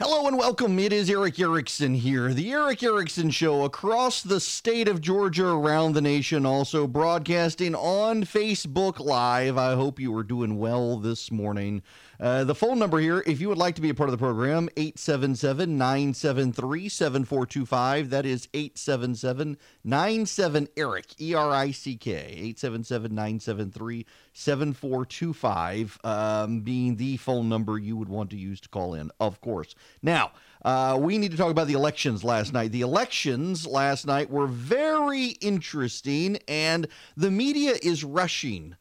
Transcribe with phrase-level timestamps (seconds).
[0.00, 0.78] Hello and welcome.
[0.78, 2.32] It is Erick Erickson here.
[2.32, 8.22] The Erick Erickson Show across the state of Georgia, around the nation, also broadcasting on
[8.22, 9.58] Facebook Live.
[9.58, 11.82] I hope you are doing well this morning.
[12.20, 14.18] Uh, the phone number here, if you would like to be a part of the
[14.18, 18.10] program, 877 973 7425.
[18.10, 24.06] That is 877 97 Erick, E R I C K, 877 973
[24.38, 29.40] 7425, um, being the phone number you would want to use to call in, of
[29.40, 29.74] course.
[30.00, 30.30] Now,
[30.64, 32.70] uh, we need to talk about the elections last night.
[32.70, 38.76] The elections last night were very interesting, and the media is rushing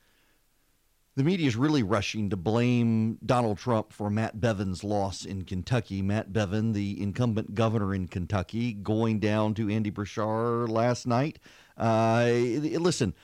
[1.17, 6.03] the media is really rushing to blame Donald Trump for Matt Bevin's loss in Kentucky.
[6.03, 11.39] Matt Bevin, the incumbent governor in Kentucky, going down to Andy Beshear last night.
[11.75, 13.15] Uh, listen,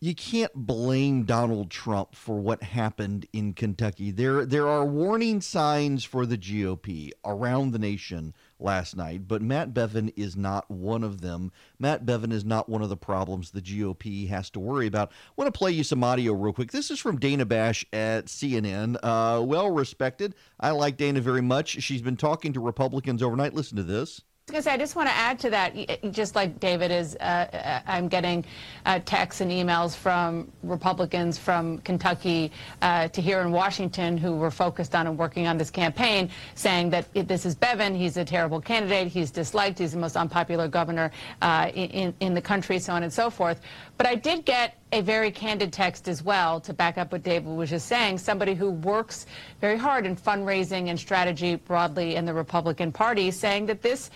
[0.00, 4.12] you can't blame Donald Trump for what happened in Kentucky.
[4.12, 9.74] There, there are warning signs for the GOP around the nation last night, but Matt
[9.74, 11.50] Bevin is not one of them.
[11.80, 15.10] Matt Bevin is not one of the problems the GOP has to worry about.
[15.10, 16.70] I want to play you some audio real quick.
[16.70, 18.96] This is from Dana Bash at CNN.
[19.02, 20.36] Uh, well respected.
[20.60, 21.82] I like Dana very much.
[21.82, 23.54] She's been talking to Republicans overnight.
[23.54, 24.22] Listen to this.
[24.50, 28.46] I just want to add to that, just like David is, uh, uh, I'm getting
[28.86, 34.50] uh, texts and emails from Republicans from Kentucky uh, to here in Washington who were
[34.50, 38.60] focused on and working on this campaign saying that this is Bevin, he's a terrible
[38.60, 41.10] candidate, he's disliked, he's the most unpopular governor
[41.42, 43.60] uh, in, in the country, so on and so forth.
[43.98, 47.54] But I did get a very candid text as well to back up what David
[47.54, 49.26] was just saying, somebody who works
[49.60, 54.10] very hard in fundraising and strategy broadly in the Republican Party saying that this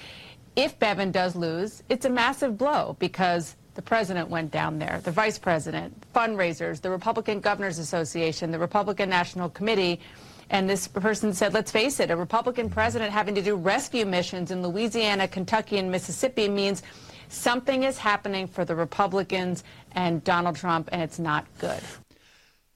[0.57, 5.11] if Bevin does lose, it's a massive blow because the president went down there, the
[5.11, 10.01] vice president, fundraisers, the Republican Governors Association, the Republican National Committee.
[10.51, 14.51] And this person said, let's face it, a Republican president having to do rescue missions
[14.51, 16.83] in Louisiana, Kentucky, and Mississippi means
[17.29, 21.81] something is happening for the Republicans and Donald Trump, and it's not good.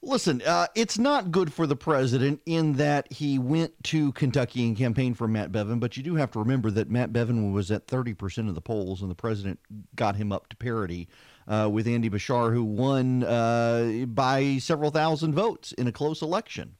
[0.07, 4.77] Listen, uh, it's not good for the president in that he went to Kentucky and
[4.77, 7.87] campaigned for Matt Bevin, but you do have to remember that Matt Bevin was at
[7.87, 9.59] 30% of the polls, and the president
[9.97, 11.09] got him up to parity
[11.45, 16.77] uh, with Andy Beshear, who won uh, by several thousand votes in a close election.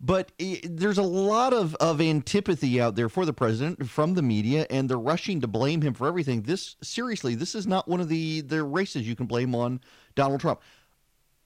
[0.00, 4.22] But it, there's a lot of, of antipathy out there for the president from the
[4.22, 6.42] media, and they're rushing to blame him for everything.
[6.42, 9.80] This, seriously, this is not one of the, the races you can blame on
[10.14, 10.60] Donald Trump.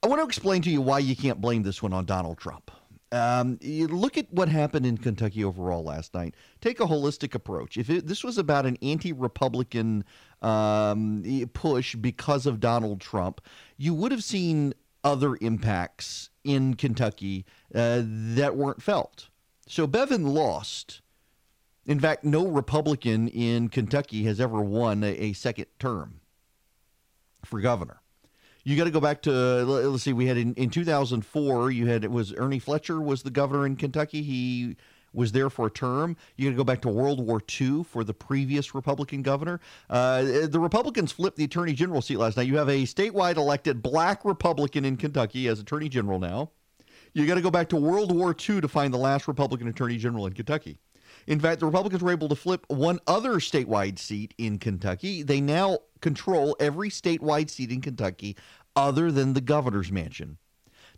[0.02, 2.70] I want to explain to you why you can't blame this one on Donald Trump.
[3.12, 6.34] Um, you look at what happened in Kentucky overall last night.
[6.60, 7.76] Take a holistic approach.
[7.76, 10.04] If it, this was about an anti-Republican
[10.40, 13.42] um, push because of Donald Trump,
[13.76, 14.72] you would have seen
[15.04, 17.44] other impacts in Kentucky
[17.74, 19.28] uh, that weren't felt.
[19.66, 21.02] So Bevin lost.
[21.84, 26.20] In fact, no Republican in Kentucky has ever won a, a second term
[27.44, 28.00] for governor
[28.64, 32.04] you got to go back to let's see we had in, in 2004 you had
[32.04, 34.76] it was ernie fletcher was the governor in kentucky he
[35.12, 36.16] was there for a term.
[36.36, 39.60] You got to go back to World War II for the previous Republican governor.
[39.88, 42.46] Uh, the Republicans flipped the Attorney General seat last night.
[42.46, 46.50] You have a statewide elected black Republican in Kentucky as Attorney General now.
[47.12, 49.96] You got to go back to World War II to find the last Republican Attorney
[49.96, 50.78] General in Kentucky.
[51.30, 55.22] In fact, the Republicans were able to flip one other statewide seat in Kentucky.
[55.22, 58.36] They now control every statewide seat in Kentucky
[58.74, 60.38] other than the governor's mansion.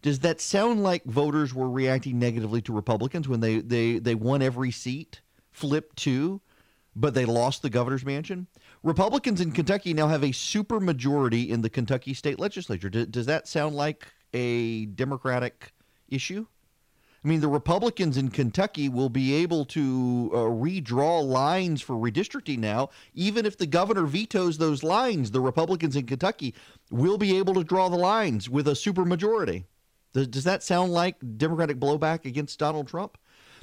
[0.00, 4.41] Does that sound like voters were reacting negatively to Republicans when they, they, they won
[4.41, 6.41] every seat, flipped two,
[6.97, 8.47] but they lost the governor's mansion?
[8.82, 12.88] Republicans in Kentucky now have a super majority in the Kentucky state legislature.
[12.88, 15.75] Does, does that sound like a Democratic
[16.09, 16.47] issue?
[17.25, 22.59] I mean, the Republicans in Kentucky will be able to uh, redraw lines for redistricting
[22.59, 22.91] now.
[23.15, 26.53] Even if the governor vetoes those lines, the Republicans in Kentucky
[26.91, 29.65] will be able to draw the lines with a supermajority.
[30.12, 33.16] Does, does that sound like Democratic blowback against Donald Trump?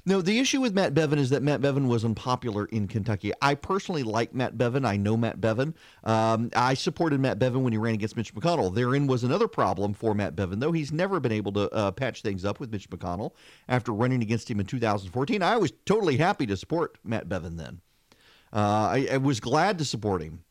[0.05, 3.31] No, the issue with Matt Bevin is that Matt Bevin was unpopular in Kentucky.
[3.41, 4.85] I personally like Matt Bevin.
[4.85, 5.73] I know Matt Bevin.
[6.03, 8.73] Um, I supported Matt Bevin when he ran against Mitch McConnell.
[8.73, 10.71] Therein was another problem for Matt Bevin, though.
[10.71, 13.31] He's never been able to uh, patch things up with Mitch McConnell
[13.67, 15.41] after running against him in 2014.
[15.41, 17.81] I was totally happy to support Matt Bevin then.
[18.51, 20.43] Uh, I, I was glad to support him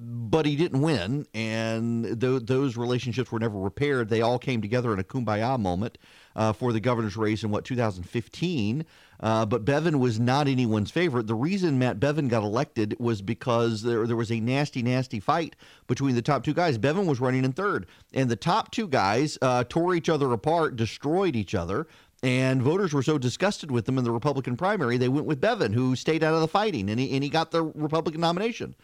[0.00, 4.08] but he didn't win, and th- those relationships were never repaired.
[4.08, 5.98] They all came together in a kumbaya moment
[6.36, 8.84] uh, for the governor's race in what 2015.
[9.20, 11.26] Uh, but Bevin was not anyone's favorite.
[11.26, 15.56] The reason Matt Bevin got elected was because there there was a nasty, nasty fight
[15.88, 16.78] between the top two guys.
[16.78, 20.76] Bevin was running in third, and the top two guys uh, tore each other apart,
[20.76, 21.86] destroyed each other.
[22.20, 25.72] And voters were so disgusted with them in the Republican primary, they went with Bevin,
[25.72, 28.74] who stayed out of the fighting, and he, and he got the Republican nomination.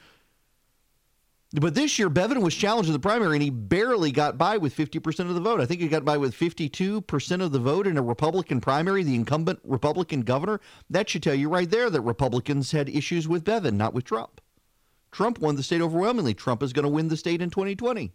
[1.60, 4.76] But this year, Bevin was challenged in the primary, and he barely got by with
[4.76, 5.60] 50% of the vote.
[5.60, 9.14] I think he got by with 52% of the vote in a Republican primary, the
[9.14, 10.60] incumbent Republican governor.
[10.90, 14.40] That should tell you right there that Republicans had issues with Bevin, not with Trump.
[15.12, 16.34] Trump won the state overwhelmingly.
[16.34, 18.12] Trump is going to win the state in 2020.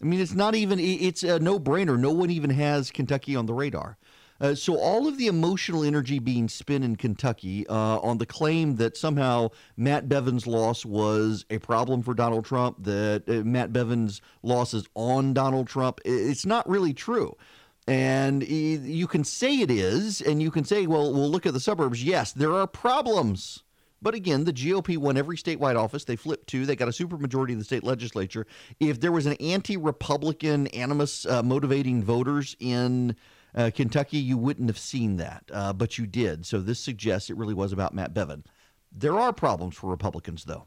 [0.00, 1.98] I mean, it's not even, it's a no brainer.
[1.98, 3.98] No one even has Kentucky on the radar.
[4.42, 8.74] Uh, so all of the emotional energy being spent in Kentucky uh, on the claim
[8.76, 14.20] that somehow Matt Bevin's loss was a problem for Donald Trump, that uh, Matt Bevin's
[14.42, 17.36] loss is on Donald Trump, it's not really true.
[17.86, 21.60] And you can say it is, and you can say, well, we'll look at the
[21.60, 22.02] suburbs.
[22.02, 23.62] Yes, there are problems.
[24.00, 26.04] But again, the GOP won every statewide office.
[26.04, 26.66] They flipped two.
[26.66, 28.46] They got a supermajority in the state legislature.
[28.80, 33.16] If there was an anti-Republican animus uh, motivating voters in
[33.54, 36.46] uh, Kentucky, you wouldn't have seen that, uh, but you did.
[36.46, 38.44] So this suggests it really was about Matt Bevin.
[38.90, 40.66] There are problems for Republicans, though.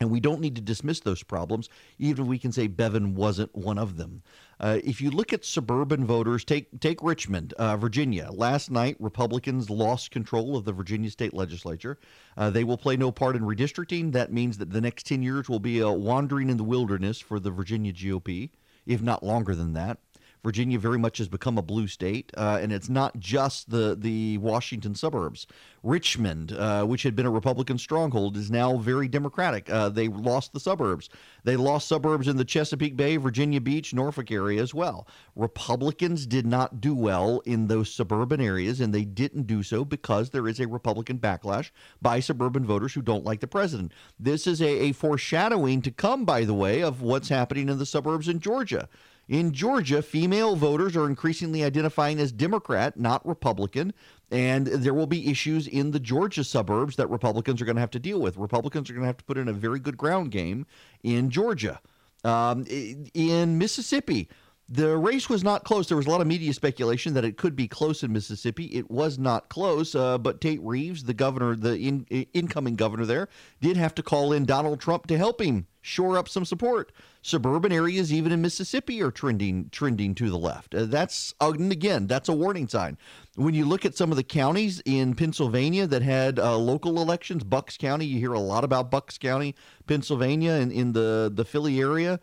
[0.00, 1.68] And we don't need to dismiss those problems,
[1.98, 4.22] even if we can say Bevin wasn't one of them.
[4.60, 8.30] Uh, if you look at suburban voters, take take Richmond, uh, Virginia.
[8.32, 11.98] Last night, Republicans lost control of the Virginia state legislature.
[12.36, 14.12] Uh, they will play no part in redistricting.
[14.12, 17.40] That means that the next 10 years will be a wandering in the wilderness for
[17.40, 18.50] the Virginia GOP,
[18.86, 19.98] if not longer than that.
[20.42, 24.38] Virginia very much has become a blue state, uh, and it's not just the the
[24.38, 25.46] Washington suburbs.
[25.82, 29.70] Richmond, uh, which had been a Republican stronghold, is now very Democratic.
[29.70, 31.08] Uh, they lost the suburbs.
[31.44, 35.06] They lost suburbs in the Chesapeake Bay, Virginia Beach, Norfolk area as well.
[35.36, 40.30] Republicans did not do well in those suburban areas, and they didn't do so because
[40.30, 41.70] there is a Republican backlash
[42.02, 43.92] by suburban voters who don't like the president.
[44.18, 47.86] This is a, a foreshadowing to come, by the way, of what's happening in the
[47.86, 48.88] suburbs in Georgia.
[49.28, 53.92] In Georgia, female voters are increasingly identifying as Democrat, not Republican.
[54.30, 57.90] And there will be issues in the Georgia suburbs that Republicans are going to have
[57.92, 58.36] to deal with.
[58.36, 60.66] Republicans are going to have to put in a very good ground game
[61.02, 61.80] in Georgia.
[62.24, 64.28] Um, in Mississippi,
[64.70, 65.88] the race was not close.
[65.88, 68.66] There was a lot of media speculation that it could be close in Mississippi.
[68.66, 72.04] It was not close, uh, but Tate Reeves, the governor, the in,
[72.34, 73.28] incoming governor there,
[73.62, 76.92] did have to call in Donald Trump to help him shore up some support.
[77.22, 80.74] Suburban areas, even in Mississippi, are trending trending to the left.
[80.74, 82.98] Uh, that's again, that's a warning sign.
[83.36, 87.42] When you look at some of the counties in Pennsylvania that had uh, local elections,
[87.42, 89.54] Bucks County, you hear a lot about Bucks County,
[89.86, 92.20] Pennsylvania, and in the the Philly area.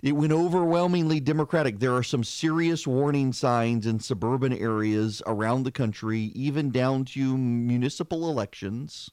[0.00, 1.80] It went overwhelmingly Democratic.
[1.80, 7.36] There are some serious warning signs in suburban areas around the country, even down to
[7.36, 9.10] municipal elections,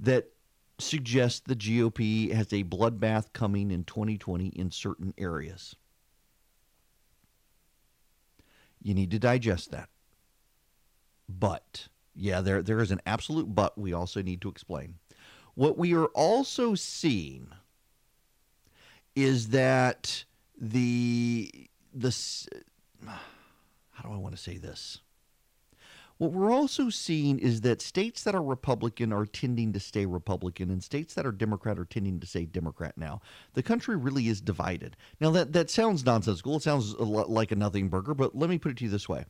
[0.00, 0.30] that
[0.78, 5.76] suggest the GOP has a bloodbath coming in 2020 in certain areas.
[8.82, 9.90] You need to digest that.
[11.28, 14.94] But, yeah, there, there is an absolute but we also need to explain.
[15.54, 17.48] What we are also seeing
[19.16, 20.24] is that
[20.58, 21.50] the
[21.92, 22.14] the
[23.90, 25.00] how do I want to say this?
[26.18, 30.70] What we're also seeing is that states that are Republican are tending to stay Republican,
[30.70, 33.20] and states that are Democrat are tending to stay Democrat now.
[33.52, 34.96] The country really is divided.
[35.20, 36.56] Now, that, that sounds nonsensical.
[36.56, 39.10] It sounds a like a nothing burger, but let me put it to you this
[39.10, 39.26] way.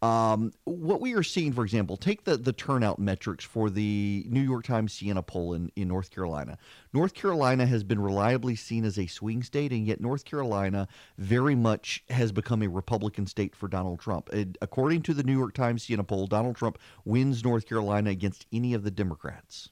[0.00, 4.40] Um, what we are seeing, for example, take the, the turnout metrics for the New
[4.40, 6.56] York Times Siena poll in, in North Carolina.
[6.92, 11.54] North Carolina has been reliably seen as a swing state, and yet North Carolina very
[11.54, 14.28] much has become a Republican state for Donald Trump.
[14.60, 18.74] According to the New York Times Siena poll, Donald Trump wins North Carolina against any
[18.74, 19.70] of the Democrats.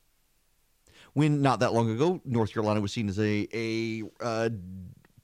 [1.14, 4.50] When not that long ago, North Carolina was seen as a a uh,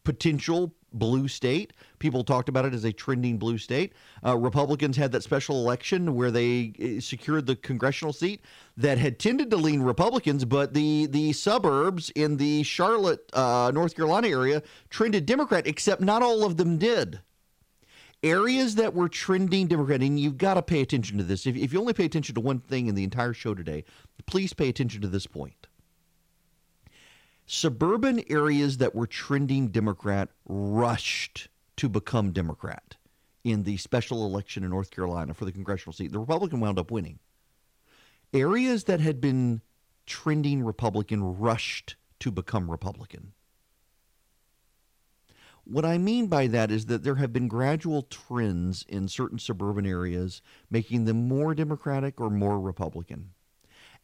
[0.04, 1.72] potential blue state.
[1.98, 3.92] People talked about it as a trending blue state.
[4.24, 8.40] Uh, Republicans had that special election where they uh, secured the congressional seat
[8.76, 13.94] that had tended to lean Republicans, but the the suburbs in the Charlotte, uh, North
[13.96, 17.20] Carolina area trended Democrat, except not all of them did.
[18.22, 21.46] Areas that were trending Democrat, and you've got to pay attention to this.
[21.46, 23.84] If, if you only pay attention to one thing in the entire show today,
[24.24, 25.66] please pay attention to this point
[27.46, 32.96] suburban areas that were trending Democrat rushed to become Democrat
[33.42, 36.12] in the special election in North Carolina for the congressional seat.
[36.12, 37.18] The Republican wound up winning.
[38.32, 39.60] Areas that had been
[40.06, 43.32] trending Republican rushed to become Republican.
[45.64, 49.86] What I mean by that is that there have been gradual trends in certain suburban
[49.86, 53.30] areas making them more Democratic or more Republican.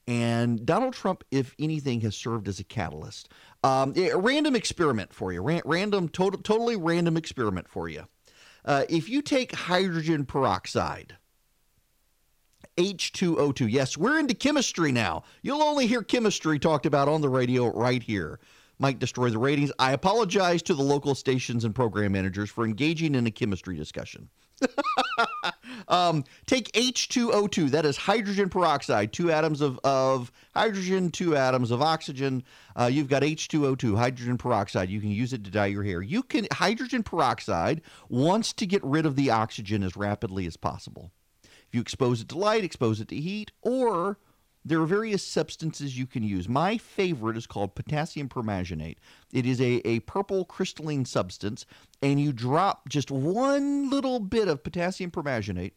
[0.06, 3.28] And Donald Trump, if anything, has served as a catalyst.
[3.62, 8.06] Um, a random experiment for you, Ran- random, total, totally random experiment for you.
[8.64, 11.16] Uh, if you take hydrogen peroxide,
[12.76, 15.22] H2O2, yes, we're into chemistry now.
[15.42, 18.40] You'll only hear chemistry talked about on the radio right here.
[18.80, 19.70] Might destroy the ratings.
[19.78, 24.30] I apologize to the local stations and program managers for engaging in a chemistry discussion.
[25.88, 31.82] um, take H2O2, that is hydrogen peroxide, two atoms of, of hydrogen, two atoms of
[31.82, 32.42] oxygen.
[32.74, 34.88] Uh, you've got H2O2, hydrogen peroxide.
[34.88, 36.00] You can use it to dye your hair.
[36.00, 41.12] You can hydrogen peroxide wants to get rid of the oxygen as rapidly as possible.
[41.42, 44.18] If you expose it to light, expose it to heat, or
[44.64, 46.48] there are various substances you can use.
[46.48, 48.98] My favorite is called potassium permanganate.
[49.32, 51.64] It is a, a purple crystalline substance,
[52.02, 55.72] and you drop just one little bit of potassium permanganate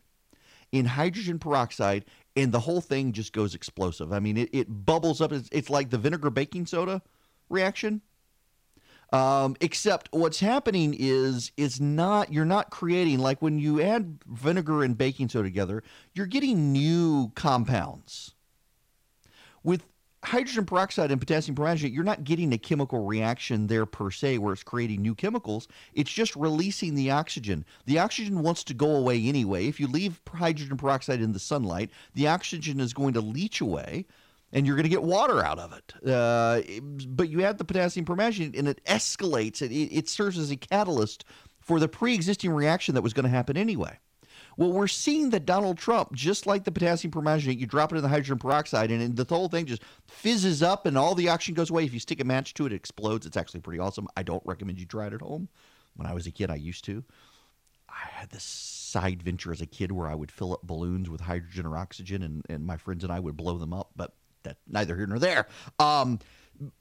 [0.71, 2.03] in hydrogen peroxide,
[2.35, 4.11] and the whole thing just goes explosive.
[4.11, 5.31] I mean, it, it bubbles up.
[5.31, 7.01] It's, it's like the vinegar baking soda
[7.49, 8.01] reaction.
[9.13, 14.83] Um, except what's happening is is not you're not creating like when you add vinegar
[14.83, 18.33] and baking soda together, you're getting new compounds.
[19.63, 19.85] With
[20.23, 24.53] hydrogen peroxide and potassium permanganate, you're not getting a chemical reaction there per se where
[24.53, 25.67] it's creating new chemicals.
[25.93, 27.65] It's just releasing the oxygen.
[27.85, 29.67] The oxygen wants to go away anyway.
[29.67, 34.05] If you leave hydrogen peroxide in the sunlight, the oxygen is going to leach away
[34.53, 35.93] and you're going to get water out of it.
[36.07, 36.61] Uh,
[37.07, 39.61] but you add the potassium permanganate and it escalates.
[39.61, 41.25] It, it serves as a catalyst
[41.59, 43.99] for the pre existing reaction that was going to happen anyway.
[44.57, 48.01] Well, we're seeing that Donald Trump, just like the potassium permanganate, you drop it in
[48.01, 51.69] the hydrogen peroxide, and the whole thing just fizzes up, and all the oxygen goes
[51.69, 51.85] away.
[51.85, 53.25] If you stick a match to it, it explodes.
[53.25, 54.07] It's actually pretty awesome.
[54.15, 55.49] I don't recommend you try it at home.
[55.95, 57.03] When I was a kid, I used to.
[57.89, 61.21] I had this side venture as a kid where I would fill up balloons with
[61.21, 63.91] hydrogen or oxygen, and, and my friends and I would blow them up.
[63.95, 65.47] But that neither here nor there.
[65.79, 66.19] Um,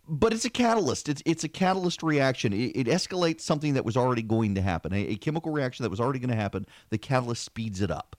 [0.09, 1.09] but it's a catalyst.
[1.09, 2.53] It's it's a catalyst reaction.
[2.53, 5.91] It, it escalates something that was already going to happen, a, a chemical reaction that
[5.91, 6.67] was already going to happen.
[6.91, 8.17] The catalyst speeds it up.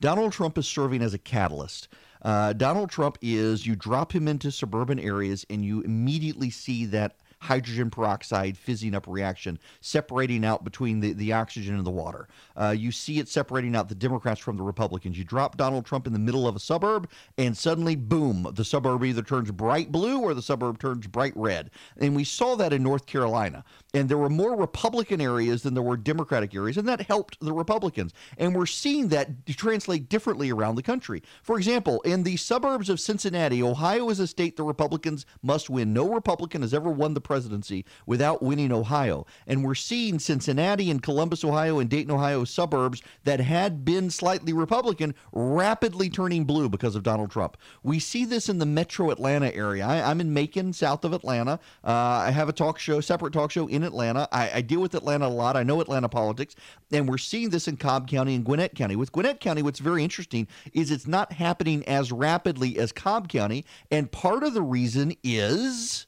[0.00, 1.88] Donald Trump is serving as a catalyst.
[2.22, 7.16] Uh, Donald Trump is you drop him into suburban areas and you immediately see that
[7.40, 12.28] hydrogen peroxide fizzing up reaction, separating out between the, the oxygen and the water.
[12.56, 15.16] Uh, you see it separating out the Democrats from the Republicans.
[15.16, 19.04] You drop Donald Trump in the middle of a suburb, and suddenly, boom, the suburb
[19.04, 21.70] either turns bright blue or the suburb turns bright red.
[21.96, 23.64] And we saw that in North Carolina.
[23.94, 27.54] And there were more Republican areas than there were Democratic areas, and that helped the
[27.54, 28.12] Republicans.
[28.36, 31.22] And we're seeing that translate differently around the country.
[31.42, 35.94] For example, in the suburbs of Cincinnati, Ohio is a state the Republicans must win.
[35.94, 39.26] No Republican has ever won the presidency without winning Ohio.
[39.46, 44.52] And we're seeing Cincinnati and Columbus, Ohio, and Dayton, Ohio suburbs that had been slightly
[44.52, 47.56] Republican rapidly turning blue because of Donald Trump.
[47.82, 49.86] We see this in the metro Atlanta area.
[49.86, 51.58] I, am in Macon, south of Atlanta.
[51.82, 51.90] Uh,
[52.26, 54.28] I have a talk show, separate talk show in Atlanta.
[54.32, 55.56] I, I deal with Atlanta a lot.
[55.56, 56.54] I know Atlanta politics.
[56.92, 58.96] And we're seeing this in Cobb County and Gwinnett County.
[58.96, 63.64] With Gwinnett County, what's very interesting is it's not happening as rapidly as Cobb County.
[63.90, 66.06] And part of the reason is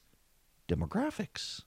[0.67, 1.61] demographics.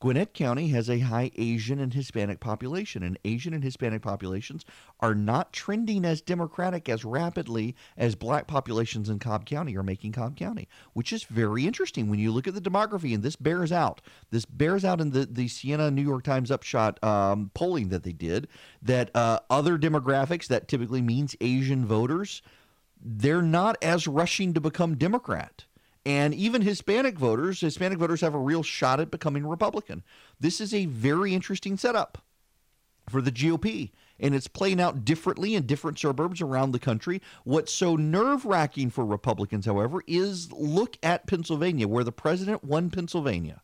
[0.00, 4.64] Gwinnett County has a high Asian and Hispanic population, and Asian and Hispanic populations
[5.00, 10.12] are not trending as Democratic as rapidly as black populations in Cobb County are making
[10.12, 13.72] Cobb County, which is very interesting when you look at the demography, and this bears
[13.72, 14.00] out.
[14.30, 18.12] This bears out in the, the Siena New York Times upshot um, polling that they
[18.12, 18.46] did
[18.80, 22.40] that uh, other demographics, that typically means Asian voters,
[23.00, 25.64] they're not as rushing to become Democrat.
[26.06, 30.02] And even Hispanic voters, Hispanic voters have a real shot at becoming Republican.
[30.40, 32.18] This is a very interesting setup
[33.08, 33.90] for the GOP.
[34.20, 37.22] And it's playing out differently in different suburbs around the country.
[37.44, 42.90] What's so nerve wracking for Republicans, however, is look at Pennsylvania, where the president won
[42.90, 43.62] Pennsylvania.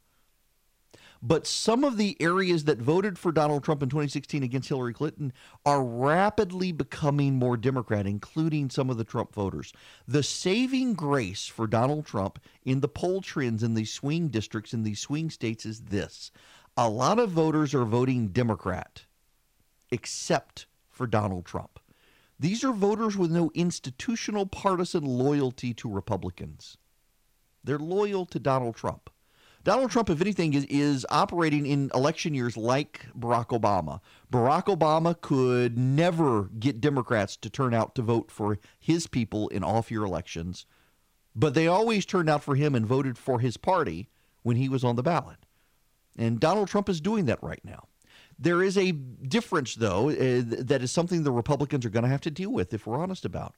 [1.26, 5.32] But some of the areas that voted for Donald Trump in 2016 against Hillary Clinton
[5.64, 9.72] are rapidly becoming more Democrat, including some of the Trump voters.
[10.06, 14.82] The saving grace for Donald Trump in the poll trends in these swing districts, in
[14.82, 16.30] these swing states, is this
[16.76, 19.06] a lot of voters are voting Democrat,
[19.90, 21.80] except for Donald Trump.
[22.38, 26.76] These are voters with no institutional partisan loyalty to Republicans.
[27.62, 29.08] They're loyal to Donald Trump.
[29.64, 34.00] Donald Trump, if anything, is, is operating in election years like Barack Obama.
[34.30, 39.64] Barack Obama could never get Democrats to turn out to vote for his people in
[39.64, 40.66] off year elections,
[41.34, 44.08] but they always turned out for him and voted for his party
[44.42, 45.38] when he was on the ballot.
[46.16, 47.88] And Donald Trump is doing that right now.
[48.38, 52.20] There is a difference, though, uh, that is something the Republicans are going to have
[52.22, 53.54] to deal with if we're honest about.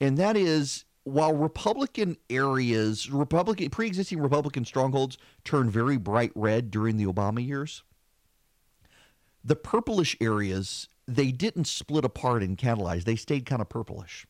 [0.00, 6.96] and that is while Republican areas, Republican pre-existing Republican strongholds turned very bright red during
[6.96, 7.82] the Obama years,
[9.42, 14.26] the purplish areas they didn't split apart and catalyze; they stayed kind of purplish.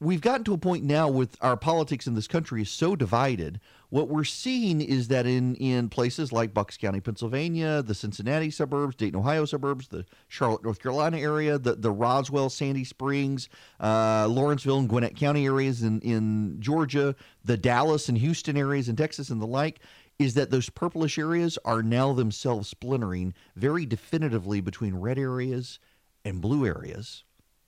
[0.00, 3.60] We've gotten to a point now with our politics in this country is so divided.
[3.90, 8.94] What we're seeing is that in in places like Bucks County, Pennsylvania, the Cincinnati suburbs,
[8.94, 13.48] Dayton, Ohio suburbs, the Charlotte, North Carolina area, the the Roswell, Sandy Springs,
[13.80, 18.94] uh, Lawrenceville, and Gwinnett County areas in in Georgia, the Dallas and Houston areas in
[18.94, 19.80] Texas, and the like,
[20.20, 25.80] is that those purplish areas are now themselves splintering very definitively between red areas
[26.24, 27.24] and blue areas,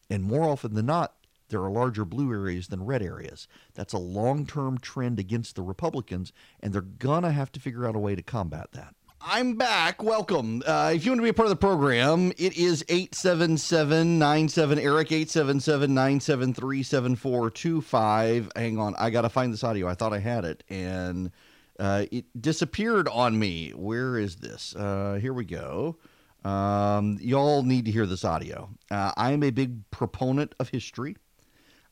[0.08, 1.14] and more often than not
[1.52, 3.46] there are larger blue areas than red areas.
[3.74, 7.86] That's a long term trend against the Republicans, and they're going to have to figure
[7.86, 8.94] out a way to combat that.
[9.24, 10.02] I'm back.
[10.02, 10.64] Welcome.
[10.66, 14.78] Uh, if you want to be a part of the program, it is 877 97
[14.80, 18.50] Erick, 877 973 7425.
[18.56, 18.96] Hang on.
[18.98, 19.86] I got to find this audio.
[19.86, 21.30] I thought I had it, and
[21.78, 23.70] uh, it disappeared on me.
[23.70, 24.74] Where is this?
[24.74, 25.98] Uh, here we go.
[26.44, 28.70] Um, y'all need to hear this audio.
[28.90, 31.16] Uh, I am a big proponent of history.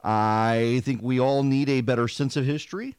[0.03, 2.97] I think we all need a better sense of history.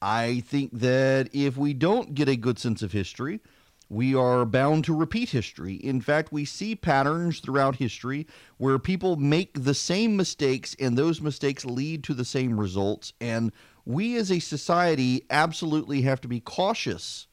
[0.00, 3.40] I think that if we don't get a good sense of history,
[3.88, 5.74] we are bound to repeat history.
[5.76, 8.26] In fact, we see patterns throughout history
[8.58, 13.14] where people make the same mistakes and those mistakes lead to the same results.
[13.20, 13.50] And
[13.86, 17.27] we as a society absolutely have to be cautious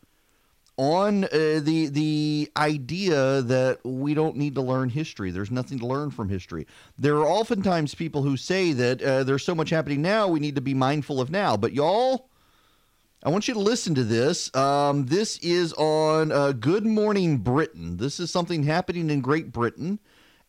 [0.77, 1.27] on uh,
[1.61, 5.31] the the idea that we don't need to learn history.
[5.31, 6.67] There's nothing to learn from history.
[6.97, 10.55] There are oftentimes people who say that uh, there's so much happening now, we need
[10.55, 11.55] to be mindful of now.
[11.55, 12.29] But y'all,
[13.23, 14.53] I want you to listen to this.
[14.55, 17.97] Um, this is on uh, Good Morning Britain.
[17.97, 19.99] This is something happening in Great Britain.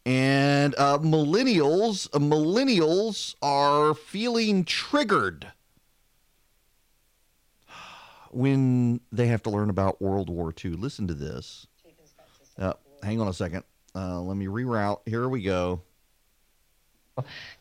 [0.04, 5.52] And uh, millennials, uh, millennials are feeling triggered
[8.36, 10.72] when they have to learn about World War II.
[10.72, 11.66] Listen to this.
[12.58, 13.64] Uh, hang on a second.
[13.94, 15.00] Uh, let me reroute.
[15.06, 15.80] Here we go.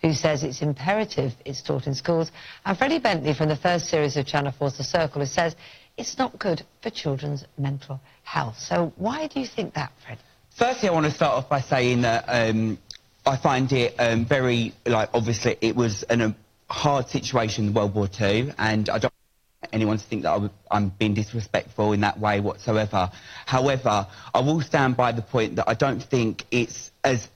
[0.02, 2.30] Who says it's imperative it's taught in schools.
[2.66, 5.56] And Freddie Bentley from the first series of Channel 4's The Circle who says
[5.96, 8.60] it's not good for children's mental health.
[8.60, 10.18] So why do you think that, Fred?
[10.50, 12.78] Firstly, I want to start off by saying that um,
[13.26, 16.36] I find it um, very, like, obviously it was an, a
[16.70, 19.15] hard situation in World War II, and I don't
[19.74, 20.32] anyone to think that
[20.72, 23.10] I am being disrespectful in that way whatsoever.
[23.46, 27.28] However, I will stand by the point that I don't think it's as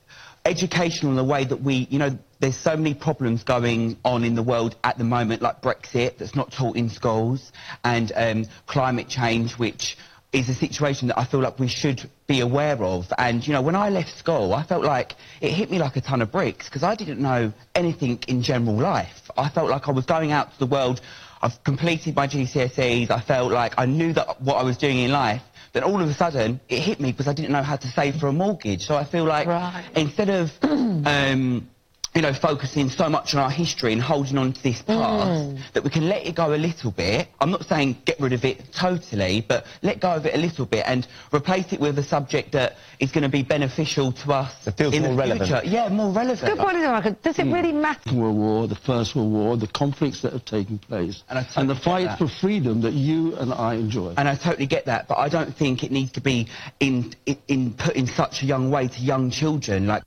[0.44, 4.34] educational in the way that we, you know, there's so many problems going on in
[4.34, 7.52] the world at the moment, like Brexit, that's not taught in schools,
[7.84, 9.96] and um, climate change, which
[10.32, 13.12] is a situation that I feel like we should be aware of.
[13.18, 16.00] And, you know, when I left school, I felt like it hit me like a
[16.00, 19.30] ton of bricks because I didn't know anything in general life.
[19.36, 21.00] I felt like I was going out to the world
[21.42, 23.10] I've completed my GCSEs.
[23.10, 25.42] I felt like I knew that what I was doing in life.
[25.72, 28.16] Then all of a sudden, it hit me because I didn't know how to save
[28.16, 28.86] for a mortgage.
[28.86, 29.84] So I feel like right.
[29.94, 31.68] instead of um,
[32.14, 35.72] you know, focusing so much on our history and holding on to this past mm.
[35.74, 37.28] that we can let it go a little bit.
[37.40, 40.66] I'm not saying get rid of it totally, but let go of it a little
[40.66, 44.66] bit and replace it with a subject that is going to be beneficial to us
[44.66, 45.48] it feels in more the relevant.
[45.48, 45.62] future.
[45.64, 46.52] Yeah, more relevant.
[46.52, 47.16] Good point, Michael.
[47.22, 47.52] Does it mm.
[47.52, 48.12] really matter?
[48.12, 51.70] World War, the First World War, the conflicts that have taken place, and, totally and
[51.70, 54.14] the fight for freedom that you and I enjoy.
[54.16, 56.48] And I totally get that, but I don't think it needs to be
[56.80, 59.86] in, in, in put in such a young way to young children.
[59.86, 60.02] Like.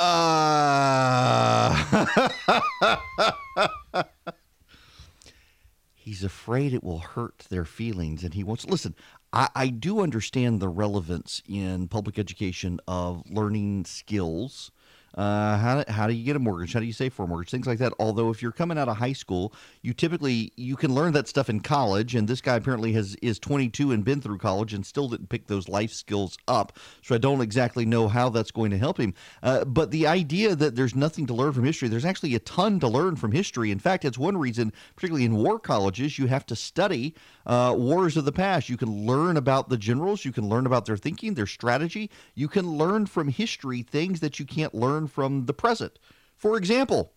[0.00, 1.74] Uh,
[5.96, 8.64] he's afraid it will hurt their feelings, and he wants.
[8.64, 8.94] Listen,
[9.32, 14.70] I, I do understand the relevance in public education of learning skills
[15.14, 16.72] uh, how, how do you get a mortgage?
[16.72, 17.50] How do you save for a mortgage?
[17.50, 17.92] Things like that.
[17.98, 21.48] Although if you're coming out of high school, you typically you can learn that stuff
[21.48, 22.14] in college.
[22.14, 25.46] And this guy apparently has is 22 and been through college and still didn't pick
[25.46, 26.76] those life skills up.
[27.02, 29.14] So I don't exactly know how that's going to help him.
[29.42, 32.80] Uh, but the idea that there's nothing to learn from history, there's actually a ton
[32.80, 33.70] to learn from history.
[33.70, 37.14] In fact, it's one reason, particularly in war colleges, you have to study
[37.46, 38.68] uh, wars of the past.
[38.68, 40.24] You can learn about the generals.
[40.24, 42.10] You can learn about their thinking, their strategy.
[42.34, 45.98] You can learn from history things that you can't learn from the present.
[46.36, 47.12] For example,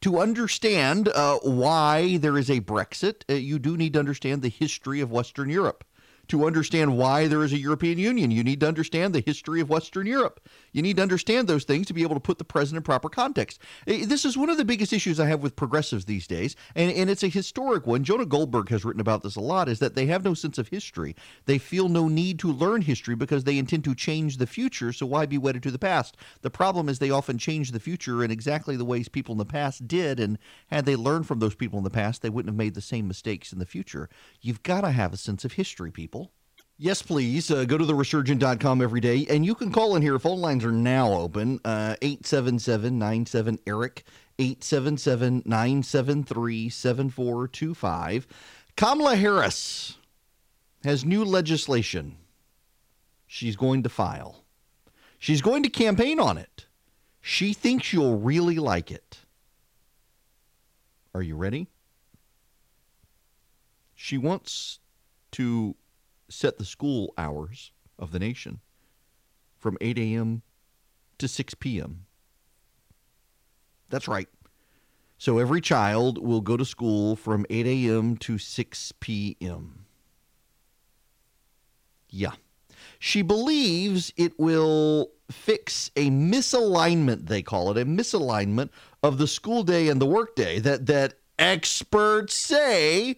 [0.00, 4.48] to understand uh, why there is a Brexit, uh, you do need to understand the
[4.50, 5.84] history of Western Europe.
[6.28, 8.30] to understand why there is a European Union.
[8.30, 10.40] You need to understand the history of Western Europe.
[10.74, 13.08] You need to understand those things to be able to put the present in proper
[13.08, 13.60] context.
[13.86, 17.08] This is one of the biggest issues I have with progressives these days, and, and
[17.08, 18.02] it's a historic one.
[18.02, 20.68] Jonah Goldberg has written about this a lot, is that they have no sense of
[20.68, 21.14] history.
[21.46, 25.06] They feel no need to learn history because they intend to change the future, so
[25.06, 26.16] why be wedded to the past?
[26.42, 29.44] The problem is they often change the future in exactly the ways people in the
[29.44, 30.38] past did, and
[30.72, 33.06] had they learned from those people in the past, they wouldn't have made the same
[33.06, 34.08] mistakes in the future.
[34.40, 36.32] You've got to have a sense of history, people.
[36.76, 37.50] Yes, please.
[37.50, 40.18] Uh, go to theresurgent.com every day, and you can call in here.
[40.18, 41.60] Phone lines are now open.
[41.64, 44.04] Uh, 877 97 Erick,
[44.38, 48.26] 877 973 7425.
[48.76, 49.98] Kamala Harris
[50.82, 52.16] has new legislation
[53.26, 54.44] she's going to file.
[55.18, 56.66] She's going to campaign on it.
[57.20, 59.18] She thinks you'll really like it.
[61.14, 61.68] Are you ready?
[63.94, 64.80] She wants
[65.32, 65.76] to
[66.34, 68.60] set the school hours of the nation
[69.56, 70.42] from 8 a.m.
[71.18, 72.06] to 6 p.m.
[73.88, 74.28] That's right.
[75.16, 78.16] So every child will go to school from 8 a.m.
[78.18, 79.86] to 6 p.m.
[82.10, 82.32] Yeah.
[82.98, 88.70] She believes it will fix a misalignment, they call it, a misalignment
[89.02, 93.16] of the school day and the workday that that experts say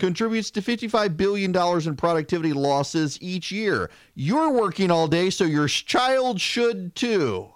[0.00, 3.90] contributes to $55 billion in productivity losses each year.
[4.14, 7.52] You're working all day, so your child should too.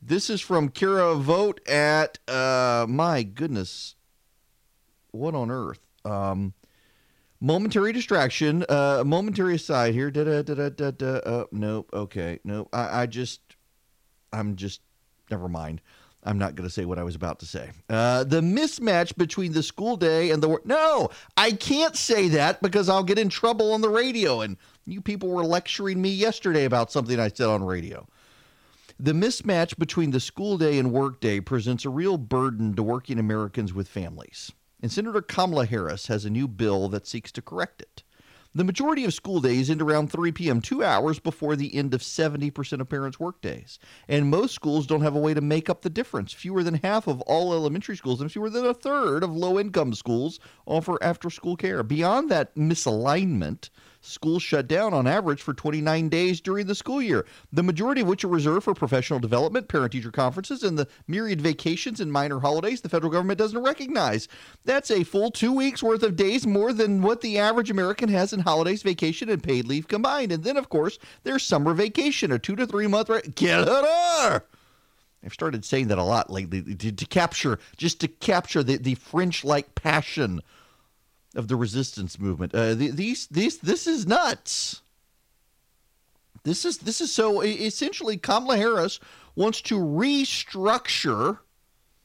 [0.00, 3.96] This is from Kira Vote at, uh, my goodness,
[5.12, 5.80] what on earth?
[6.04, 6.54] Um,
[7.40, 10.10] momentary distraction, uh, momentary aside here.
[10.10, 11.06] Da da da da da.
[11.06, 11.90] Uh, nope.
[11.92, 12.40] Okay.
[12.44, 12.68] Nope.
[12.72, 13.40] I, I just,
[14.32, 14.80] I'm just,
[15.30, 15.80] never mind.
[16.24, 17.70] I'm not going to say what I was about to say.
[17.90, 20.64] Uh, the mismatch between the school day and the work.
[20.64, 24.40] No, I can't say that because I'll get in trouble on the radio.
[24.40, 24.56] And
[24.86, 28.06] you people were lecturing me yesterday about something I said on radio.
[29.00, 33.18] The mismatch between the school day and work day presents a real burden to working
[33.18, 34.52] Americans with families.
[34.80, 38.04] And Senator Kamala Harris has a new bill that seeks to correct it.
[38.54, 42.02] The majority of school days end around 3 p.m., two hours before the end of
[42.02, 43.78] 70% of parents' workdays.
[44.08, 46.34] And most schools don't have a way to make up the difference.
[46.34, 49.94] Fewer than half of all elementary schools and fewer than a third of low income
[49.94, 51.82] schools offer after school care.
[51.82, 53.70] Beyond that misalignment,
[54.02, 58.08] schools shut down on average for 29 days during the school year, the majority of
[58.08, 62.40] which are reserved for professional development, parent teacher conferences, and the myriad vacations and minor
[62.40, 64.28] holidays the federal government doesn't recognize.
[64.64, 68.32] That's a full two weeks worth of days more than what the average American has
[68.32, 70.32] in holidays, vacation, and paid leave combined.
[70.32, 73.08] And then, of course, there's summer vacation, a two to three month.
[73.08, 74.42] Re- Get her!
[75.24, 78.96] I've started saying that a lot lately to, to capture, just to capture the, the
[78.96, 80.40] French like passion
[81.34, 82.54] of the resistance movement.
[82.54, 84.82] Uh, these, these, this is nuts.
[86.44, 88.98] This is this is so essentially Kamala Harris
[89.36, 91.38] wants to restructure.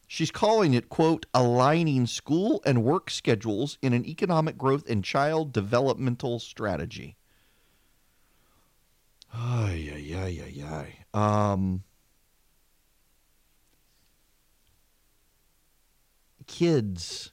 [0.07, 5.51] She's calling it quote aligning school and work schedules in an economic growth and child
[5.51, 7.17] developmental strategy.
[9.33, 11.49] Ay ay ay ay ay.
[11.49, 11.83] Um.
[16.45, 17.31] Kids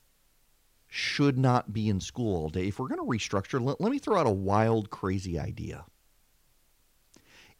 [0.96, 2.68] should not be in school all day.
[2.68, 5.86] If we're going to restructure, let, let me throw out a wild, crazy idea.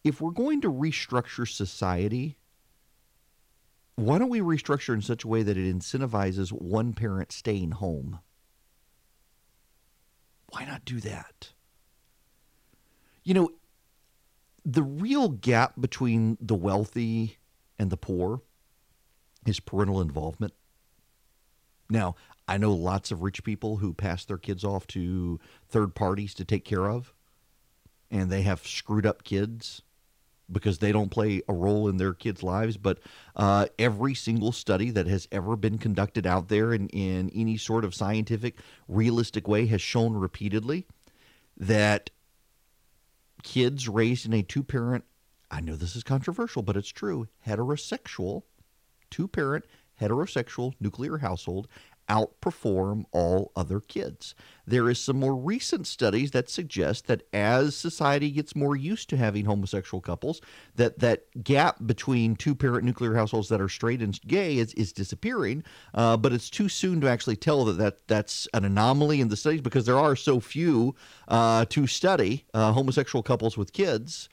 [0.04, 2.36] If we're going to restructure society,
[3.96, 8.20] why don't we restructure in such a way that it incentivizes one parent staying home?
[10.50, 11.50] Why not do that?
[13.24, 13.50] You know,
[14.64, 17.38] the real gap between the wealthy
[17.80, 18.42] and the poor
[19.44, 20.52] is parental involvement.
[21.90, 22.14] Now,
[22.46, 26.44] I know lots of rich people who pass their kids off to third parties to
[26.44, 27.14] take care of,
[28.10, 29.82] and they have screwed up kids
[30.52, 32.76] because they don't play a role in their kids' lives.
[32.76, 32.98] But
[33.34, 37.84] uh, every single study that has ever been conducted out there in, in any sort
[37.84, 40.86] of scientific, realistic way has shown repeatedly
[41.56, 42.10] that
[43.42, 45.04] kids raised in a two parent,
[45.50, 48.42] I know this is controversial, but it's true, heterosexual,
[49.10, 49.64] two parent,
[50.00, 51.68] heterosexual nuclear household
[52.08, 54.34] outperform all other kids.
[54.66, 59.16] There is some more recent studies that suggest that as society gets more used to
[59.16, 60.40] having homosexual couples,
[60.76, 64.92] that that gap between two parent nuclear households that are straight and gay is, is
[64.92, 65.62] disappearing.
[65.92, 69.36] Uh, but it's too soon to actually tell that, that that's an anomaly in the
[69.36, 70.94] studies because there are so few
[71.28, 74.28] uh, to study uh, homosexual couples with kids.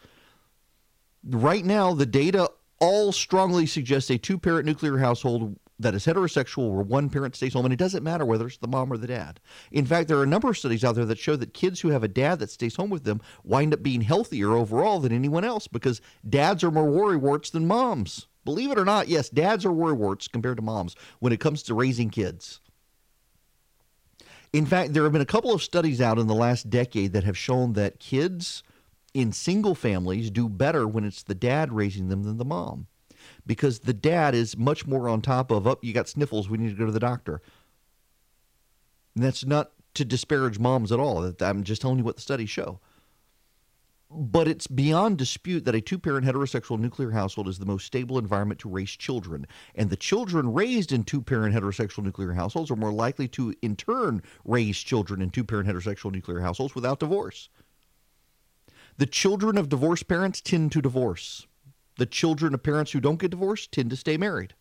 [1.23, 2.49] Right now, the data
[2.81, 7.53] all strongly suggest a two parent nuclear household that is heterosexual where one parent stays
[7.53, 9.39] home and it doesn't matter whether it's the mom or the dad.
[9.71, 11.89] In fact, there are a number of studies out there that show that kids who
[11.89, 15.43] have a dad that stays home with them wind up being healthier overall than anyone
[15.43, 18.27] else because dads are more worrywarts than moms.
[18.43, 21.73] Believe it or not, yes, dads are worrywarts compared to moms when it comes to
[21.73, 22.59] raising kids.
[24.53, 27.23] In fact, there have been a couple of studies out in the last decade that
[27.23, 28.63] have shown that kids
[29.13, 32.87] in single families do better when it's the dad raising them than the mom
[33.51, 36.57] because the dad is much more on top of, up, oh, you got sniffles, we
[36.57, 37.41] need to go to the doctor.
[39.13, 41.33] And that's not to disparage moms at all.
[41.41, 42.79] I'm just telling you what the studies show.
[44.09, 48.17] But it's beyond dispute that a two parent heterosexual nuclear household is the most stable
[48.17, 49.45] environment to raise children.
[49.75, 53.75] And the children raised in two parent heterosexual nuclear households are more likely to, in
[53.75, 57.49] turn, raise children in two parent heterosexual nuclear households without divorce.
[58.97, 61.47] The children of divorced parents tend to divorce.
[62.01, 64.55] The children of parents who don't get divorced tend to stay married.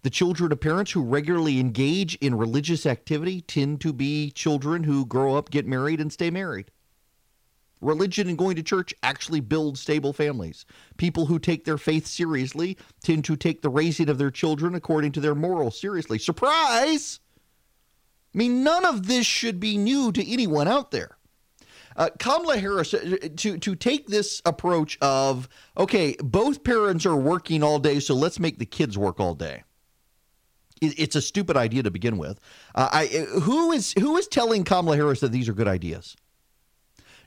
[0.00, 5.04] The children of parents who regularly engage in religious activity tend to be children who
[5.04, 6.70] grow up, get married, and stay married.
[7.82, 10.64] Religion and going to church actually build stable families.
[10.96, 15.12] People who take their faith seriously tend to take the raising of their children according
[15.12, 16.18] to their morals seriously.
[16.18, 17.20] Surprise!
[18.34, 21.18] I mean, none of this should be new to anyone out there.
[21.96, 27.62] Uh, Kamala Harris uh, to to take this approach of okay, both parents are working
[27.62, 29.64] all day, so let's make the kids work all day.
[30.82, 32.38] It's a stupid idea to begin with.
[32.74, 36.16] Uh, I who is who is telling Kamala Harris that these are good ideas?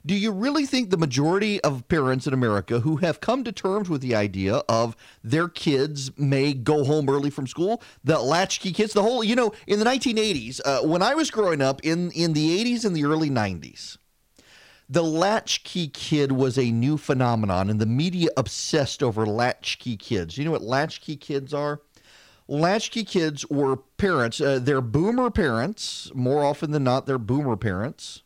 [0.06, 3.90] Do you really think the majority of parents in America who have come to terms
[3.90, 8.94] with the idea of their kids may go home early from school, the latchkey kids,
[8.94, 12.32] the whole, you know, in the 1980s, uh, when I was growing up in, in
[12.32, 13.98] the 80s and the early 90s,
[14.90, 20.36] the latchkey kid was a new phenomenon, and the media obsessed over latchkey kids.
[20.36, 21.80] You know what latchkey kids are?
[22.48, 24.40] Latchkey kids were parents.
[24.40, 26.10] Uh, they're boomer parents.
[26.12, 28.24] More often than not, they're boomer parents.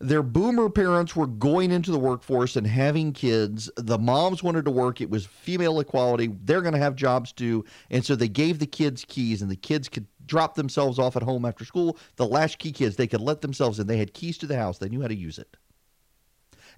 [0.00, 3.70] Their boomer parents were going into the workforce and having kids.
[3.76, 5.00] The moms wanted to work.
[5.00, 6.34] It was female equality.
[6.42, 7.64] They're going to have jobs too.
[7.90, 11.24] And so they gave the kids keys, and the kids could drop themselves off at
[11.24, 11.98] home after school.
[12.16, 13.88] The latchkey kids, they could let themselves in.
[13.88, 14.78] They had keys to the house.
[14.78, 15.56] They knew how to use it.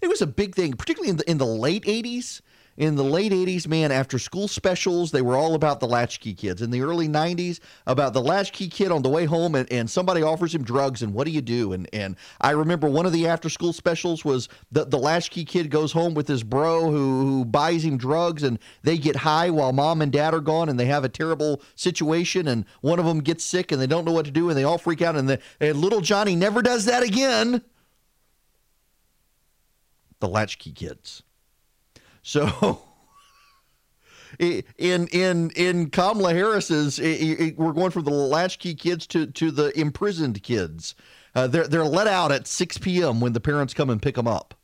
[0.01, 2.41] It was a big thing, particularly in the, in the late 80s
[2.77, 6.63] in the late 80s, man, after school specials, they were all about the latchkey kids.
[6.63, 10.23] In the early 90s, about the latchkey kid on the way home and, and somebody
[10.23, 11.73] offers him drugs and what do you do?
[11.73, 15.71] And and I remember one of the after school specials was the, the latchkey kid
[15.71, 19.73] goes home with his bro who, who buys him drugs and they get high while
[19.73, 23.21] mom and dad are gone and they have a terrible situation and one of them
[23.21, 25.29] gets sick and they don't know what to do and they all freak out and,
[25.29, 27.63] the, and little Johnny never does that again.
[30.21, 31.23] The latchkey kids.
[32.23, 32.81] So
[34.39, 40.43] in in in Kamala Harris's, we're going from the latchkey kids to to the imprisoned
[40.43, 40.95] kids.
[41.35, 43.21] Uh, they're they're let out at 6 p.m.
[43.21, 44.55] when the parents come and pick them up.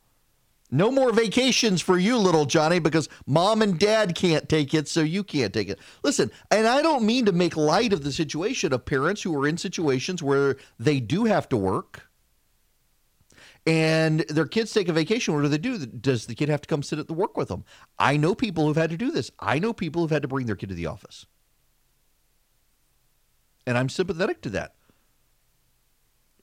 [0.71, 5.01] No more vacations for you, little Johnny, because mom and dad can't take it, so
[5.01, 5.79] you can't take it.
[6.05, 9.49] Listen, and I don't mean to make light of the situation of parents who are
[9.49, 12.08] in situations where they do have to work
[13.69, 15.35] and their kids take a vacation.
[15.35, 15.85] What do they do?
[15.85, 17.67] Does the kid have to come sit at the work with them?
[17.99, 19.31] I know people who've had to do this.
[19.39, 21.27] I know people who've had to bring their kid to the office.
[23.67, 24.75] And I'm sympathetic to that.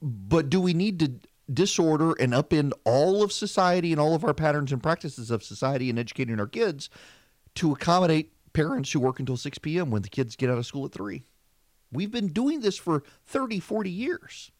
[0.00, 1.14] But do we need to
[1.52, 5.90] disorder and upend all of society and all of our patterns and practices of society
[5.90, 6.88] and educating our kids
[7.56, 9.90] to accommodate parents who work until 6 p.m.
[9.90, 11.24] when the kids get out of school at 3?
[11.90, 14.52] We've been doing this for 30, 40 years,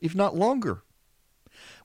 [0.00, 0.84] if not longer.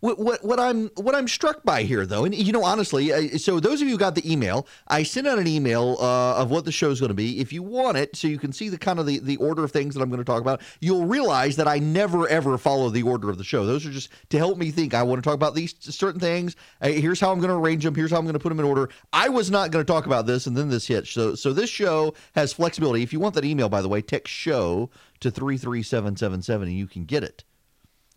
[0.04, 3.62] What, what, what I'm what I'm struck by here, though, and you know, honestly, so
[3.62, 6.66] those of you who got the email, I sent out an email uh, of what
[6.66, 7.40] the show is going to be.
[7.40, 9.72] If you want it, so you can see the kind of the, the order of
[9.72, 13.04] things that I'm going to talk about, you'll realize that I never ever follow the
[13.04, 13.66] order of the show.
[13.66, 14.94] Those are just to help me think.
[14.94, 16.58] I want to talk about these certain things.
[16.82, 17.96] here's how I'm going to arrange them.
[17.96, 18.90] Here's how I'm going to put them in order.
[19.14, 21.08] I was not going to talk about this, and then this hit.
[21.08, 23.04] So so this show has flexibility.
[23.04, 24.90] If you want that email, by the way, text show
[25.22, 27.46] to three three seven seven seven, and you can get it.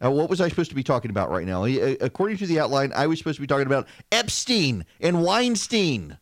[0.03, 1.65] Uh, what was I supposed to be talking about right now?
[1.65, 6.19] According to the outline, I was supposed to be talking about Epstein and Weinstein.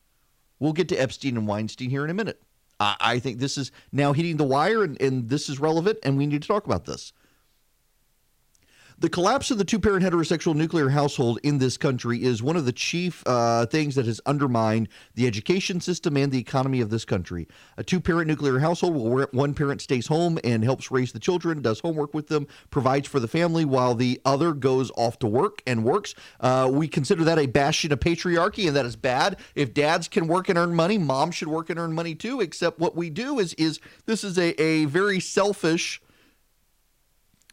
[0.61, 2.41] We'll get to Epstein and Weinstein here in a minute.
[2.79, 6.17] I, I think this is now hitting the wire, and, and this is relevant, and
[6.17, 7.13] we need to talk about this.
[8.97, 12.65] The collapse of the two parent heterosexual nuclear household in this country is one of
[12.65, 17.05] the chief uh, things that has undermined the education system and the economy of this
[17.05, 17.49] country.
[17.77, 21.61] A two parent nuclear household where one parent stays home and helps raise the children,
[21.61, 25.61] does homework with them, provides for the family while the other goes off to work
[25.67, 26.15] and works.
[26.39, 29.39] Uh, we consider that a bastion of patriarchy, and that is bad.
[29.57, 32.41] If dads can work and earn money, moms should work and earn money too.
[32.41, 36.01] Except what we do is is this is a, a very selfish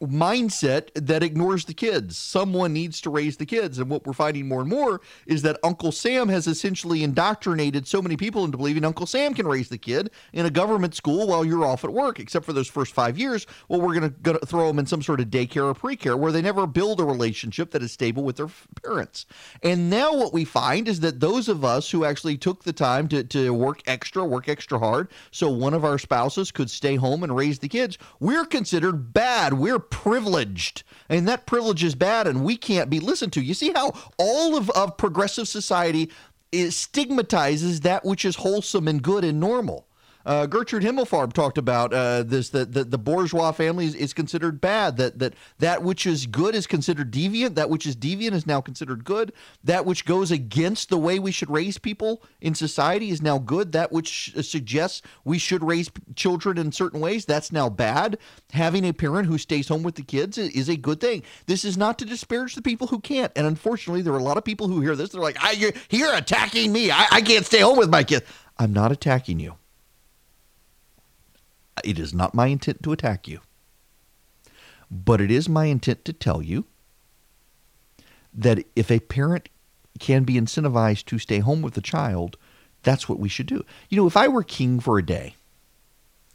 [0.02, 2.18] mindset that ignores the kids.
[2.18, 3.80] Someone needs to raise the kids.
[3.80, 8.02] And what we're finding more and more is that Uncle Sam has essentially indoctrinated so
[8.02, 11.46] many people into believing Uncle Sam can raise the kid in a government school while
[11.46, 13.46] you're off at work, except for those first five years.
[13.68, 16.32] Well, we're going to throw them in some sort of daycare or pre care where
[16.32, 18.50] they never build a relationship that is stable with their
[18.84, 19.26] parents.
[19.64, 23.08] And now what we find is that those of us who actually took the time
[23.10, 27.24] to, to work extra, work extra hard, so one of our spouses could stay home
[27.24, 29.54] and raise the kids, we're considered bad.
[29.54, 30.82] We're privileged.
[31.08, 33.42] And that privilege is bad and we can't be listened to.
[33.42, 36.10] You see how all of, of progressive society
[36.52, 39.88] is, stigmatizes that which is wholesome and good and normal.
[40.26, 44.62] Uh, Gertrude Himmelfarb talked about uh, this that the, the bourgeois family is, is, considered
[44.62, 44.98] bad.
[44.98, 47.56] That that that which is good is considered deviant.
[47.56, 49.34] That which is deviant is now considered good.
[49.64, 53.72] That which goes against the way we should raise people in society is now good.
[53.72, 58.18] That which suggests we should raise children in certain ways that's now bad.
[58.52, 61.24] Having a parent who stays home with the kids is, is a good thing.
[61.46, 63.32] This is not to disparage the people who can't.
[63.36, 65.10] And unfortunately, there are a lot of people who hear this.
[65.10, 66.92] They're like, you're, you're attacking me.
[66.92, 68.26] I, I can't stay home with my kids.
[68.58, 69.56] I'm not attacking you.
[71.84, 73.42] It is not my intent to attack you.
[74.90, 76.66] But it is my intent to tell you
[78.34, 79.50] that if a parent
[80.00, 82.38] can be incentivized to stay home with the child,
[82.84, 83.64] that's what we should do.
[83.90, 85.36] You know, if I were king for a day,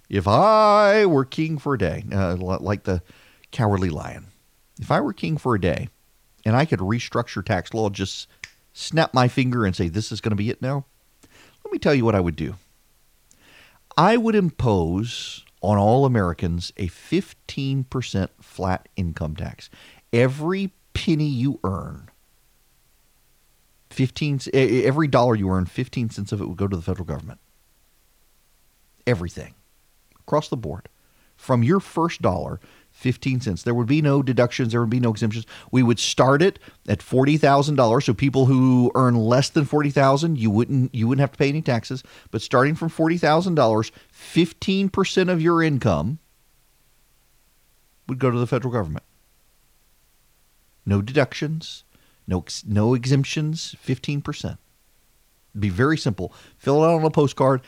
[0.08, 3.02] if I were king for a day, uh, like the
[3.50, 4.26] cowardly lion,
[4.80, 5.88] if I were king for a day
[6.44, 8.28] and I could restructure tax law, just
[8.72, 10.84] snap my finger and say, this is going to be it now,
[11.64, 12.54] let me tell you what I would do.
[13.96, 19.70] I would impose on all Americans a 15% flat income tax.
[20.12, 22.10] Every penny you earn,
[23.90, 27.40] 15 every dollar you earn, 15 cents of it would go to the federal government.
[29.06, 29.54] Everything.
[30.20, 30.88] Across the board.
[31.36, 32.60] From your first dollar,
[32.96, 33.62] 15 cents.
[33.62, 35.44] There would be no deductions, there would be no exemptions.
[35.70, 40.94] We would start it at $40,000 so people who earn less than 40,000, you wouldn't
[40.94, 46.18] you wouldn't have to pay any taxes, but starting from $40,000, 15% of your income
[48.08, 49.04] would go to the federal government.
[50.86, 51.84] No deductions,
[52.26, 54.56] no no exemptions, 15%.
[55.58, 56.32] be very simple.
[56.56, 57.60] Fill it out on a postcard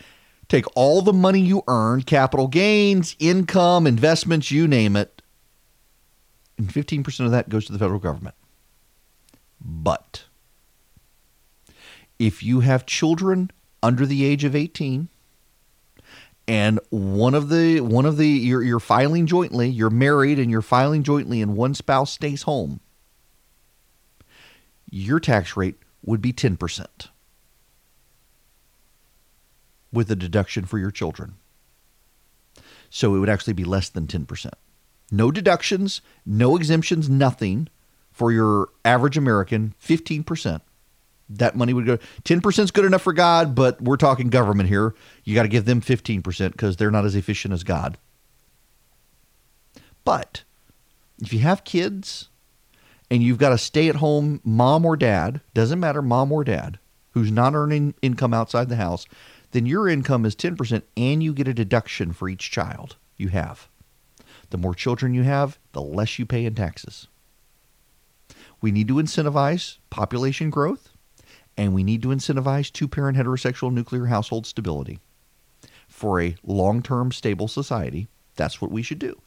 [0.49, 5.18] take all the money you earn, capital gains, income, investments, you name it,
[6.59, 8.35] and 15% of that goes to the federal government.
[9.61, 10.25] But
[12.19, 13.51] if you have children
[13.83, 15.09] under the age of 18
[16.49, 20.63] and one of the one of the you're, you're filing jointly, you're married and you're
[20.63, 22.81] filing jointly and one spouse stays home,
[24.91, 27.09] your tax rate would be 10%
[29.93, 31.35] with a deduction for your children.
[32.91, 34.51] So it would actually be less than 10%.
[35.11, 37.69] No deductions, no exemptions, nothing
[38.11, 40.61] for your average American, 15%.
[41.31, 44.95] That money would go 10% is good enough for God, but we're talking government here.
[45.25, 47.99] You got to give them 15% because they're not as efficient as God.
[50.05, 50.43] But
[51.21, 52.29] if you have kids
[53.11, 56.79] and you've got a stay at home mom or dad, doesn't matter, mom or dad,
[57.11, 59.07] who's not earning income outside the house,
[59.51, 63.69] then your income is 10% and you get a deduction for each child you have.
[64.51, 67.09] The more children you have, the less you pay in taxes.
[68.61, 70.89] We need to incentivize population growth,
[71.57, 75.01] and we need to incentivize two parent heterosexual nuclear household stability.
[75.87, 79.21] For a long term stable society, that's what we should do.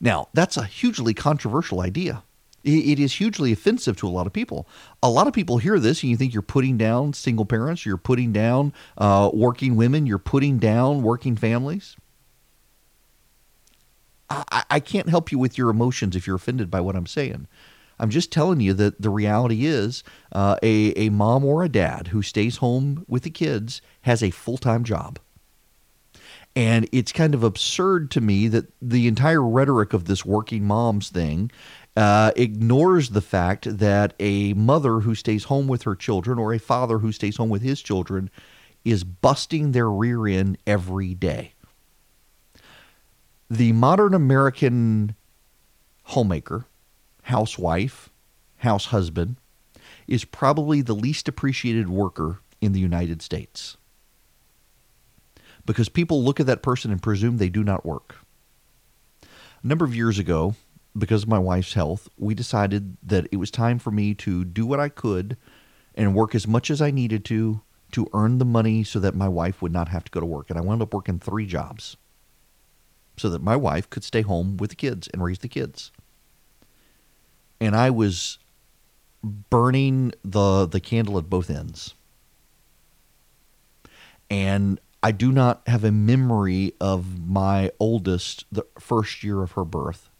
[0.00, 2.22] Now, that's a hugely controversial idea.
[2.64, 4.66] It is hugely offensive to a lot of people.
[5.00, 7.96] A lot of people hear this and you think you're putting down single parents, you're
[7.96, 11.96] putting down uh, working women, you're putting down working families.
[14.28, 17.46] I, I can't help you with your emotions if you're offended by what I'm saying.
[17.98, 22.08] I'm just telling you that the reality is uh, a, a mom or a dad
[22.08, 25.18] who stays home with the kids has a full time job.
[26.54, 31.10] And it's kind of absurd to me that the entire rhetoric of this working moms
[31.10, 31.50] thing
[31.96, 36.58] uh, ignores the fact that a mother who stays home with her children or a
[36.58, 38.30] father who stays home with his children
[38.84, 41.52] is busting their rear end every day
[43.48, 45.14] the modern American
[46.04, 46.66] homemaker
[47.22, 48.10] housewife,
[48.58, 49.36] house husband,
[50.06, 53.76] is probably the least appreciated worker in the United States.
[55.64, 58.16] Because people look at that person and presume they do not work.
[59.22, 60.54] A number of years ago,
[60.96, 64.64] because of my wife's health, we decided that it was time for me to do
[64.64, 65.36] what I could
[65.94, 69.28] and work as much as I needed to to earn the money so that my
[69.28, 70.50] wife would not have to go to work.
[70.50, 71.96] And I wound up working three jobs
[73.16, 75.90] so that my wife could stay home with the kids and raise the kids.
[77.60, 78.38] And I was
[79.22, 81.94] burning the the candle at both ends.
[84.30, 89.64] And I do not have a memory of my oldest the first year of her
[89.64, 90.10] birth.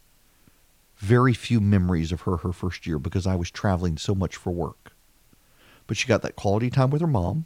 [0.97, 4.51] Very few memories of her her first year because I was traveling so much for
[4.51, 4.93] work.
[5.85, 7.45] But she got that quality time with her mom.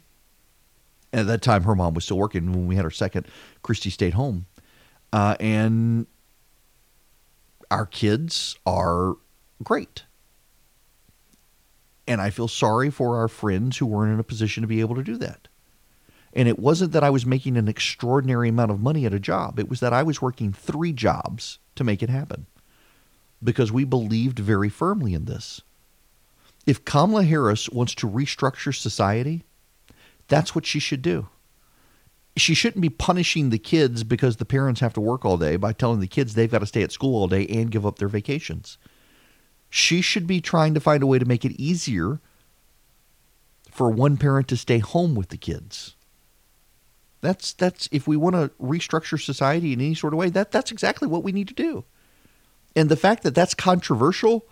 [1.12, 2.50] And at that time, her mom was still working.
[2.52, 3.26] When we had our second,
[3.62, 4.46] Christy stayed home.
[5.12, 6.06] Uh, and
[7.70, 9.16] our kids are
[9.62, 10.04] great.
[12.06, 14.96] And I feel sorry for our friends who weren't in a position to be able
[14.96, 15.48] to do that.
[16.34, 19.58] And it wasn't that I was making an extraordinary amount of money at a job,
[19.58, 22.46] it was that I was working three jobs to make it happen
[23.42, 25.60] because we believed very firmly in this.
[26.66, 29.44] If Kamala Harris wants to restructure society,
[30.28, 31.28] that's what she should do.
[32.36, 35.72] She shouldn't be punishing the kids because the parents have to work all day by
[35.72, 38.08] telling the kids they've got to stay at school all day and give up their
[38.08, 38.78] vacations.
[39.68, 42.20] She should be trying to find a way to make it easier
[43.70, 45.94] for one parent to stay home with the kids.
[47.22, 50.72] That's that's if we want to restructure society in any sort of way, that that's
[50.72, 51.84] exactly what we need to do.
[52.74, 54.46] And the fact that that's controversial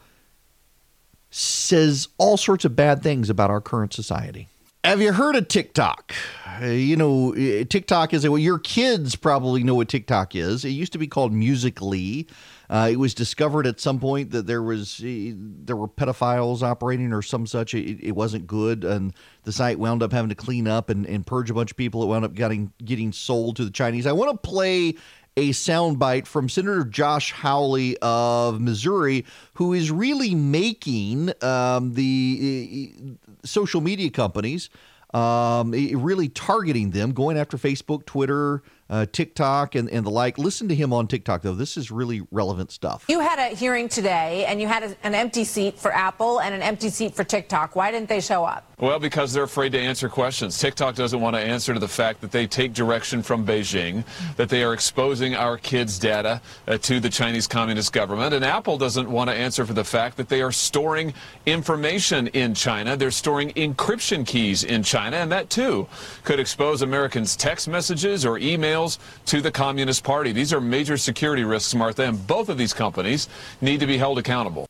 [1.31, 4.49] says all sorts of bad things about our current society.
[4.83, 6.15] Have you heard of TikTok?
[6.63, 10.65] Uh, you know, TikTok is well, your kids probably know what TikTok is.
[10.65, 12.25] It used to be called Musical.ly.
[12.71, 17.13] Uh, it was discovered at some point that there was uh, there were pedophiles operating
[17.13, 17.75] or some such.
[17.75, 19.13] It, it, wasn't good, and
[19.43, 22.03] the site wound up having to clean up and, and purge a bunch of people.
[22.03, 24.07] It wound up getting getting sold to the Chinese.
[24.07, 24.95] I want to play
[25.41, 29.25] a soundbite from Senator Josh Hawley of Missouri,
[29.55, 34.69] who is really making um, the uh, social media companies
[35.15, 40.37] um, really targeting them, going after Facebook, Twitter, uh, TikTok and, and the like.
[40.37, 41.55] Listen to him on TikTok, though.
[41.55, 43.05] This is really relevant stuff.
[43.09, 46.55] You had a hearing today, and you had a, an empty seat for Apple and
[46.55, 47.77] an empty seat for TikTok.
[47.77, 48.67] Why didn't they show up?
[48.79, 50.59] Well, because they're afraid to answer questions.
[50.59, 54.05] TikTok doesn't want to answer to the fact that they take direction from Beijing,
[54.37, 58.35] that they are exposing our kids' data uh, to the Chinese Communist government.
[58.35, 61.13] And Apple doesn't want to answer for the fact that they are storing
[61.47, 62.97] information in China.
[62.97, 65.87] They're storing encryption keys in China, and that too
[66.25, 68.80] could expose Americans' text messages or emails
[69.27, 70.33] to the Communist Party.
[70.33, 73.29] These are major security risks, Martha, and both of these companies
[73.61, 74.67] need to be held accountable.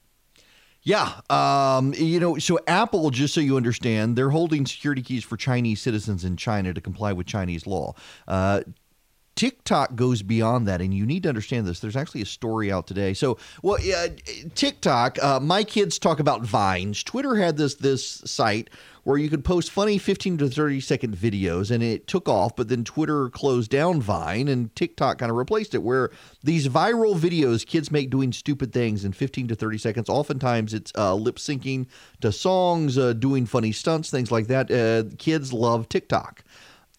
[0.83, 1.21] Yeah.
[1.29, 5.81] Um, you know, so Apple, just so you understand, they're holding security keys for Chinese
[5.81, 7.95] citizens in China to comply with Chinese law.
[8.27, 8.63] Uh,
[9.37, 11.81] TikTok goes beyond that, and you need to understand this.
[11.81, 13.15] There's actually a story out today.
[13.15, 13.79] So, well,
[14.55, 15.23] TikTok.
[15.23, 17.03] Uh, my kids talk about vines.
[17.03, 18.69] Twitter had this this site
[19.05, 22.69] where you could post funny 15 to 30 second videos and it took off, but
[22.69, 26.11] then Twitter closed down Vine and TikTok kind of replaced it, where
[26.43, 30.93] these viral videos kids make doing stupid things in 15 to 30 seconds, oftentimes it's
[30.97, 31.87] uh, lip syncing
[32.21, 34.71] to songs, uh, doing funny stunts, things like that.
[34.71, 36.45] Uh, kids love TikTok.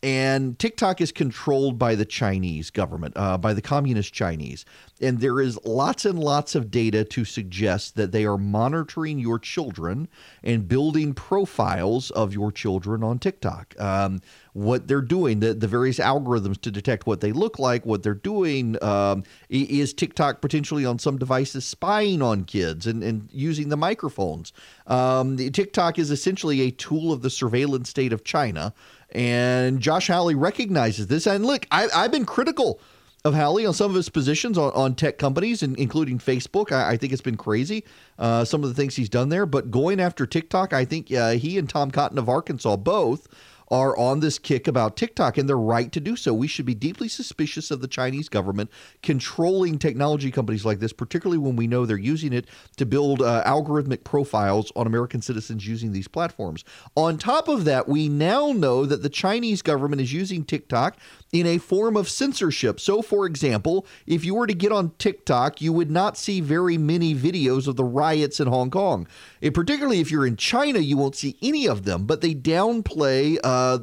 [0.03, 4.65] And TikTok is controlled by the Chinese government, uh, by the communist Chinese.
[4.99, 9.37] And there is lots and lots of data to suggest that they are monitoring your
[9.37, 10.07] children
[10.43, 13.79] and building profiles of your children on TikTok.
[13.79, 14.21] Um,
[14.53, 18.13] what they're doing, the, the various algorithms to detect what they look like, what they're
[18.13, 18.81] doing.
[18.83, 24.51] Um, is TikTok potentially on some devices spying on kids and, and using the microphones?
[24.87, 28.73] Um, TikTok is essentially a tool of the surveillance state of China.
[29.13, 31.27] And Josh Hawley recognizes this.
[31.27, 32.79] And look, I, I've been critical
[33.23, 36.71] of Hawley on some of his positions on, on tech companies, and including Facebook.
[36.71, 37.83] I, I think it's been crazy,
[38.17, 39.45] uh, some of the things he's done there.
[39.45, 43.27] But going after TikTok, I think uh, he and Tom Cotton of Arkansas both
[43.71, 46.33] are on this kick about TikTok, and they're right to do so.
[46.33, 48.69] We should be deeply suspicious of the Chinese government
[49.01, 53.43] controlling technology companies like this, particularly when we know they're using it to build uh,
[53.45, 56.65] algorithmic profiles on American citizens using these platforms.
[56.95, 60.97] On top of that, we now know that the Chinese government is using TikTok
[61.31, 62.79] in a form of censorship.
[62.79, 66.77] So, for example, if you were to get on TikTok, you would not see very
[66.77, 69.07] many videos of the riots in Hong Kong.
[69.41, 73.39] And particularly if you're in China, you won't see any of them, but they downplay
[73.43, 73.79] uh,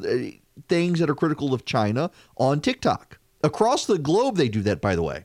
[0.68, 3.18] things that are critical of China on TikTok.
[3.42, 5.24] Across the globe, they do that, by the way.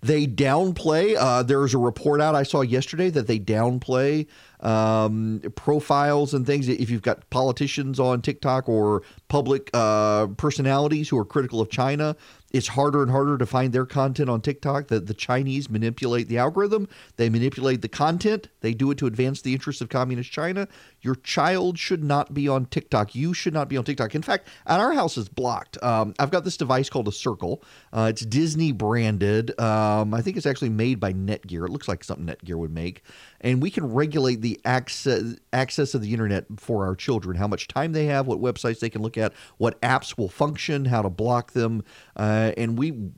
[0.00, 1.16] They downplay.
[1.18, 4.26] Uh, there's a report out I saw yesterday that they downplay
[4.64, 6.68] um, profiles and things.
[6.68, 12.16] If you've got politicians on TikTok or public uh, personalities who are critical of China,
[12.50, 14.86] it's harder and harder to find their content on TikTok.
[14.86, 19.42] That the Chinese manipulate the algorithm, they manipulate the content, they do it to advance
[19.42, 20.68] the interests of communist China.
[21.02, 23.14] Your child should not be on TikTok.
[23.14, 24.14] You should not be on TikTok.
[24.14, 25.82] In fact, at our house is blocked.
[25.82, 27.62] Um, I've got this device called a Circle.
[27.92, 29.58] Uh, it's Disney branded.
[29.60, 31.66] Um, I think it's actually made by Netgear.
[31.66, 33.02] It looks like something Netgear would make
[33.44, 37.68] and we can regulate the access access of the internet for our children how much
[37.68, 41.10] time they have what websites they can look at what apps will function how to
[41.10, 41.82] block them
[42.16, 43.10] uh, and we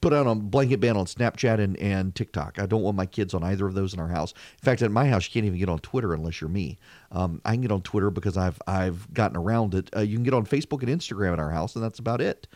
[0.00, 2.58] put out a blanket ban on snapchat and, and tiktok.
[2.58, 4.32] I don't want my kids on either of those in our house.
[4.32, 6.78] In fact at my house you can't even get on twitter unless you're me.
[7.12, 9.90] Um, i can get on twitter because i've i've gotten around it.
[9.96, 12.46] Uh, you can get on facebook and instagram in our house and that's about it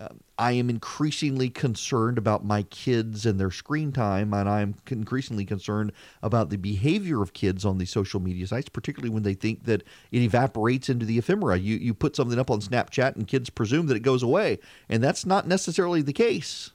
[0.00, 5.44] um, I am increasingly concerned about my kids and their screen time, and I'm increasingly
[5.44, 5.92] concerned
[6.22, 9.82] about the behavior of kids on these social media sites, particularly when they think that
[10.10, 11.58] it evaporates into the ephemera.
[11.58, 15.02] You you put something up on Snapchat, and kids presume that it goes away, and
[15.02, 16.70] that's not necessarily the case.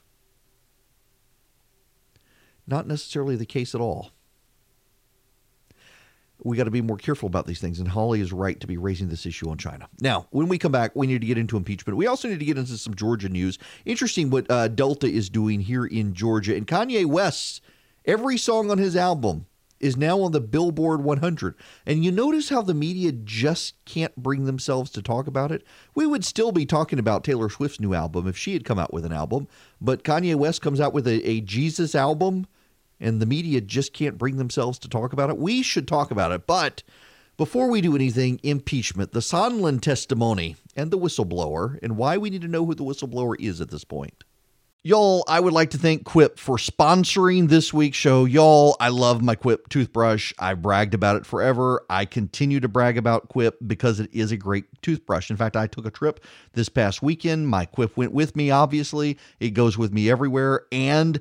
[2.67, 4.11] Not necessarily the case at all
[6.43, 7.79] we got to be more careful about these things.
[7.79, 9.87] And Hawley is right to be raising this issue on China.
[9.99, 11.97] Now, when we come back, we need to get into impeachment.
[11.97, 13.57] We also need to get into some Georgia news.
[13.85, 16.55] Interesting what uh, Delta is doing here in Georgia.
[16.55, 17.61] And Kanye West,
[18.05, 19.45] every song on his album
[19.79, 21.55] is now on the Billboard 100.
[21.85, 25.63] And you notice how the media just can't bring themselves to talk about it?
[25.93, 28.93] We would still be talking about Taylor Swift's new album if she had come out
[28.93, 29.47] with an album.
[29.81, 32.47] But Kanye West comes out with a, a Jesus album
[32.99, 35.37] and the media just can't bring themselves to talk about it.
[35.37, 36.47] We should talk about it.
[36.47, 36.83] But
[37.37, 42.41] before we do anything, impeachment, the Sondland testimony, and the whistleblower, and why we need
[42.41, 44.23] to know who the whistleblower is at this point.
[44.83, 48.25] Y'all, I would like to thank Quip for sponsoring this week's show.
[48.25, 50.31] Y'all, I love my Quip toothbrush.
[50.37, 51.83] I bragged about it forever.
[51.89, 55.31] I continue to brag about Quip because it is a great toothbrush.
[55.31, 56.23] In fact, I took a trip
[56.53, 57.47] this past weekend.
[57.47, 59.17] My Quip went with me, obviously.
[59.39, 60.67] It goes with me everywhere.
[60.71, 61.19] And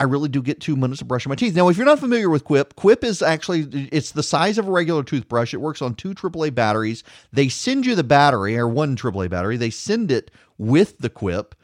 [0.00, 1.54] I really do get two minutes of brushing my teeth.
[1.54, 4.70] Now, if you're not familiar with Quip, Quip is actually it's the size of a
[4.70, 5.52] regular toothbrush.
[5.52, 7.04] It works on two AAA batteries.
[7.34, 9.58] They send you the battery or one AAA battery.
[9.58, 11.54] They send it with the Quip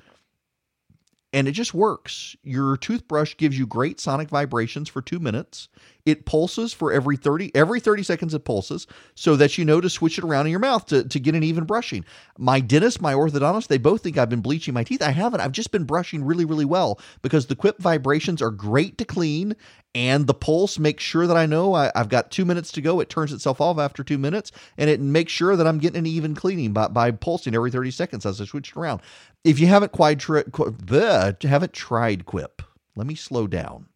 [1.33, 2.37] and it just works.
[2.43, 5.69] Your toothbrush gives you great sonic vibrations for 2 minutes.
[6.07, 9.91] It pulses for every 30 every 30 seconds it pulses so that you know to
[9.91, 12.05] switch it around in your mouth to, to get an even brushing.
[12.39, 15.03] My dentist, my orthodontist, they both think I've been bleaching my teeth.
[15.03, 15.41] I haven't.
[15.41, 19.55] I've just been brushing really really well because the Quip vibrations are great to clean
[19.97, 23.01] and the pulse makes sure that I know I, have got two minutes to go.
[23.01, 26.07] It turns itself off after two minutes, and it makes sure that I'm getting an
[26.07, 29.01] even cleaning by, by pulsing every 30 seconds as I switch it around.
[29.43, 32.61] If you haven't quite tri- bleh, haven't tried Quip,
[32.95, 33.87] let me slow down.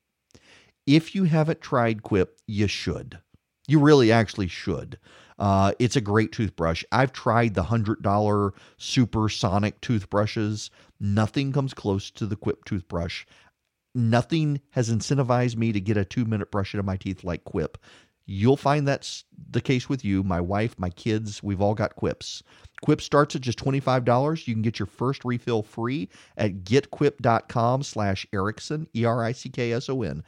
[0.91, 3.20] If you haven't tried Quip, you should.
[3.68, 4.99] You really actually should.
[5.38, 6.82] Uh, it's a great toothbrush.
[6.91, 10.68] I've tried the $100 supersonic toothbrushes.
[10.99, 13.24] Nothing comes close to the Quip toothbrush.
[13.95, 17.78] Nothing has incentivized me to get a two minute brush into my teeth like Quip.
[18.26, 21.41] You'll find that's the case with you, my wife, my kids.
[21.41, 22.43] We've all got Quips.
[22.82, 24.49] Quip starts at just $25.
[24.49, 30.24] You can get your first refill free at getquip.com slash Erickson, E-R-I-C-K-S-O-N.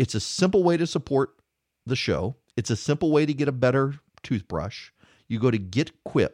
[0.00, 1.34] It's a simple way to support
[1.84, 2.36] the show.
[2.56, 4.92] It's a simple way to get a better toothbrush.
[5.28, 6.30] You go to getquip,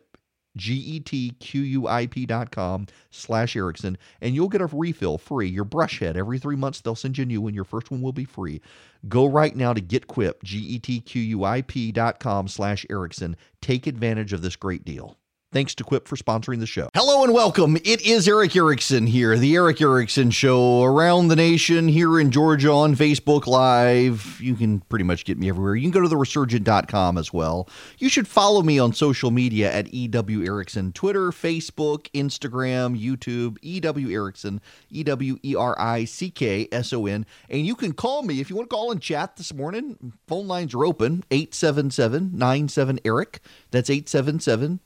[0.56, 5.48] G-E-T-Q-U-I-P dot com slash Erickson, and you'll get a refill free.
[5.48, 7.54] Your brush head, every three months, they'll send you a new one.
[7.54, 8.60] Your first one will be free.
[9.08, 13.36] Go right now to GetQuip, G-E-T-Q-U-I-P dot com slash Erickson.
[13.60, 15.18] Take advantage of this great deal.
[15.53, 16.90] Thanks to Quip for sponsoring the show.
[16.92, 17.76] Hello and welcome.
[17.76, 22.72] It is Erick Erickson here, the Erick Erickson Show around the nation here in Georgia
[22.72, 24.38] on Facebook Live.
[24.42, 25.76] You can pretty much get me everywhere.
[25.76, 27.68] You can go to theresurgent.com as well.
[27.99, 34.11] You should follow me on social media at EW Erickson Twitter, Facebook, Instagram, YouTube, EW
[34.11, 37.24] Erickson, E W E R I C K S O N.
[37.49, 40.12] And you can call me if you want to call and chat this morning.
[40.26, 43.40] Phone lines are open 877 97 Erick.
[43.70, 44.80] That's 877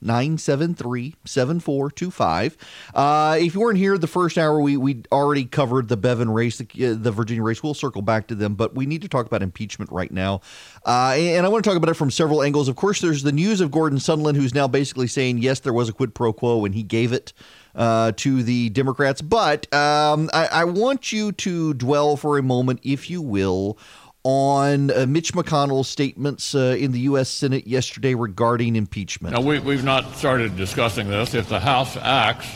[0.51, 2.57] 973 7425.
[2.93, 6.57] Uh, if you weren't here the first hour, we, we already covered the Bevin race,
[6.57, 7.63] the, uh, the Virginia race.
[7.63, 10.41] We'll circle back to them, but we need to talk about impeachment right now.
[10.85, 12.67] Uh, and I want to talk about it from several angles.
[12.67, 15.89] Of course, there's the news of Gordon Sondland, who's now basically saying, yes, there was
[15.89, 17.33] a quid pro quo, and he gave it.
[17.73, 19.21] Uh, to the Democrats.
[19.21, 23.77] But um, I, I, want you to dwell for a moment, if you will,
[24.23, 27.29] on uh, Mitch McConnell's statements uh, in the U.S.
[27.29, 29.33] Senate yesterday regarding impeachment.
[29.35, 31.33] Now, we, we've not started discussing this.
[31.33, 32.47] If the House acts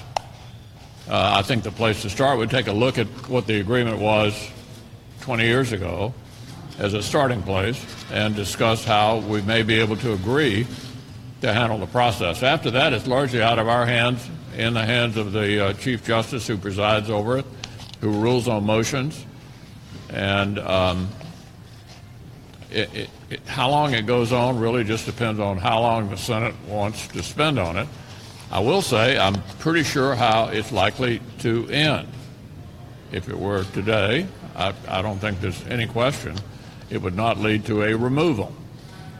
[1.08, 4.00] uh, I think the place to start would take a look at what the agreement
[4.00, 4.50] was
[5.22, 6.16] 20 years ago
[6.80, 10.66] as a starting place and discuss how we may be able to agree
[11.42, 12.42] to handle the process.
[12.42, 16.04] After that, it's largely out of our hands, in the hands of the uh, Chief
[16.04, 17.46] Justice who presides over it,
[18.02, 19.28] who rules on motions.
[20.10, 21.08] And um,
[22.76, 26.18] it, it, it, how long it goes on really just depends on how long the
[26.18, 27.88] Senate wants to spend on it.
[28.52, 32.08] I will say I'm pretty sure how it's likely to end.
[33.12, 36.36] If it were today, I, I don't think there's any question
[36.90, 38.54] it would not lead to a removal.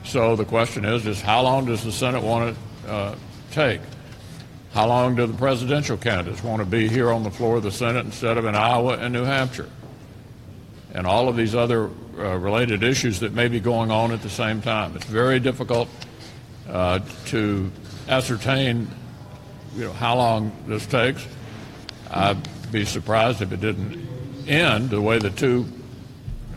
[0.04, 3.16] So the question is, is how long does the Senate want to uh,
[3.52, 3.82] take?
[4.74, 7.72] How long do the presidential candidates want to be here on the floor of the
[7.72, 9.70] Senate instead of in Iowa and New Hampshire?
[10.96, 14.30] And all of these other uh, related issues that may be going on at the
[14.30, 14.96] same time.
[14.96, 15.90] It's very difficult
[16.70, 17.70] uh, to
[18.08, 18.88] ascertain
[19.76, 21.28] you know, how long this takes.
[22.10, 22.38] I'd
[22.72, 24.08] be surprised if it didn't
[24.48, 25.66] end the way the two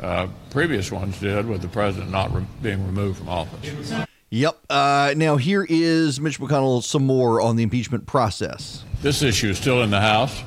[0.01, 3.93] uh, previous ones did, with the president not re- being removed from office.
[4.31, 4.57] Yep.
[4.71, 8.85] Uh, now here is Mitch McConnell some more on the impeachment process.
[9.03, 10.45] This issue is still in the House.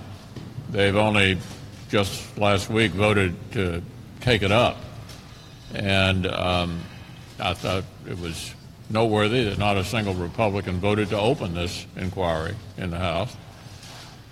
[0.70, 1.40] They've only
[1.92, 3.84] just last week voted to
[4.22, 4.78] take it up,
[5.74, 6.80] and um,
[7.38, 8.56] I thought it was
[8.90, 13.36] noteworthy that not a single Republican voted to open this inquiry in the House.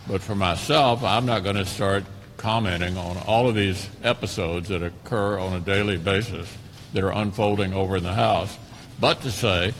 [0.07, 2.05] But for myself, I'm not going to start
[2.38, 6.47] commenting on all of these episodes that occur on a daily basis
[6.93, 8.57] that are unfolding over in the House,
[9.01, 9.74] but to say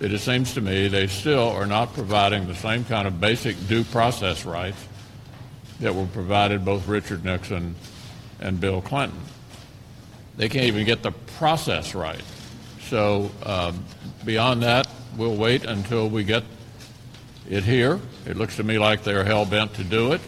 [0.00, 3.56] that it seems to me they still are not providing the same kind of basic
[3.68, 4.86] due process rights
[5.82, 7.74] that were provided both Richard Nixon
[8.40, 9.20] and Bill Clinton.
[10.36, 12.22] They can't even get the process right.
[12.88, 13.84] So um,
[14.24, 16.44] beyond that, we'll wait until we get
[17.48, 18.00] it here.
[18.26, 20.20] It looks to me like they're hell bent to do it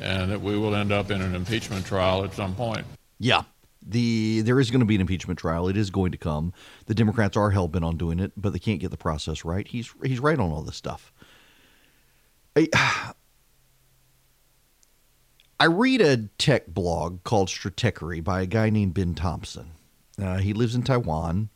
[0.00, 2.84] and that we will end up in an impeachment trial at some point.
[3.18, 3.42] Yeah.
[3.84, 5.68] The there is going to be an impeachment trial.
[5.68, 6.52] It is going to come.
[6.86, 9.66] The Democrats are hell bent on doing it, but they can't get the process right.
[9.66, 11.12] He's he's right on all this stuff.
[12.54, 12.68] I,
[15.62, 19.70] I read a tech blog called Stratechery by a guy named Ben Thompson.
[20.20, 21.50] Uh, he lives in Taiwan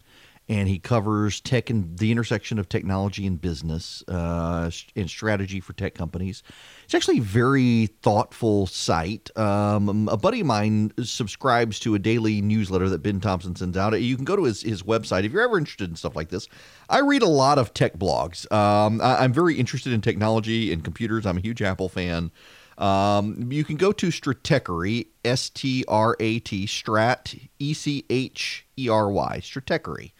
[0.48, 5.72] and he covers tech and the intersection of technology and business uh, and strategy for
[5.72, 6.44] tech companies.
[6.84, 9.36] It's actually a very thoughtful site.
[9.36, 14.00] Um, a buddy of mine subscribes to a daily newsletter that Ben Thompson sends out.
[14.00, 16.48] You can go to his, his website if you're ever interested in stuff like this.
[16.88, 18.50] I read a lot of tech blogs.
[18.52, 21.26] Um, I, am very interested in technology and computers.
[21.26, 22.30] I'm a huge Apple fan.
[22.78, 28.66] Um, you can go to Stratechery, S T R A T, Strat, E C H
[28.76, 30.12] E R Y, Stratechery.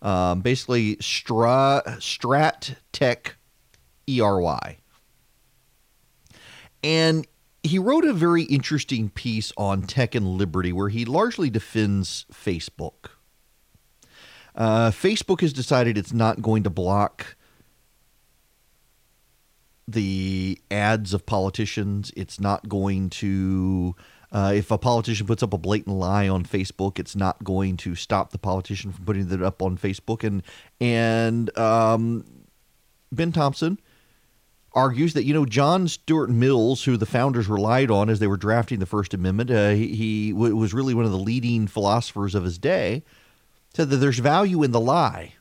[0.00, 3.36] Um, basically, Stra, Strat Tech
[4.06, 4.78] ERY.
[6.82, 7.26] And
[7.62, 13.10] he wrote a very interesting piece on tech and liberty where he largely defends Facebook.
[14.54, 17.36] Uh, Facebook has decided it's not going to block
[19.86, 22.12] the ads of politicians.
[22.16, 23.94] It's not going to
[24.34, 27.94] uh, if a politician puts up a blatant lie on Facebook, it's not going to
[27.94, 30.24] stop the politician from putting it up on Facebook.
[30.24, 30.42] And
[30.80, 32.24] and um,
[33.12, 33.78] Ben Thompson
[34.72, 38.36] argues that you know John Stuart Mills, who the founders relied on as they were
[38.36, 42.42] drafting the First Amendment, uh, he, he was really one of the leading philosophers of
[42.42, 43.04] his day.
[43.72, 45.34] Said that there's value in the lie.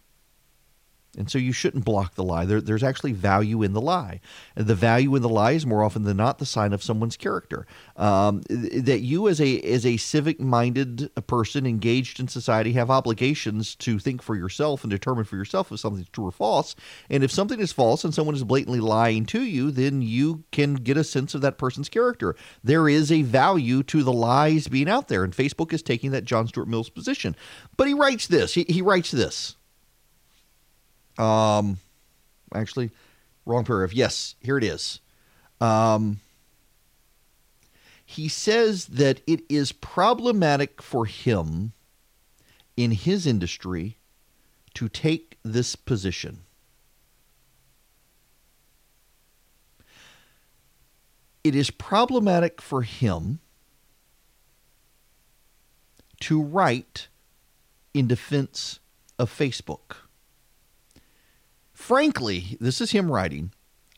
[1.17, 2.45] And so you shouldn't block the lie.
[2.45, 4.19] There, there's actually value in the lie.
[4.55, 7.67] The value in the lie is more often than not the sign of someone's character.
[7.97, 13.75] Um, that you, as a as a civic minded person engaged in society, have obligations
[13.75, 16.75] to think for yourself and determine for yourself if something's true or false.
[17.09, 20.75] And if something is false and someone is blatantly lying to you, then you can
[20.75, 22.35] get a sense of that person's character.
[22.63, 26.25] There is a value to the lies being out there, and Facebook is taking that
[26.25, 27.35] John Stuart Mills position.
[27.77, 28.55] But he writes this.
[28.55, 29.57] He, he writes this.
[31.17, 31.77] Um,
[32.53, 32.91] actually,
[33.45, 33.93] wrong paragraph.
[33.93, 34.99] Yes, here it is.
[35.61, 36.19] Um,
[38.05, 41.73] he says that it is problematic for him
[42.75, 43.97] in his industry
[44.73, 46.41] to take this position.
[51.43, 53.39] It is problematic for him
[56.21, 57.07] to write
[57.93, 58.79] in defense
[59.19, 60.02] of Facebook
[61.83, 63.51] frankly, this is him writing.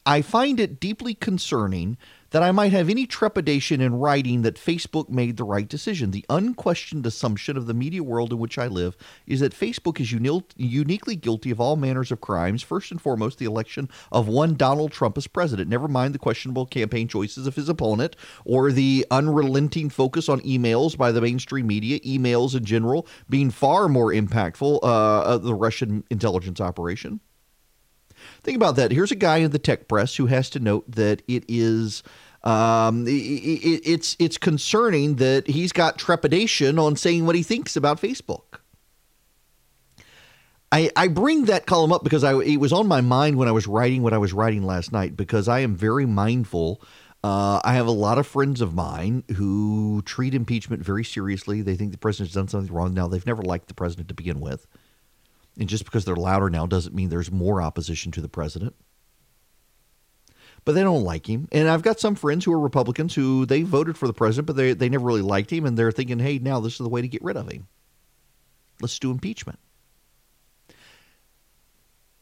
[0.08, 1.98] I find it deeply concerning
[2.32, 6.10] that I might have any trepidation in writing that Facebook made the right decision.
[6.10, 10.12] The unquestioned assumption of the media world in which I live is that Facebook is
[10.12, 14.56] uni- uniquely guilty of all manners of crimes, first and foremost, the election of one
[14.56, 18.16] Donald Trump as president, never mind the questionable campaign choices of his opponent
[18.46, 23.88] or the unrelenting focus on emails by the mainstream media, emails in general being far
[23.88, 27.20] more impactful uh, the Russian intelligence operation.
[28.44, 28.92] Think about that.
[28.92, 32.04] Here's a guy in the tech press who has to note that it is
[32.44, 37.76] um, it, it, it's it's concerning that he's got trepidation on saying what he thinks
[37.76, 38.60] about Facebook.
[40.72, 43.52] I, I bring that column up because I, it was on my mind when I
[43.52, 46.82] was writing what I was writing last night because I am very mindful.
[47.24, 51.62] Uh, I have a lot of friends of mine who treat impeachment very seriously.
[51.62, 52.94] They think the president's done something wrong.
[52.94, 54.68] Now, they've never liked the president to begin with.
[55.58, 58.76] And just because they're louder now doesn't mean there's more opposition to the president
[60.66, 61.48] but they don't like him.
[61.52, 64.56] And I've got some friends who are Republicans who they voted for the president, but
[64.56, 65.66] they, they never really liked him.
[65.66, 67.68] And they're thinking, hey, now this is the way to get rid of him.
[68.82, 69.60] Let's do impeachment.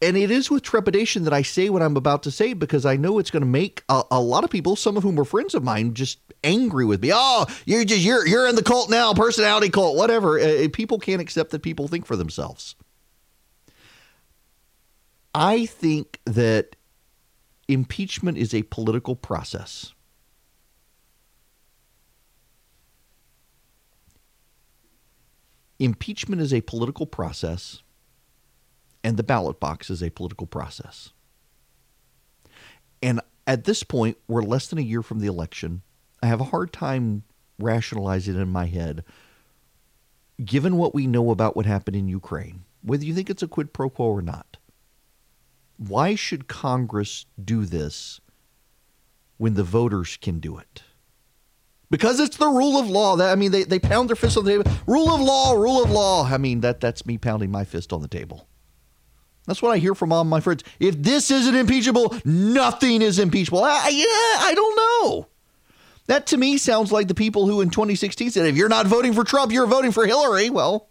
[0.01, 2.97] And it is with trepidation that I say what I'm about to say because I
[2.97, 5.55] know it's going to make a, a, lot of people, some of whom are friends
[5.55, 7.11] of mine, just angry with me.
[7.13, 10.38] Oh, you're just you're you're in the cult now, personality cult, whatever.
[10.38, 12.75] Uh, people can't accept that people think for themselves.
[15.34, 16.75] I think that
[17.67, 19.93] impeachment is a political process.
[25.79, 27.81] Impeachment is a political process,
[29.03, 31.09] and the ballot box is a political process.
[33.01, 35.81] And at this point, we're less than a year from the election.
[36.21, 37.23] I have a hard time
[37.59, 39.03] rationalizing it in my head,
[40.45, 43.73] given what we know about what happened in Ukraine, whether you think it's a quid
[43.73, 44.53] pro quo or not
[45.88, 48.21] why should Congress do this
[49.38, 50.84] when the voters can do it?
[51.89, 53.15] Because it's the rule of law.
[53.17, 54.71] That I mean, they, they pound their fist on the table.
[54.88, 56.25] Rule of law, rule of law.
[56.25, 58.47] I mean, that that's me pounding my fist on the table.
[59.45, 60.63] That's what I hear from all my friends.
[60.79, 63.63] If this isn't impeachable, nothing is impeachable.
[63.63, 65.27] I, yeah, I don't know.
[66.07, 69.13] That to me sounds like the people who in 2016 said, if you're not voting
[69.13, 70.49] for Trump, you're voting for Hillary.
[70.49, 70.89] Well,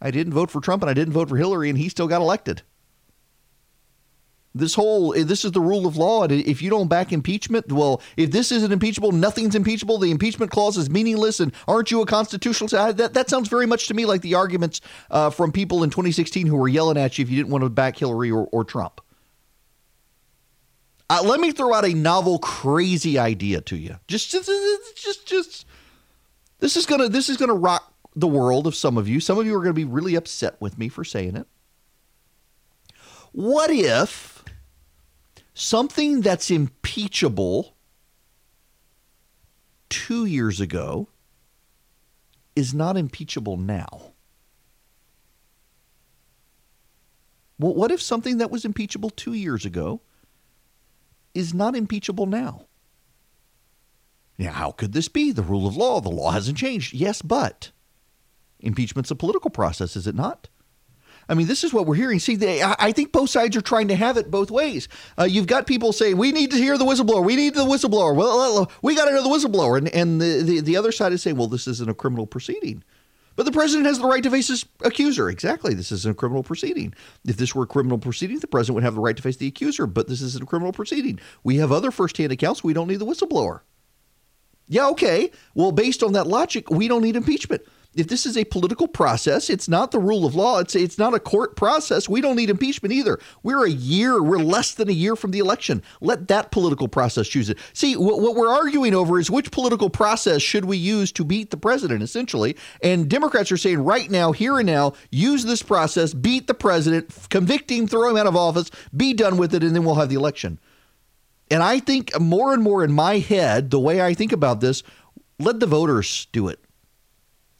[0.00, 2.20] I didn't vote for Trump and I didn't vote for Hillary, and he still got
[2.20, 2.62] elected.
[4.56, 6.24] This whole this is the rule of law.
[6.24, 9.98] And if you don't back impeachment, well, if this isn't impeachable, nothing's impeachable.
[9.98, 11.40] The impeachment clause is meaningless.
[11.40, 12.68] And aren't you a constitutional?
[12.92, 14.80] That that sounds very much to me like the arguments
[15.10, 17.70] uh, from people in 2016 who were yelling at you if you didn't want to
[17.70, 19.00] back Hillary or, or Trump.
[21.08, 23.96] Uh, let me throw out a novel, crazy idea to you.
[24.08, 24.50] Just, just,
[24.96, 25.66] just, just.
[26.58, 29.20] This is gonna this is gonna rock the world of some of you.
[29.20, 31.46] Some of you are to be really upset with me for saying it.
[33.32, 34.35] What if
[35.56, 37.74] something that's impeachable
[39.88, 41.08] two years ago
[42.54, 44.12] is not impeachable now.
[47.58, 50.02] Well, what if something that was impeachable two years ago
[51.32, 52.66] is not impeachable now?
[54.38, 55.32] Now, how could this be?
[55.32, 56.92] The rule of law, the law hasn't changed.
[56.92, 57.70] Yes, but
[58.60, 60.50] impeachment's a political process, is it not?
[61.28, 62.20] I mean, this is what we're hearing.
[62.20, 64.88] See, they, I think both sides are trying to have it both ways.
[65.18, 67.24] Uh, you've got people saying, we need to hear the whistleblower.
[67.24, 68.14] We need the whistleblower.
[68.14, 69.78] Well, we got to know the whistleblower.
[69.78, 72.84] And, and the, the, the other side is saying, well, this isn't a criminal proceeding.
[73.34, 75.28] But the president has the right to face his accuser.
[75.28, 75.74] Exactly.
[75.74, 76.94] This isn't a criminal proceeding.
[77.26, 79.48] If this were a criminal proceeding, the president would have the right to face the
[79.48, 79.86] accuser.
[79.86, 81.18] But this isn't a criminal proceeding.
[81.42, 82.62] We have other firsthand accounts.
[82.62, 83.60] We don't need the whistleblower.
[84.68, 85.30] Yeah, okay.
[85.54, 87.62] Well, based on that logic, we don't need impeachment
[87.96, 90.58] if this is a political process, it's not the rule of law.
[90.58, 92.08] It's it's not a court process.
[92.08, 93.18] We don't need impeachment either.
[93.42, 95.82] We're a year, we're less than a year from the election.
[96.00, 97.58] Let that political process choose it.
[97.72, 101.50] See, what, what we're arguing over is which political process should we use to beat
[101.50, 102.56] the president, essentially.
[102.82, 107.10] And Democrats are saying right now, here and now, use this process, beat the president,
[107.30, 110.10] convict him, throw him out of office, be done with it, and then we'll have
[110.10, 110.58] the election.
[111.50, 114.82] And I think more and more in my head, the way I think about this,
[115.38, 116.60] let the voters do it.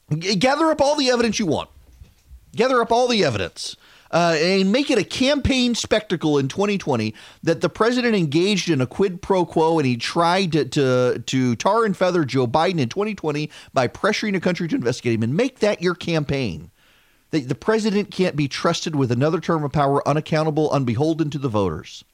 [0.09, 1.69] Gather up all the evidence you want.
[2.55, 3.77] Gather up all the evidence.
[4.13, 8.87] Uh, and make it a campaign spectacle in 2020 that the president engaged in a
[8.87, 12.89] quid pro quo and he tried to, to, to tar and feather Joe Biden in
[12.89, 16.71] 2020 by pressuring a country to investigate him and make that your campaign.
[17.33, 21.49] That the president can't be trusted with another term of power, unaccountable, unbeholden to the
[21.49, 22.05] voters.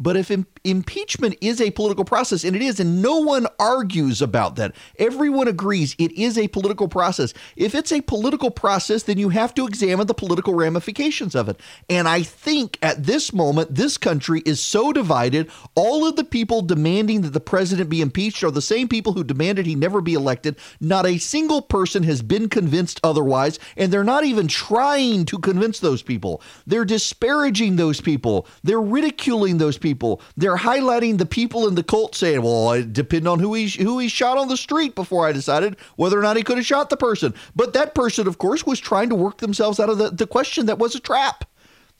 [0.00, 4.22] But if Im- impeachment is a political process, and it is, and no one argues
[4.22, 7.34] about that, everyone agrees it is a political process.
[7.54, 11.60] If it's a political process, then you have to examine the political ramifications of it.
[11.90, 15.50] And I think at this moment, this country is so divided.
[15.74, 19.22] All of the people demanding that the president be impeached are the same people who
[19.22, 20.56] demanded he never be elected.
[20.80, 25.78] Not a single person has been convinced otherwise, and they're not even trying to convince
[25.78, 26.40] those people.
[26.66, 30.20] They're disparaging those people, they're ridiculing those people people.
[30.36, 33.98] They're highlighting the people in the cult saying, well, it depended on who he, who
[33.98, 36.90] he shot on the street before I decided whether or not he could have shot
[36.90, 37.34] the person.
[37.56, 40.66] But that person, of course, was trying to work themselves out of the, the question
[40.66, 41.44] that was a trap.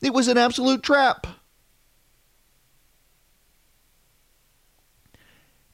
[0.01, 1.27] It was an absolute trap.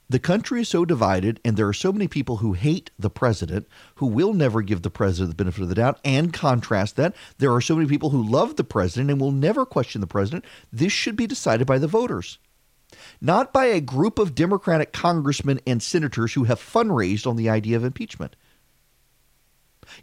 [0.09, 3.67] The country is so divided, and there are so many people who hate the president,
[3.95, 5.99] who will never give the president the benefit of the doubt.
[6.05, 9.65] And contrast that, there are so many people who love the president and will never
[9.65, 10.45] question the president.
[10.71, 12.39] This should be decided by the voters,
[13.19, 17.75] not by a group of Democratic congressmen and senators who have fundraised on the idea
[17.75, 18.37] of impeachment.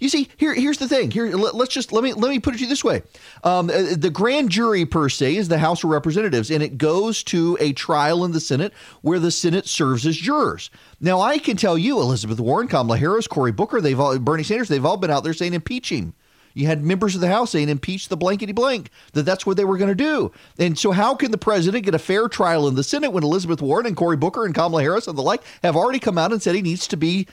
[0.00, 1.10] You see, here here's the thing.
[1.10, 3.02] Here, let, us just let me let me put it to you this way:
[3.42, 7.22] um, uh, the grand jury per se is the House of Representatives, and it goes
[7.24, 8.72] to a trial in the Senate
[9.02, 10.70] where the Senate serves as jurors.
[11.00, 14.68] Now, I can tell you, Elizabeth Warren, Kamala Harris, Cory Booker, they've all Bernie Sanders,
[14.68, 16.14] they've all been out there saying impeach him.
[16.54, 19.64] You had members of the House saying impeach the blankety blank, that that's what they
[19.64, 20.32] were going to do.
[20.58, 23.60] And so, how can the president get a fair trial in the Senate when Elizabeth
[23.60, 26.40] Warren and Cory Booker and Kamala Harris and the like have already come out and
[26.40, 27.26] said he needs to be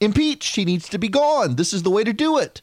[0.00, 0.56] impeached.
[0.56, 1.56] He needs to be gone.
[1.56, 2.62] This is the way to do it.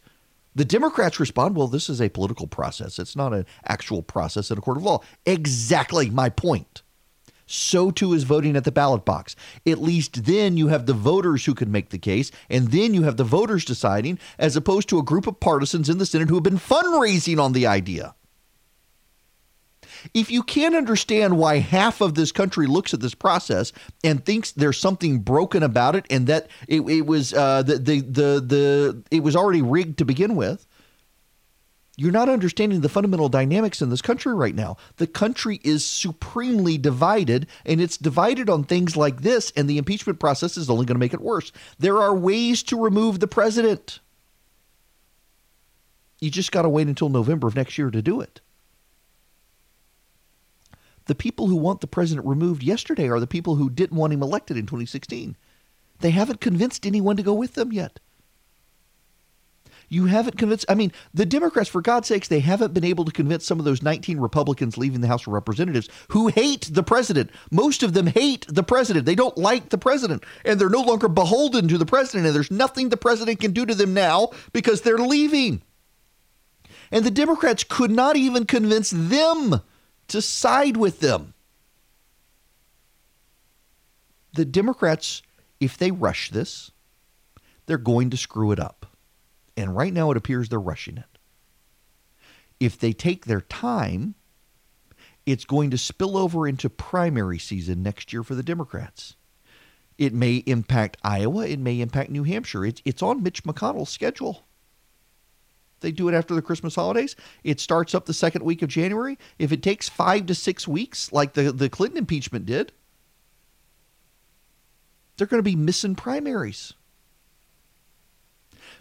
[0.55, 2.97] The Democrats respond, well, this is a political process.
[2.97, 5.01] It's not an actual process in a court of law.
[5.25, 6.81] Exactly my point.
[7.45, 9.35] So too is voting at the ballot box.
[9.67, 13.03] At least then you have the voters who can make the case, and then you
[13.03, 16.35] have the voters deciding, as opposed to a group of partisans in the Senate who
[16.35, 18.15] have been fundraising on the idea
[20.13, 23.71] if you can't understand why half of this country looks at this process
[24.03, 28.01] and thinks there's something broken about it and that it, it was uh, the, the
[28.01, 30.67] the the it was already rigged to begin with,
[31.97, 34.75] you're not understanding the fundamental dynamics in this country right now.
[34.97, 40.19] The country is supremely divided, and it's divided on things like this, and the impeachment
[40.19, 41.51] process is only going to make it worse.
[41.79, 43.99] There are ways to remove the president.
[46.19, 48.41] You just got to wait until November of next year to do it.
[51.05, 54.23] The people who want the president removed yesterday are the people who didn't want him
[54.23, 55.35] elected in 2016.
[55.99, 57.99] They haven't convinced anyone to go with them yet.
[59.87, 63.11] You haven't convinced, I mean, the Democrats, for God's sakes, they haven't been able to
[63.11, 67.29] convince some of those 19 Republicans leaving the House of Representatives who hate the president.
[67.51, 69.05] Most of them hate the president.
[69.05, 72.49] They don't like the president, and they're no longer beholden to the president, and there's
[72.49, 75.61] nothing the president can do to them now because they're leaving.
[76.91, 79.61] And the Democrats could not even convince them
[80.07, 81.33] to side with them.
[84.33, 85.21] The Democrats,
[85.59, 86.71] if they rush this,
[87.65, 88.85] they're going to screw it up.
[89.57, 91.17] And right now it appears they're rushing it.
[92.59, 94.15] If they take their time,
[95.25, 99.15] it's going to spill over into primary season next year for the Democrats.
[99.97, 101.47] It may impact Iowa.
[101.47, 102.65] It may impact New Hampshire.
[102.65, 104.43] It's, it's on Mitch McConnell's schedule.
[105.81, 107.15] They do it after the Christmas holidays.
[107.43, 109.17] It starts up the second week of January.
[109.37, 112.71] If it takes five to six weeks, like the, the Clinton impeachment did,
[115.17, 116.73] they're going to be missing primaries.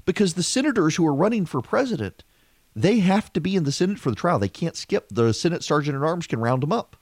[0.04, 2.24] Because the senators who are running for president,
[2.74, 4.38] they have to be in the Senate for the trial.
[4.38, 5.08] They can't skip.
[5.10, 6.96] The Senate sergeant at arms can round them up.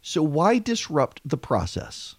[0.00, 2.14] So, why disrupt the process?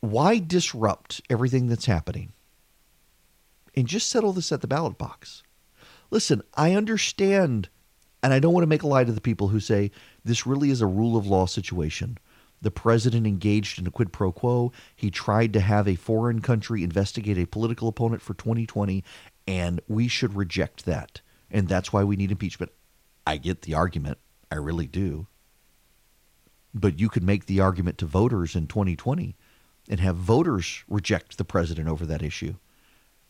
[0.00, 2.34] Why disrupt everything that's happening?
[3.76, 5.42] And just settle this at the ballot box.
[6.10, 7.68] Listen, I understand,
[8.22, 9.90] and I don't want to make a lie to the people who say
[10.24, 12.18] this really is a rule of law situation.
[12.62, 14.72] The president engaged in a quid pro quo.
[14.94, 19.04] He tried to have a foreign country investigate a political opponent for 2020,
[19.46, 21.20] and we should reject that.
[21.50, 22.72] And that's why we need impeachment.
[23.26, 24.18] I get the argument.
[24.50, 25.26] I really do.
[26.72, 29.36] But you could make the argument to voters in 2020
[29.88, 32.54] and have voters reject the president over that issue.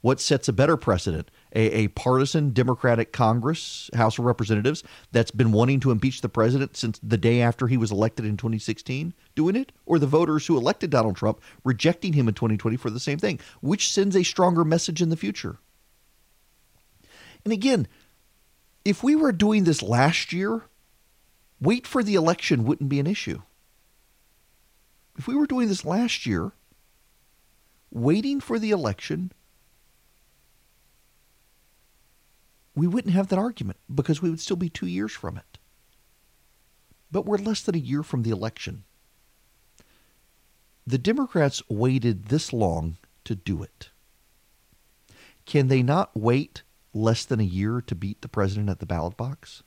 [0.07, 1.33] What sets a better precedent?
[1.53, 6.77] A, a, partisan Democratic Congress, House of Representatives, that's been wanting to impeach the president
[6.77, 9.73] since the day after he was elected in 2016, doing it?
[9.85, 13.41] Or the voters who elected Donald Trump rejecting him in 2020 for the same thing?
[13.61, 15.59] Which sends a stronger message in the future?
[17.45, 17.89] And again,
[18.85, 20.67] if we were doing this last year,
[21.61, 23.43] wait for the election wouldn't be an issue.
[25.19, 26.53] If we were doing this last year,
[27.91, 29.33] waiting for the election
[32.77, 35.59] we wouldn't have that argument because we would still be two years from it.
[37.11, 38.85] But we're less than a year from the election.
[40.87, 43.91] The Democrats waited this long to do it.
[45.47, 46.63] Can they not wait
[46.93, 49.63] less than a year to beat the president at the ballot box?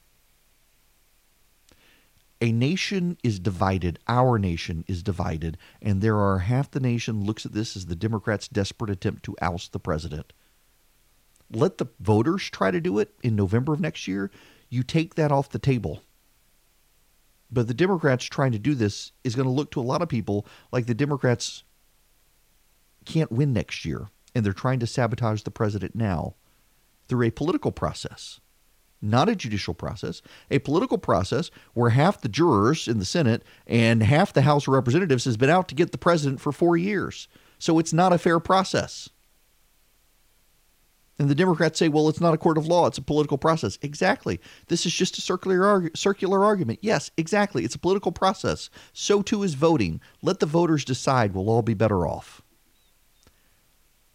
[2.41, 3.99] A nation is divided.
[4.07, 5.57] Our nation is divided.
[5.81, 9.35] And there are half the nation looks at this as the Democrats' desperate attempt to
[9.41, 10.31] oust the president.
[11.51, 14.29] Let the voters try to do it in November of next year.
[14.69, 16.03] You take that off the table.
[17.51, 20.09] But the Democrats trying to do this is going to look to a lot of
[20.09, 21.63] people like the Democrats
[23.05, 26.35] can't win next year, and they're trying to sabotage the president now
[27.07, 28.39] through a political process,
[29.01, 30.21] not a judicial process,
[30.51, 34.73] a political process where half the jurors in the Senate and half the House of
[34.73, 37.27] Representatives has been out to get the president for four years.
[37.57, 39.09] So it's not a fair process.
[41.19, 43.77] And the Democrats say, well, it's not a court of law, it's a political process.
[43.81, 44.39] Exactly.
[44.69, 46.79] This is just a circular, circular argument.
[46.81, 47.65] Yes, exactly.
[47.65, 48.69] It's a political process.
[48.93, 49.99] So too is voting.
[50.21, 51.33] Let the voters decide.
[51.33, 52.41] We'll all be better off.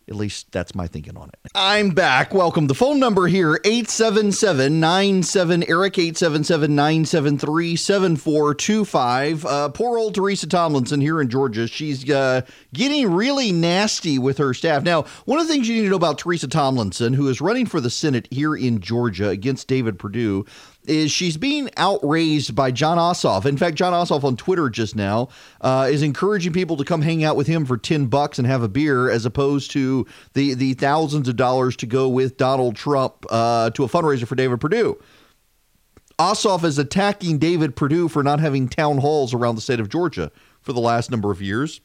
[0.06, 1.38] At least that's my thinking on it.
[1.54, 2.34] I'm back.
[2.34, 2.66] Welcome.
[2.66, 9.46] The phone number here 877 Erick 877 973 7425.
[9.46, 11.66] Uh, poor old Teresa Tomlinson here in Georgia.
[11.66, 12.42] She's uh,
[12.74, 14.82] getting really nasty with her staff.
[14.82, 17.64] Now, one of the things you need to know about Teresa Tomlinson, who is running
[17.64, 20.44] for the Senate here in Georgia against David Perdue,
[20.86, 23.46] is she's being outraised by Jon Ossoff.
[23.46, 25.28] In fact, Jon Ossoff on Twitter just now
[25.60, 28.62] uh, is encouraging people to come hang out with him for ten bucks and have
[28.62, 33.24] a beer, as opposed to the the thousands of dollars to go with Donald Trump
[33.30, 35.00] uh, to a fundraiser for David Perdue.
[36.18, 40.30] Ossoff is attacking David Perdue for not having town halls around the state of Georgia
[40.62, 41.80] for the last number of years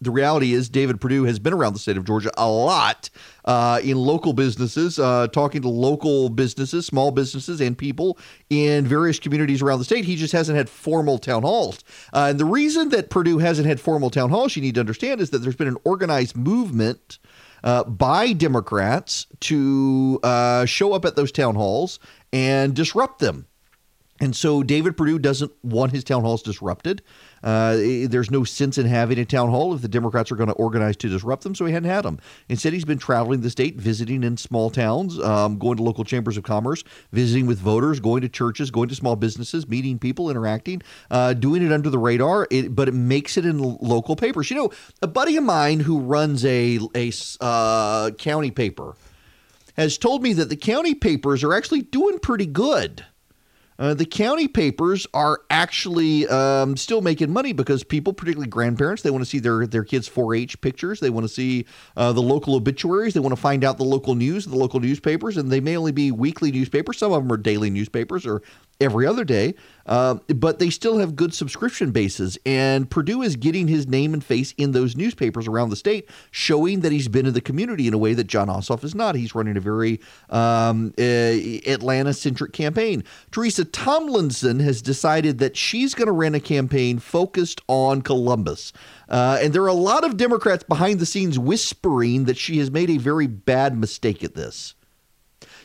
[0.00, 3.10] the reality is David Perdue has been around the state of Georgia a lot
[3.44, 9.18] uh, in local businesses, uh, talking to local businesses, small businesses, and people in various
[9.18, 10.04] communities around the state.
[10.04, 11.84] He just hasn't had formal town halls.
[12.12, 15.20] Uh, and the reason that Perdue hasn't had formal town halls, you need to understand,
[15.20, 17.18] is that there's been an organized movement.
[17.62, 21.98] Uh, by Democrats to uh, show up at those town halls
[22.32, 23.46] and disrupt them.
[24.20, 27.02] And so David Perdue doesn't want his town halls disrupted.
[27.42, 27.76] Uh,
[28.06, 30.96] there's no sense in having a town hall if the Democrats are going to organize
[30.96, 32.18] to disrupt them, so he hadn't had them.
[32.48, 36.36] Instead, he's been traveling the state, visiting in small towns, um, going to local chambers
[36.36, 40.82] of commerce, visiting with voters, going to churches, going to small businesses, meeting people, interacting,
[41.10, 44.50] uh, doing it under the radar, it, but it makes it in local papers.
[44.50, 44.70] You know,
[45.02, 48.94] a buddy of mine who runs a, a uh, county paper
[49.76, 53.04] has told me that the county papers are actually doing pretty good.
[53.80, 59.10] Uh, the county papers are actually um, still making money because people, particularly grandparents, they
[59.10, 61.00] want to see their their kids' 4-H pictures.
[61.00, 61.64] They want to see
[61.96, 63.14] uh, the local obituaries.
[63.14, 65.92] They want to find out the local news, the local newspapers, and they may only
[65.92, 66.98] be weekly newspapers.
[66.98, 68.42] Some of them are daily newspapers or
[68.82, 69.54] every other day,
[69.86, 72.38] uh, but they still have good subscription bases.
[72.46, 76.80] And Perdue is getting his name and face in those newspapers around the state, showing
[76.80, 79.14] that he's been in the community in a way that Jon Ossoff is not.
[79.14, 83.04] He's running a very um, uh, Atlanta centric campaign.
[83.30, 88.72] Teresa Tomlinson has decided that she's going to run a campaign focused on Columbus.
[89.08, 92.70] Uh, and there are a lot of Democrats behind the scenes whispering that she has
[92.70, 94.74] made a very bad mistake at this.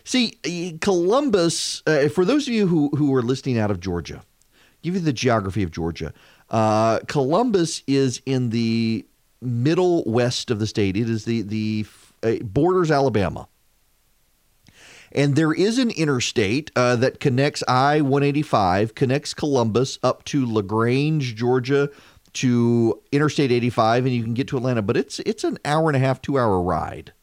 [0.05, 4.21] See, Columbus, uh, for those of you who, who are listening out of Georgia,
[4.83, 6.13] give you the geography of Georgia.
[6.49, 9.03] Uh, Columbus is in the
[9.41, 10.95] middle west of the state.
[10.95, 11.85] It is the, the
[12.21, 13.47] uh, borders Alabama.
[15.11, 21.35] And there is an interstate uh, that connects I 185, connects Columbus up to LaGrange,
[21.35, 21.89] Georgia,
[22.33, 24.81] to Interstate 85, and you can get to Atlanta.
[24.81, 27.13] But it's it's an hour and a half, two hour ride.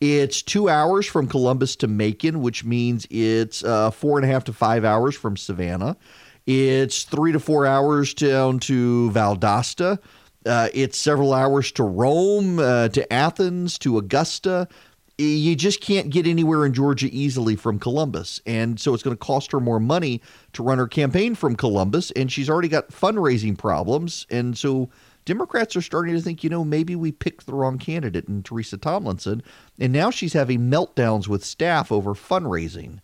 [0.00, 4.44] It's two hours from Columbus to Macon, which means it's uh, four and a half
[4.44, 5.94] to five hours from Savannah.
[6.46, 9.98] It's three to four hours down to Valdosta.
[10.46, 14.68] Uh, it's several hours to Rome, uh, to Athens, to Augusta.
[15.18, 18.40] You just can't get anywhere in Georgia easily from Columbus.
[18.46, 20.22] And so it's going to cost her more money
[20.54, 22.10] to run her campaign from Columbus.
[22.12, 24.26] And she's already got fundraising problems.
[24.30, 24.88] And so
[25.30, 28.76] Democrats are starting to think, you know, maybe we picked the wrong candidate in Teresa
[28.76, 29.44] Tomlinson,
[29.78, 32.98] and now she's having meltdowns with staff over fundraising.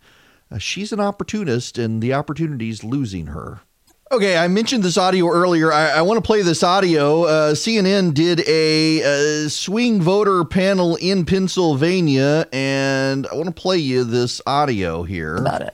[0.51, 3.61] Uh, she's an opportunist, and the opportunity's losing her.
[4.11, 5.71] Okay, I mentioned this audio earlier.
[5.71, 7.23] I, I want to play this audio.
[7.23, 13.77] Uh, CNN did a, a, swing voter panel in Pennsylvania, and I want to play
[13.77, 15.37] you this audio here.
[15.37, 15.73] About it.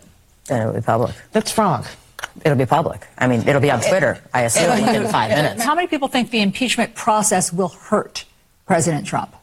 [0.52, 1.16] And it'll be public.
[1.32, 1.84] That's wrong.
[2.44, 3.08] It'll be public.
[3.18, 5.64] I mean, it'll be on Twitter, I assume, within five minutes.
[5.64, 8.26] How many people think the impeachment process will hurt
[8.66, 9.36] President Trump?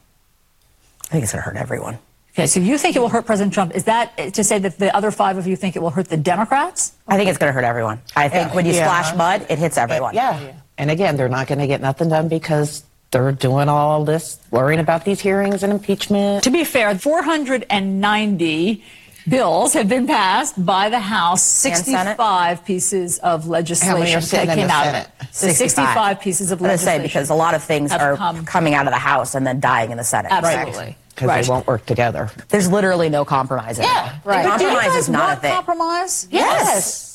[1.05, 1.99] I think it's going to hurt everyone.
[2.35, 3.75] Okay, so you think it will hurt President Trump.
[3.75, 6.09] Is that eh, to say that the other five of you think it will hurt
[6.09, 6.93] the Democrats?
[7.09, 8.01] I think it's going to hurt everyone.
[8.15, 8.85] I think when you Yeah.
[8.87, 10.15] splash mud, it hits everyone.
[10.15, 10.53] Yeah.
[10.79, 14.79] And again, they're not going to get nothing done because they're doing all this, worrying
[14.81, 16.45] about these hearings and impeachment.
[16.45, 18.85] To be fair, 490
[19.29, 21.43] bills have been passed by the House.
[21.43, 25.07] 65 pieces of legislation How many are sitting that came the out Senate?
[25.21, 25.35] of it.
[25.35, 27.03] So 65 pieces of I'm going to say legislation.
[27.03, 29.91] because a lot of things are come- coming out of the House and then dying
[29.91, 30.33] in the Senate.
[30.33, 30.97] Absolutely.
[31.15, 31.45] Because Right.
[31.45, 32.31] they won't work together.
[32.49, 33.79] There's literally no compromise.
[33.79, 34.13] anymore.
[34.25, 34.45] Right.
[34.47, 35.53] But do you Compromise guys is not want a thing.
[35.55, 36.29] compromise?
[36.31, 37.07] Yes.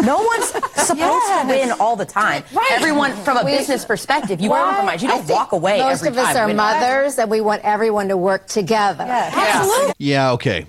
[0.00, 0.44] No one's
[0.76, 2.44] supposed to win all the time.
[2.52, 2.70] Right.
[2.72, 4.60] Everyone, from a We- business perspective, you Why?
[4.60, 5.02] compromise.
[5.02, 6.36] You don't walk away Most every of us time.
[6.36, 6.56] are winning.
[6.56, 9.02] mothers, and we want everyone to work together.
[9.04, 9.94] Absolutely.
[9.98, 10.66] Yeah, okay.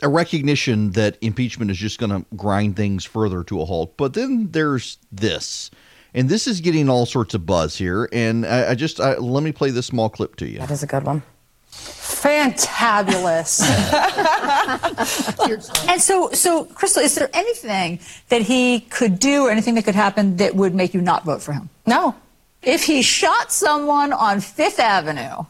[0.00, 3.96] A recognition that impeachment is just going to grind things further to a halt.
[3.96, 5.70] But then there's this.
[6.14, 8.08] And this is getting all sorts of buzz here.
[8.12, 10.58] And I, I just, I, let me play this small clip to you.
[10.58, 11.22] That is a good one.
[11.70, 13.62] Fantabulous.
[15.88, 19.94] and so, so Crystal, is there anything that he could do or anything that could
[19.94, 21.68] happen that would make you not vote for him?
[21.86, 22.14] No.
[22.62, 25.44] If he shot someone on Fifth Avenue,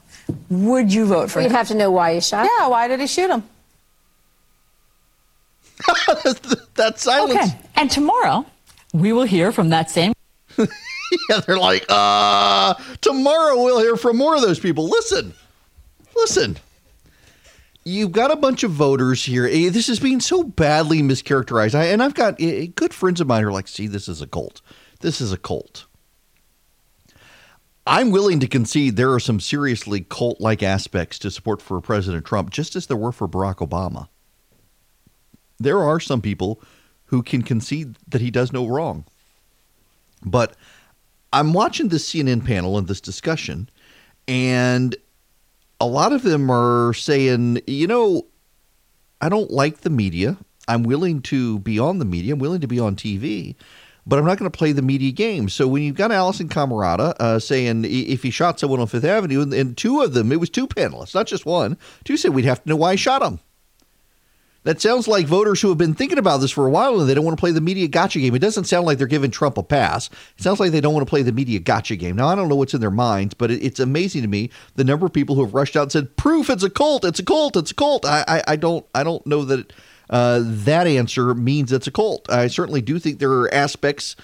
[0.51, 1.53] would you vote for We'd him?
[1.53, 2.49] You'd have to know why he shot.
[2.59, 3.45] Yeah, why did he shoot him?
[6.75, 7.35] that silence.
[7.53, 7.59] Okay.
[7.77, 8.45] And tomorrow,
[8.93, 10.13] we will hear from that same.
[11.31, 14.91] Yeah, they're like, uh, tomorrow we'll hear from more of those people.
[14.91, 15.33] Listen,
[16.15, 16.59] listen.
[17.83, 19.47] You've got a bunch of voters here.
[19.47, 21.75] Eh, This is being so badly mischaracterized.
[21.75, 24.21] I, and I've got eh, good friends of mine who are like, see, this is
[24.21, 24.61] a cult.
[25.01, 25.87] This is a cult.
[27.87, 32.27] I'm willing to concede there are some seriously cult like aspects to support for President
[32.27, 34.09] Trump, just as there were for Barack Obama.
[35.59, 36.61] There are some people
[37.07, 39.05] who can concede that he does no wrong.
[40.25, 40.55] But
[41.33, 43.69] I'm watching this CNN panel and this discussion,
[44.27, 44.97] and
[45.81, 48.27] a lot of them are saying, you know,
[49.21, 50.37] I don't like the media.
[50.67, 52.35] I'm willing to be on the media.
[52.35, 53.55] I'm willing to be on TV,
[54.07, 55.49] but I'm not going to play the media game.
[55.49, 59.41] So when you've got Alisyn Camerota uh, saying if he shot someone on Fifth Avenue,
[59.41, 62.45] and, and two of them, it was two panelists, not just one, two said we'd
[62.45, 63.41] have to know why he shot him.
[64.69, 67.15] That sounds like voters who have been thinking about this for a while and they
[67.15, 68.35] don't want to play the media gotcha game.
[68.35, 70.11] It doesn't sound like they're giving Trump a pass.
[70.37, 72.17] It sounds like they don't want to play the media gotcha game.
[72.17, 74.85] Now, I don't know what's in their minds, but it, it's amazing to me the
[74.85, 77.25] number of people who have rushed out and said, "Proof, it's a cult, it's a
[77.25, 79.73] cult, it's a cult." I, I, I don't, I don't know that
[80.11, 82.29] uh, that answer means it's a cult.
[82.29, 84.17] I certainly do think there are aspects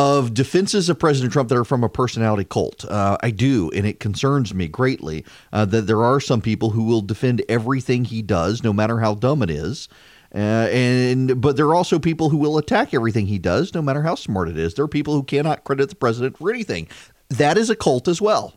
[0.00, 2.86] of defenses of President Trump that are from a personality cult.
[2.86, 6.84] Uh, I do, and it concerns me greatly uh, that there are some people who
[6.84, 9.88] will defend everything he does, no matter how dumb it is.
[10.34, 14.02] Uh, and but there are also people who will attack everything he does, no matter
[14.02, 14.72] how smart it is.
[14.72, 16.88] There are people who cannot credit the president for anything.
[17.28, 18.54] That is a cult as well.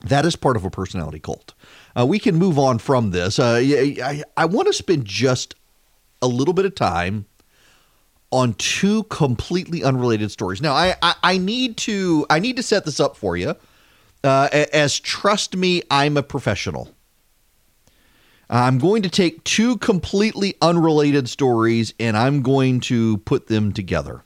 [0.00, 1.52] That is part of a personality cult.
[1.94, 3.38] Uh, we can move on from this.
[3.38, 5.56] Uh, I, I, I want to spend just
[6.22, 7.26] a little bit of time
[8.30, 10.60] on two completely unrelated stories.
[10.60, 13.54] Now, I, I, I need to I need to set this up for you.
[14.24, 16.90] Uh, as trust me, I'm a professional.
[18.50, 24.22] I'm going to take two completely unrelated stories and I'm going to put them together.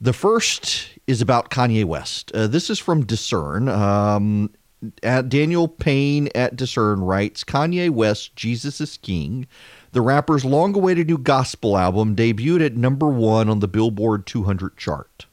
[0.00, 2.32] The first is about Kanye West.
[2.32, 3.68] Uh, this is from Discern.
[3.68, 4.50] Um,
[5.00, 9.46] Daniel Payne at Discern writes Kanye West, Jesus is King.
[9.92, 14.76] The rapper's long awaited new gospel album debuted at number one on the Billboard 200
[14.76, 15.26] chart.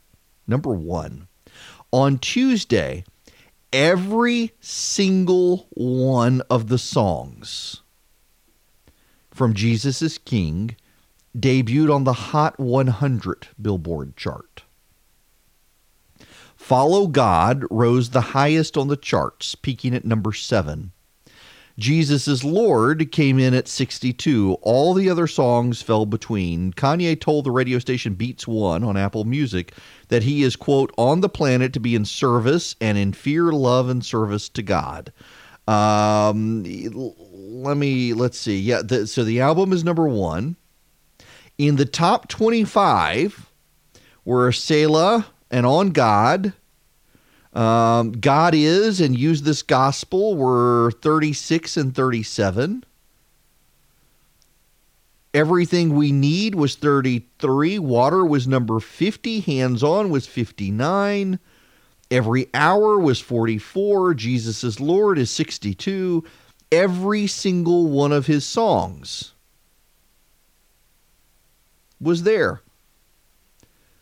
[0.47, 1.27] Number one.
[1.91, 3.05] On Tuesday,
[3.71, 7.81] every single one of the songs
[9.31, 10.75] from Jesus is King
[11.37, 14.63] debuted on the Hot 100 Billboard chart.
[16.57, 20.91] Follow God rose the highest on the charts, peaking at number seven.
[21.79, 24.57] Jesus is Lord came in at 62.
[24.61, 26.73] All the other songs fell between.
[26.73, 29.73] Kanye told the radio station Beats One on Apple Music
[30.09, 33.87] that he is, quote, on the planet to be in service and in fear, love,
[33.87, 35.13] and service to God.
[35.67, 36.63] Um,
[37.31, 38.59] let me, let's see.
[38.59, 40.57] Yeah, the, so the album is number one.
[41.57, 43.49] In the top 25
[44.25, 46.53] were Selah and On God.
[47.53, 52.83] Um, God is and use this gospel were 36 and 37.
[55.33, 57.79] Everything we need was 33.
[57.79, 59.41] Water was number 50.
[59.41, 61.39] Hands on was 59.
[62.11, 64.15] Every hour was 44.
[64.15, 66.23] Jesus is Lord is 62.
[66.71, 69.33] Every single one of his songs
[71.99, 72.61] was there.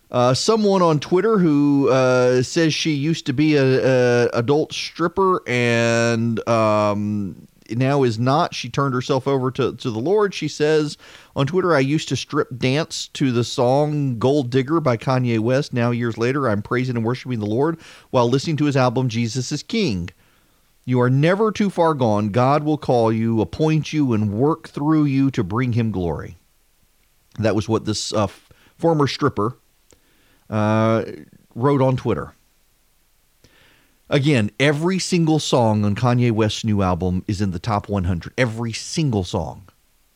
[0.09, 5.41] Uh, someone on Twitter who uh, says she used to be a, a adult stripper
[5.47, 8.55] and um, now is not.
[8.55, 10.33] She turned herself over to, to the Lord.
[10.33, 10.97] She says
[11.35, 15.73] on Twitter, I used to strip dance to the song Gold Digger by Kanye West.
[15.73, 17.77] Now, years later, I'm praising and worshiping the Lord
[18.09, 20.09] while listening to his album Jesus is King.
[20.85, 22.29] You are never too far gone.
[22.29, 26.37] God will call you, appoint you, and work through you to bring him glory.
[27.39, 28.27] That was what this uh,
[28.77, 29.57] former stripper
[30.49, 31.03] uh,
[31.55, 32.33] wrote on Twitter.
[34.09, 38.33] Again, every single song on Kanye West's new album is in the top 100.
[38.37, 39.67] Every single song.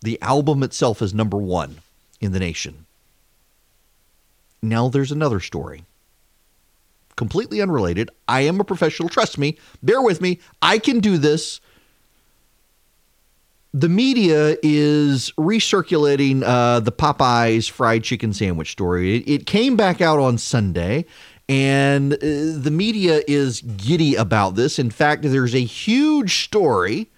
[0.01, 1.79] The album itself is number one
[2.21, 2.85] in the nation.
[4.61, 5.83] Now there's another story.
[7.17, 8.09] Completely unrelated.
[8.27, 9.09] I am a professional.
[9.09, 9.57] Trust me.
[9.83, 10.39] Bear with me.
[10.61, 11.59] I can do this.
[13.73, 19.17] The media is recirculating uh, the Popeyes fried chicken sandwich story.
[19.17, 21.05] It, it came back out on Sunday.
[21.47, 24.79] And uh, the media is giddy about this.
[24.79, 27.09] In fact, there's a huge story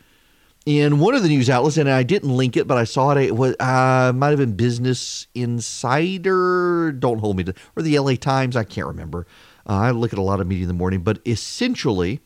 [0.66, 3.18] in one of the news outlets, and I didn't link it, but I saw it.
[3.18, 6.92] It was uh, might have been Business Insider.
[6.94, 8.56] Don't hold me to, or the LA Times.
[8.56, 9.28] I can't remember.
[9.68, 12.22] Uh, I look at a lot of media in the morning, but essentially,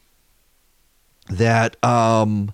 [1.30, 2.54] that um,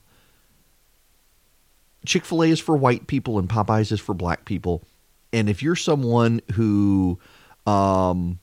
[2.05, 4.83] Chick Fil A is for white people and Popeyes is for black people.
[5.31, 7.19] And if you're someone who
[7.65, 8.39] um,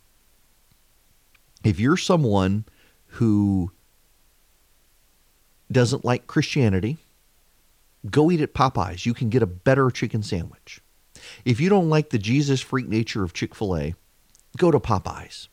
[1.65, 2.65] if you're someone
[3.07, 3.71] who
[5.71, 6.99] doesn't like Christianity,
[8.11, 9.07] go eat at Popeyes.
[9.07, 10.81] You can get a better chicken sandwich.
[11.45, 13.95] If you don't like the Jesus freak nature of Chick fil A,
[14.57, 15.49] go to Popeyes.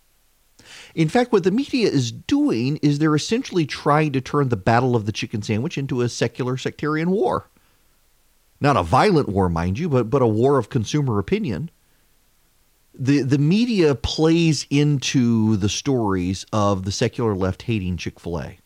[0.95, 4.95] In fact, what the media is doing is they're essentially trying to turn the battle
[4.95, 7.49] of the chicken sandwich into a secular sectarian war.
[8.59, 11.69] Not a violent war, mind you, but, but a war of consumer opinion
[12.99, 18.57] the the media plays into the stories of the secular left hating Chick-fil-A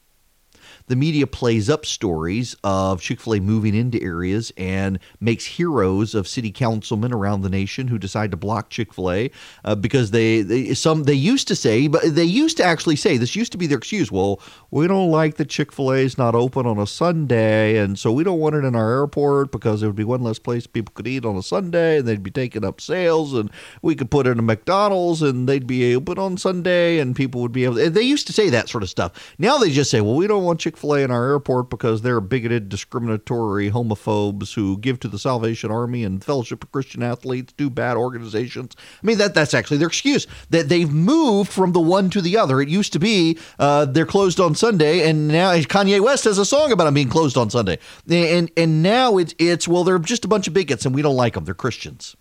[0.88, 6.15] the media plays up stories of Chick fil A moving into areas and makes heroes
[6.15, 9.31] of city councilmen around the nation who decide to block Chick fil A
[9.63, 13.18] uh, because they, they, some, they used to say, but they used to actually say,
[13.18, 14.11] this used to be their excuse.
[14.11, 14.41] Well,
[14.72, 17.77] we don't like that Chick fil A is not open on a Sunday.
[17.77, 20.39] And so we don't want it in our airport because there would be one less
[20.39, 23.34] place people could eat on a Sunday and they'd be taking up sales.
[23.34, 27.41] And we could put in a McDonald's and they'd be open on Sunday and people
[27.41, 27.89] would be able to.
[27.89, 29.35] They used to say that sort of stuff.
[29.38, 32.02] Now they just say, well, we don't want Chick fil A in our airport because
[32.02, 37.53] they're bigoted, discriminatory homophobes who give to the Salvation Army and Fellowship of Christian Athletes,
[37.57, 38.77] do bad organizations.
[39.03, 40.27] I mean, that that's actually their excuse.
[40.49, 42.61] That they've moved from the one to the other.
[42.61, 46.46] It used to be uh, they're closed on Sunday, and now Kanye West has a
[46.46, 47.80] song about them being closed on Sunday.
[48.08, 51.16] And and now it's it's well, they're just a bunch of bigots, and we don't
[51.16, 51.46] like them.
[51.46, 52.16] They're Christians.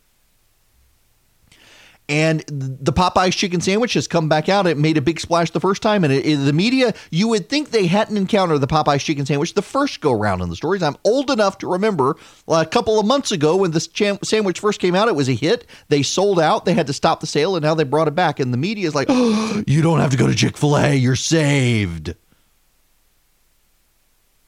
[2.09, 4.67] And the Popeyes chicken sandwich has come back out.
[4.67, 7.49] It made a big splash the first time, and it, it, the media, you would
[7.49, 10.83] think they hadn't encountered the Popeyes chicken sandwich the first go round in the stories.
[10.83, 12.17] I'm old enough to remember
[12.49, 15.29] uh, a couple of months ago when this ch- sandwich first came out, it was
[15.29, 15.67] a hit.
[15.87, 16.65] They sold out.
[16.65, 18.41] They had to stop the sale, and now they brought it back.
[18.41, 20.97] And the media is like, oh, you don't have to go to Chick fil A.
[20.97, 22.17] You're saved.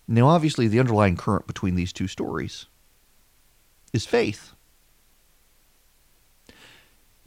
[0.08, 2.66] Now, obviously, the underlying current between these two stories
[3.92, 4.52] is faith.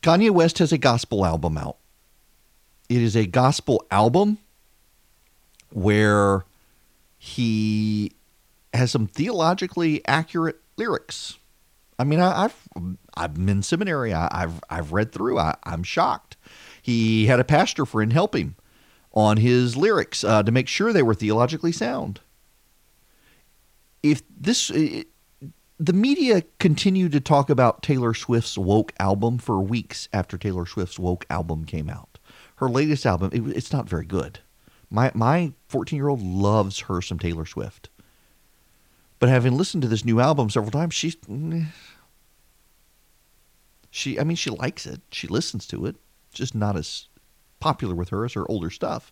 [0.02, 1.78] Kanye West has a gospel album out.
[2.90, 4.38] It is a gospel album
[5.72, 6.46] where
[7.18, 8.12] he
[8.74, 11.38] has some theologically accurate lyrics.
[11.98, 12.56] I mean, I, have
[13.16, 14.14] I've been in seminary.
[14.14, 15.40] I, have I've read through.
[15.40, 16.38] I, am shocked.
[16.82, 18.56] He had a pastor friend help him
[19.14, 22.20] on his lyrics uh, to make sure they were theologically sound.
[24.06, 25.02] If this, uh,
[25.80, 31.00] the media continued to talk about Taylor Swift's woke album for weeks after Taylor Swift's
[31.00, 32.20] woke album came out.
[32.58, 34.40] Her latest album, it, it's not very good.
[34.92, 37.90] My my 14 year old loves her some Taylor Swift,
[39.18, 41.66] but having listened to this new album several times, she's mm,
[43.90, 45.02] she I mean she likes it.
[45.12, 45.96] She listens to it,
[46.32, 47.08] just not as
[47.60, 49.12] popular with her as her older stuff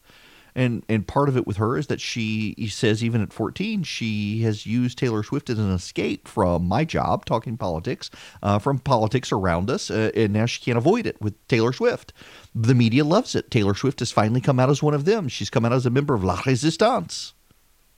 [0.55, 4.41] and and part of it with her is that she says even at 14 she
[4.41, 8.09] has used Taylor Swift as an escape from my job talking politics
[8.41, 12.13] uh, from politics around us uh, and now she can't avoid it with Taylor Swift.
[12.55, 13.49] The media loves it.
[13.49, 15.27] Taylor Swift has finally come out as one of them.
[15.27, 17.33] She's come out as a member of La Resistance.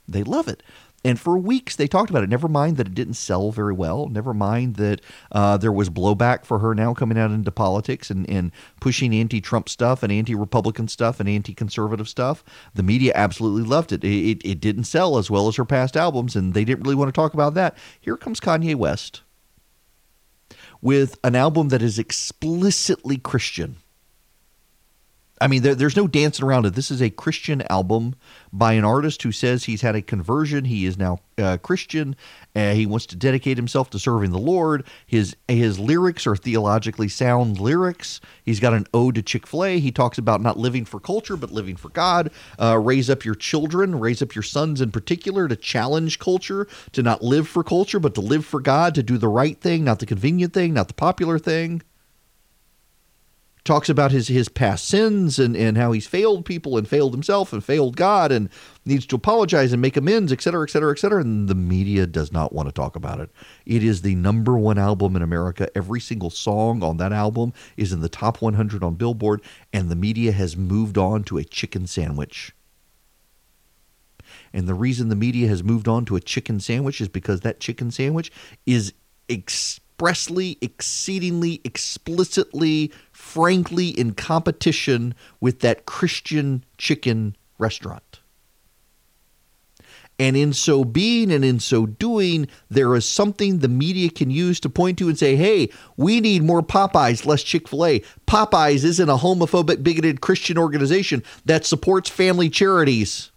[0.07, 0.61] They love it
[1.05, 2.29] and for weeks they talked about it.
[2.29, 4.09] Never mind that it didn't sell very well.
[4.09, 5.01] Never mind that
[5.31, 8.51] uh, there was blowback for her now coming out into politics and, and
[8.81, 12.43] pushing anti Trump stuff and anti Republican stuff and anti conservative stuff.
[12.73, 14.03] The media absolutely loved it.
[14.03, 14.41] It, it.
[14.43, 17.21] it didn't sell as well as her past albums, and they didn't really want to
[17.21, 17.77] talk about that.
[18.01, 19.21] Here comes Kanye West
[20.81, 23.77] with an album that is explicitly Christian.
[25.41, 26.75] I mean, there, there's no dancing around it.
[26.75, 28.15] This is a Christian album
[28.53, 30.63] by an artist who says he's had a conversion.
[30.63, 32.15] He is now uh, Christian.
[32.55, 34.85] Uh, he wants to dedicate himself to serving the Lord.
[35.05, 38.21] His his lyrics are theologically sound lyrics.
[38.45, 39.79] He's got an ode to Chick Fil A.
[39.79, 42.31] He talks about not living for culture but living for God.
[42.57, 47.03] Uh, raise up your children, raise up your sons in particular to challenge culture, to
[47.03, 49.99] not live for culture but to live for God, to do the right thing, not
[49.99, 51.81] the convenient thing, not the popular thing
[53.65, 57.51] talks about his his past sins and, and how he's failed people and failed himself
[57.51, 58.47] and failed God and
[58.85, 61.19] needs to apologize and make amends, et cetera, et cetera, et cetera.
[61.19, 63.31] And the media does not want to talk about it.
[63.65, 65.67] It is the number one album in America.
[65.75, 69.41] Every single song on that album is in the top 100 on Billboard,
[69.73, 72.53] and the media has moved on to a chicken sandwich.
[74.53, 77.59] And the reason the media has moved on to a chicken sandwich is because that
[77.59, 78.31] chicken sandwich
[78.65, 78.93] is
[79.95, 88.19] expressly, exceedingly, explicitly frankly in competition with that Christian chicken restaurant.
[90.19, 94.59] And in so being and in so doing, there is something the media can use
[94.61, 97.99] to point to and say, hey, we need more Popeyes, less Chick fil A.
[98.27, 103.31] Popeyes isn't a homophobic, bigoted Christian organization that supports family charities.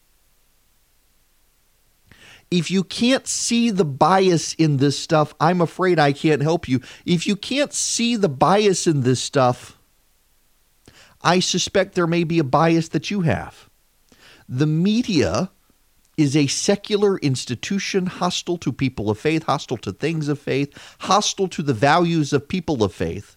[2.50, 6.80] If you can't see the bias in this stuff, I'm afraid I can't help you.
[7.04, 9.78] If you can't see the bias in this stuff,
[11.22, 13.68] I suspect there may be a bias that you have.
[14.48, 15.50] The media
[16.16, 21.48] is a secular institution hostile to people of faith, hostile to things of faith, hostile
[21.48, 23.36] to the values of people of faith,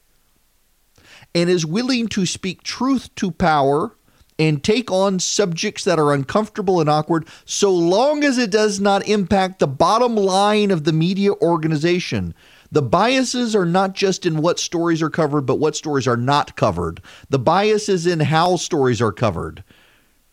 [1.35, 3.95] and is willing to speak truth to power
[4.41, 9.07] and take on subjects that are uncomfortable and awkward so long as it does not
[9.07, 12.33] impact the bottom line of the media organization.
[12.71, 16.55] The biases are not just in what stories are covered, but what stories are not
[16.55, 17.01] covered.
[17.29, 19.63] The bias is in how stories are covered.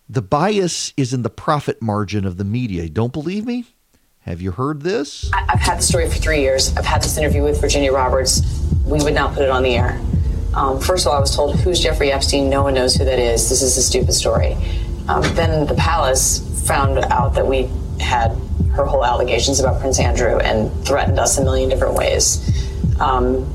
[0.09, 2.89] The bias is in the profit margin of the media.
[2.89, 3.67] Don't believe me?
[4.21, 5.31] Have you heard this?
[5.35, 6.75] I've had the story for three years.
[6.79, 8.41] I've had this interview with Virginia Roberts.
[8.87, 10.01] We would not put it on the air.
[10.59, 12.51] Um, first of all, I was told, Who's Jeffrey Epstein?
[12.51, 13.49] No one knows who that is.
[13.49, 14.57] This is a stupid story.
[15.07, 17.71] Um, then the palace found out that we
[18.01, 18.33] had
[18.73, 22.43] her whole allegations about Prince Andrew and threatened us a million different ways.
[23.01, 23.47] Um,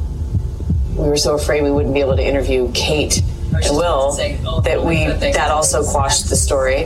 [0.95, 3.21] we were so afraid we wouldn't be able to interview Kate
[3.51, 4.13] and Will
[4.61, 6.85] that we that also quashed the story.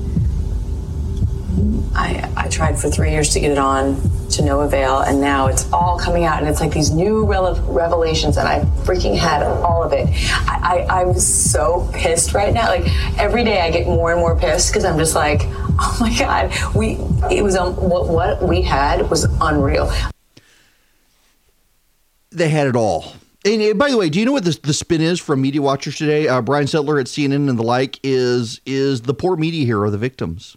[1.93, 4.01] I, I tried for three years to get it on
[4.31, 8.37] to no avail, and now it's all coming out, and it's like these new revelations,
[8.37, 10.07] and I freaking had all of it.
[10.47, 12.67] I, I, I'm so pissed right now.
[12.67, 12.85] Like
[13.19, 16.51] every day, I get more and more pissed because I'm just like, oh my god,
[16.73, 16.97] we
[17.29, 19.91] it was um, what what we had was unreal.
[22.31, 23.13] They had it all.
[23.43, 25.97] And by the way, do you know what the, the spin is from Media Watchers
[25.97, 26.27] today?
[26.27, 29.97] Uh, Brian Stelter at CNN and the like is is the poor media hero, the
[29.97, 30.55] victims.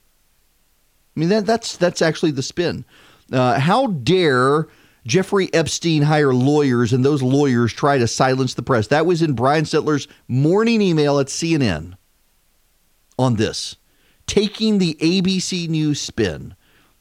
[1.16, 2.84] I mean, that, that's, that's actually the spin.
[3.32, 4.68] Uh, how dare
[5.06, 8.88] Jeffrey Epstein hire lawyers and those lawyers try to silence the press?
[8.88, 11.94] That was in Brian Stelter's morning email at CNN
[13.18, 13.76] on this,
[14.26, 16.54] taking the ABC News spin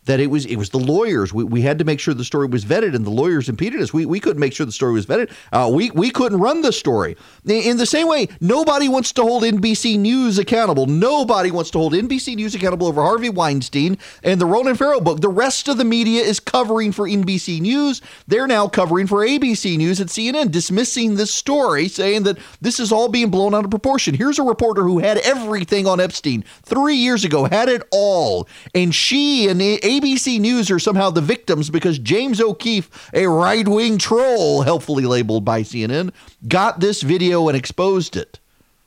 [0.05, 1.34] that it was it was the lawyers.
[1.34, 3.93] We, we had to make sure the story was vetted, and the lawyers impeded us.
[3.93, 5.31] We, we couldn't make sure the story was vetted.
[5.51, 7.15] Uh, we we couldn't run the story.
[7.45, 10.85] In the same way, nobody wants to hold NBC News accountable.
[10.85, 15.21] Nobody wants to hold NBC News accountable over Harvey Weinstein and the Ronan Farrow book.
[15.21, 18.01] The rest of the media is covering for NBC News.
[18.27, 22.91] They're now covering for ABC News at CNN, dismissing this story, saying that this is
[22.91, 24.15] all being blown out of proportion.
[24.15, 28.93] Here's a reporter who had everything on Epstein three years ago, had it all, and
[28.93, 29.61] she and
[29.94, 35.45] ABC News are somehow the victims because James O'Keefe, a right wing troll, helpfully labeled
[35.45, 36.11] by CNN,
[36.48, 38.40] got this video and exposed it.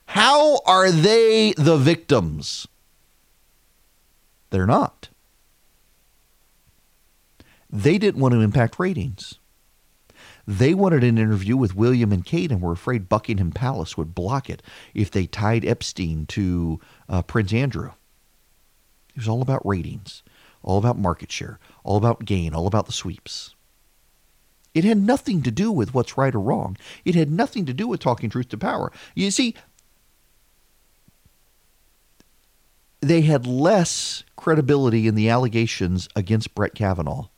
[0.07, 2.67] How are they the victims?
[4.49, 5.09] They're not.
[7.69, 9.35] They didn't want to impact ratings.
[10.45, 14.49] They wanted an interview with William and Kate and were afraid Buckingham Palace would block
[14.49, 14.61] it
[14.93, 16.79] if they tied Epstein to
[17.09, 17.91] uh, Prince Andrew.
[19.09, 20.23] It was all about ratings
[20.67, 23.55] all about market share, all about gain, all about the sweeps.
[24.73, 26.75] It had nothing to do with what's right or wrong.
[27.05, 28.91] It had nothing to do with talking truth to power.
[29.15, 29.55] You see,
[32.99, 37.29] they had less credibility in the allegations against Brett Kavanaugh.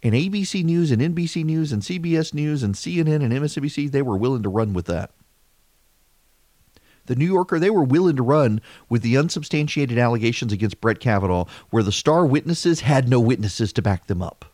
[0.00, 4.16] And ABC News and NBC News and CBS News and CNN and MSNBC, they were
[4.16, 5.10] willing to run with that.
[7.06, 11.46] The New Yorker, they were willing to run with the unsubstantiated allegations against Brett Kavanaugh,
[11.70, 14.46] where the star witnesses had no witnesses to back them up.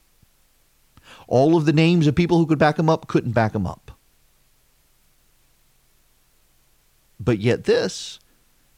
[1.28, 3.92] All of the names of people who could back them up couldn't back them up.
[7.20, 8.18] But yet, this,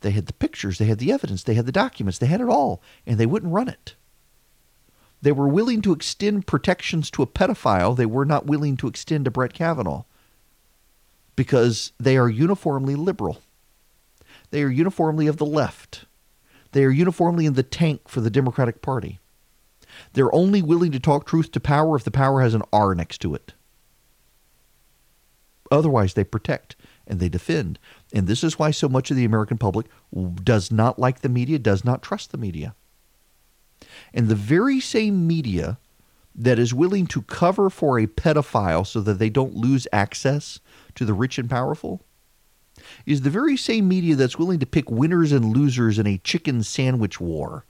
[0.01, 2.49] they had the pictures, they had the evidence, they had the documents, they had it
[2.49, 3.95] all, and they wouldn't run it.
[5.23, 9.25] They were willing to extend protections to a pedophile, they were not willing to extend
[9.25, 10.03] to Brett Kavanaugh
[11.37, 13.41] because they are uniformly liberal.
[14.53, 16.05] They are uniformly of the left.
[16.73, 19.19] They are uniformly in the tank for the Democratic Party.
[20.13, 23.23] They're only willing to talk truth to power if the power has an R next
[23.23, 23.55] to it.
[25.71, 26.77] Otherwise, they protect
[27.07, 27.79] and they defend.
[28.13, 29.87] And this is why so much of the American public
[30.45, 32.75] does not like the media, does not trust the media.
[34.13, 35.79] And the very same media
[36.35, 40.61] that is willing to cover for a pedophile so that they don't lose access
[40.95, 42.05] to the rich and powerful
[43.07, 46.63] is the very same media that's willing to pick winners and losers in a chicken
[46.63, 47.65] sandwich war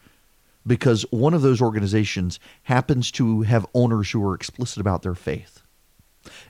[0.66, 5.62] because one of those organizations happens to have owners who are explicit about their faith.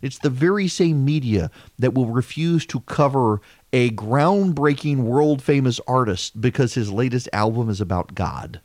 [0.02, 3.40] It's the very same media that will refuse to cover
[3.72, 8.60] a groundbreaking, world famous artist because his latest album is about God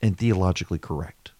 [0.00, 1.32] and theologically correct.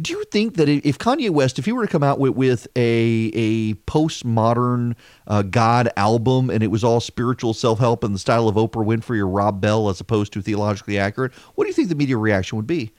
[0.00, 2.68] Do you think that if Kanye West, if he were to come out with, with
[2.76, 4.94] a a postmodern
[5.26, 8.86] uh, God album and it was all spiritual self help in the style of Oprah
[8.86, 12.16] Winfrey or Rob Bell as opposed to theologically accurate, what do you think the media
[12.16, 12.92] reaction would be?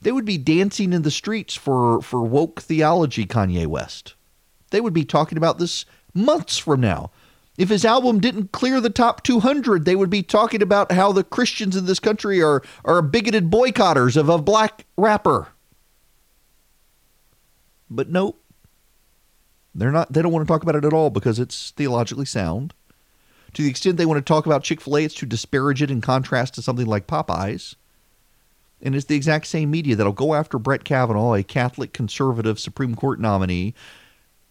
[0.00, 4.14] They would be dancing in the streets for for woke theology, Kanye West.
[4.70, 7.12] They would be talking about this months from now.
[7.56, 11.24] If his album didn't clear the top 200, they would be talking about how the
[11.24, 15.48] Christians in this country are are bigoted boycotters of a black rapper.
[17.90, 18.40] But nope.
[19.74, 22.72] They're not they don't want to talk about it at all because it's theologically sound.
[23.54, 26.54] To the extent they want to talk about Chick-fil-A, it's to disparage it in contrast
[26.54, 27.74] to something like Popeyes.
[28.82, 32.94] And it's the exact same media that'll go after Brett Kavanaugh, a Catholic conservative Supreme
[32.94, 33.74] Court nominee,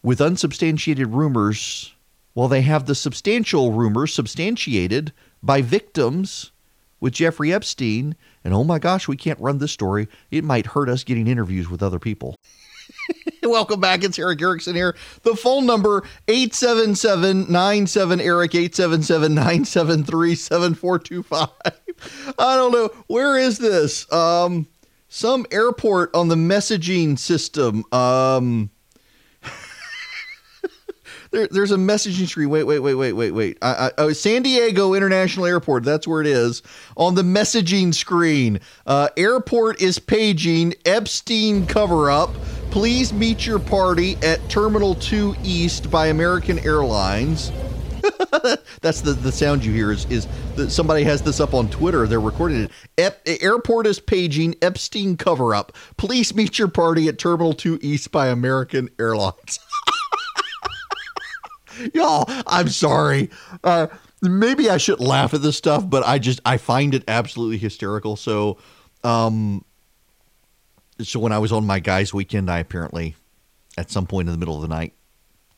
[0.02, 1.94] with unsubstantiated rumors
[2.34, 5.14] while they have the substantial rumors substantiated
[5.44, 6.52] by victims
[7.00, 8.16] with Jeffrey Epstein.
[8.44, 10.08] And oh my gosh, we can't run this story.
[10.32, 12.36] It might hurt us getting interviews with other people.
[13.56, 14.04] Welcome back.
[14.04, 14.96] It's Erick Erickson here.
[15.22, 21.50] The phone number 877-97 Eric 877-973-7425.
[22.40, 22.90] I don't know.
[23.08, 24.12] Where is this?
[24.12, 24.68] Um
[25.08, 27.84] some airport on the messaging system.
[27.94, 28.72] Um
[31.32, 32.50] there, there's a messaging screen.
[32.50, 33.60] Wait, wait, wait, wait, wait, wait.
[33.62, 35.84] I, I, oh, San Diego International Airport.
[35.84, 36.64] That's where it is
[36.98, 38.60] on the messaging screen.
[38.88, 42.32] Uh, airport is paging Epstein cover up.
[42.76, 47.54] Please meet your party at Terminal 2 East by American Airlines.
[48.82, 50.28] That's the, the sound you hear is, is
[50.58, 52.06] that somebody has this up on Twitter.
[52.06, 52.72] They're recording it.
[52.98, 55.72] Ep, airport is paging Epstein cover up.
[55.96, 59.58] Please meet your party at Terminal 2 East by American Airlines.
[61.94, 63.30] Y'all, I'm sorry.
[63.64, 63.88] Uh,
[64.22, 68.18] maybe I shouldn't laugh at this stuff, but I just I find it absolutely hysterical.
[68.18, 68.58] So,
[69.06, 69.64] um,
[71.02, 73.16] so when I was on my guys' weekend, I apparently,
[73.78, 74.94] at some point in the middle of the night,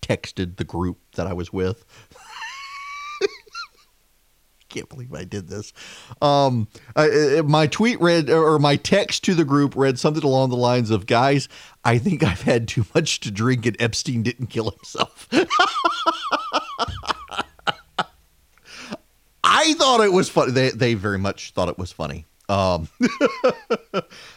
[0.01, 1.85] texted the group that I was with.
[4.69, 5.71] Can't believe I did this.
[6.21, 10.57] Um, I, my tweet read, or my text to the group read something along the
[10.57, 11.47] lines of, "Guys,
[11.85, 15.29] I think I've had too much to drink, and Epstein didn't kill himself."
[19.43, 20.51] I thought it was funny.
[20.51, 22.25] They they very much thought it was funny.
[22.49, 22.87] Um,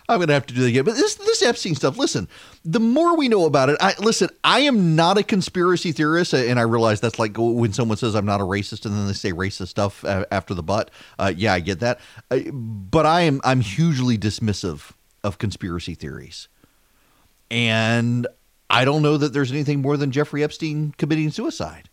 [0.08, 0.84] I'm gonna have to do that again.
[0.84, 1.96] But this this Epstein stuff.
[1.96, 2.28] Listen,
[2.64, 4.30] the more we know about it, I listen.
[4.42, 8.26] I am not a conspiracy theorist, and I realize that's like when someone says I'm
[8.26, 10.90] not a racist, and then they say racist stuff after the butt.
[11.18, 12.00] Uh, yeah, I get that.
[12.30, 14.90] Uh, but I am I'm hugely dismissive
[15.22, 16.48] of conspiracy theories,
[17.48, 18.26] and
[18.68, 21.89] I don't know that there's anything more than Jeffrey Epstein committing suicide.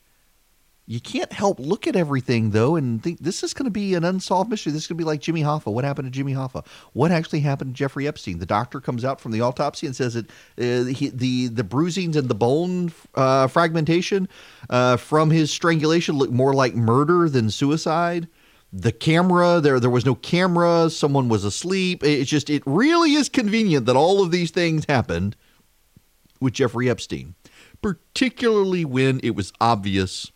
[0.90, 4.06] You can't help look at everything though and think this is going to be an
[4.06, 4.72] unsolved mystery.
[4.72, 5.70] This is going to be like Jimmy Hoffa.
[5.72, 6.66] What happened to Jimmy Hoffa?
[6.94, 8.40] What actually happened to Jeffrey Epstein?
[8.40, 12.16] The doctor comes out from the autopsy and says that uh, he, the the bruisings
[12.16, 14.30] and the bone uh, fragmentation
[14.70, 18.30] uh, from his strangulation look more like murder than suicide.
[18.72, 20.90] The camera there there was no camera.
[20.90, 22.02] Someone was asleep.
[22.02, 25.36] It's just it really is convenient that all of these things happened
[26.40, 27.36] with Jeffrey Epstein,
[27.82, 30.32] particularly when it was obvious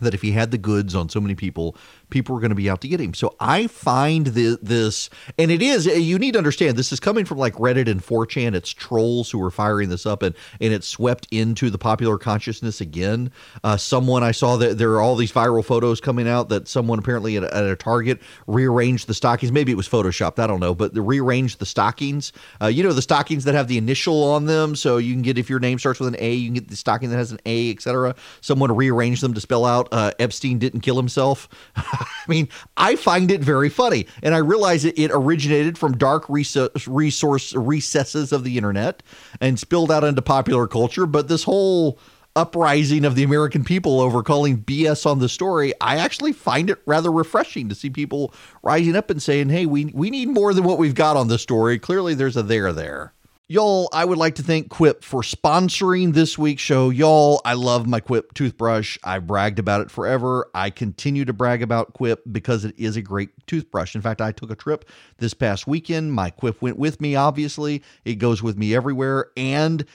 [0.00, 1.76] that if he had the goods on so many people
[2.10, 3.14] people were going to be out to get him.
[3.14, 7.24] So I find the, this, and it is, you need to understand, this is coming
[7.24, 8.54] from like Reddit and 4chan.
[8.54, 12.80] It's trolls who are firing this up, and, and it's swept into the popular consciousness
[12.80, 13.30] again.
[13.64, 16.98] Uh, someone I saw that there are all these viral photos coming out that someone
[16.98, 19.52] apparently at a, at a Target rearranged the stockings.
[19.52, 22.32] Maybe it was photoshopped, I don't know, but the rearranged the stockings.
[22.60, 25.38] Uh, you know, the stockings that have the initial on them, so you can get,
[25.38, 27.40] if your name starts with an A, you can get the stocking that has an
[27.46, 28.14] A, etc.
[28.40, 31.48] Someone rearranged them to spell out uh, Epstein didn't kill himself.
[32.00, 36.28] I mean, I find it very funny, and I realize it, it originated from dark
[36.28, 39.02] resource, resource recesses of the internet
[39.40, 41.06] and spilled out into popular culture.
[41.06, 41.98] But this whole
[42.36, 46.78] uprising of the American people over calling BS on the story, I actually find it
[46.86, 50.64] rather refreshing to see people rising up and saying, "Hey, we we need more than
[50.64, 51.78] what we've got on the story.
[51.78, 53.12] Clearly, there's a there there."
[53.50, 56.90] Y'all, I would like to thank Quip for sponsoring this week's show.
[56.90, 58.98] Y'all, I love my Quip toothbrush.
[59.02, 60.50] I bragged about it forever.
[60.52, 63.94] I continue to brag about Quip because it is a great toothbrush.
[63.94, 64.84] In fact, I took a trip
[65.16, 66.12] this past weekend.
[66.12, 67.82] My Quip went with me, obviously.
[68.04, 69.30] It goes with me everywhere.
[69.34, 69.86] And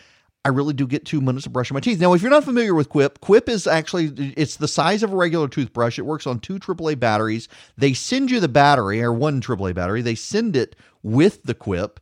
[0.44, 2.02] I really do get two minutes of brushing my teeth.
[2.02, 5.16] Now, if you're not familiar with Quip, Quip is actually it's the size of a
[5.16, 6.00] regular toothbrush.
[6.00, 7.50] It works on two AAA batteries.
[7.78, 10.02] They send you the battery or one AAA battery.
[10.02, 12.00] They send it with the Quip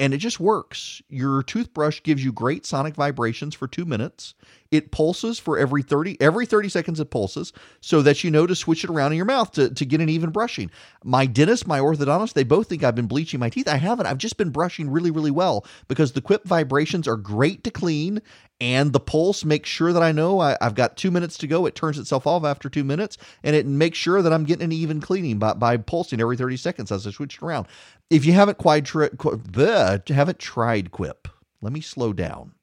[0.00, 1.02] and it just works.
[1.10, 4.34] Your toothbrush gives you great sonic vibrations for 2 minutes.
[4.70, 8.54] It pulses for every 30 every 30 seconds it pulses so that you know to
[8.54, 10.70] switch it around in your mouth to, to get an even brushing.
[11.04, 13.68] My dentist, my orthodontist, they both think I've been bleaching my teeth.
[13.68, 14.06] I haven't.
[14.06, 18.22] I've just been brushing really really well because the Quip vibrations are great to clean
[18.60, 21.64] and the pulse makes sure that I know I, have got two minutes to go.
[21.64, 24.72] It turns itself off after two minutes, and it makes sure that I'm getting an
[24.72, 27.66] even cleaning by, by pulsing every 30 seconds as I switch it around.
[28.10, 31.28] If you haven't quite tri- bleh, haven't tried Quip,
[31.62, 32.54] let me slow down.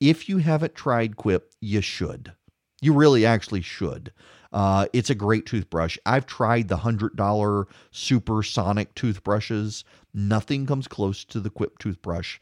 [0.00, 2.32] If you haven't tried Quip, you should.
[2.80, 4.12] You really actually should.
[4.52, 5.98] Uh, it's a great toothbrush.
[6.06, 9.84] I've tried the $100 supersonic toothbrushes.
[10.14, 12.38] Nothing comes close to the Quip toothbrush.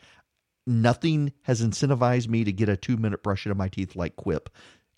[0.66, 4.50] Nothing has incentivized me to get a two minute brush into my teeth like Quip.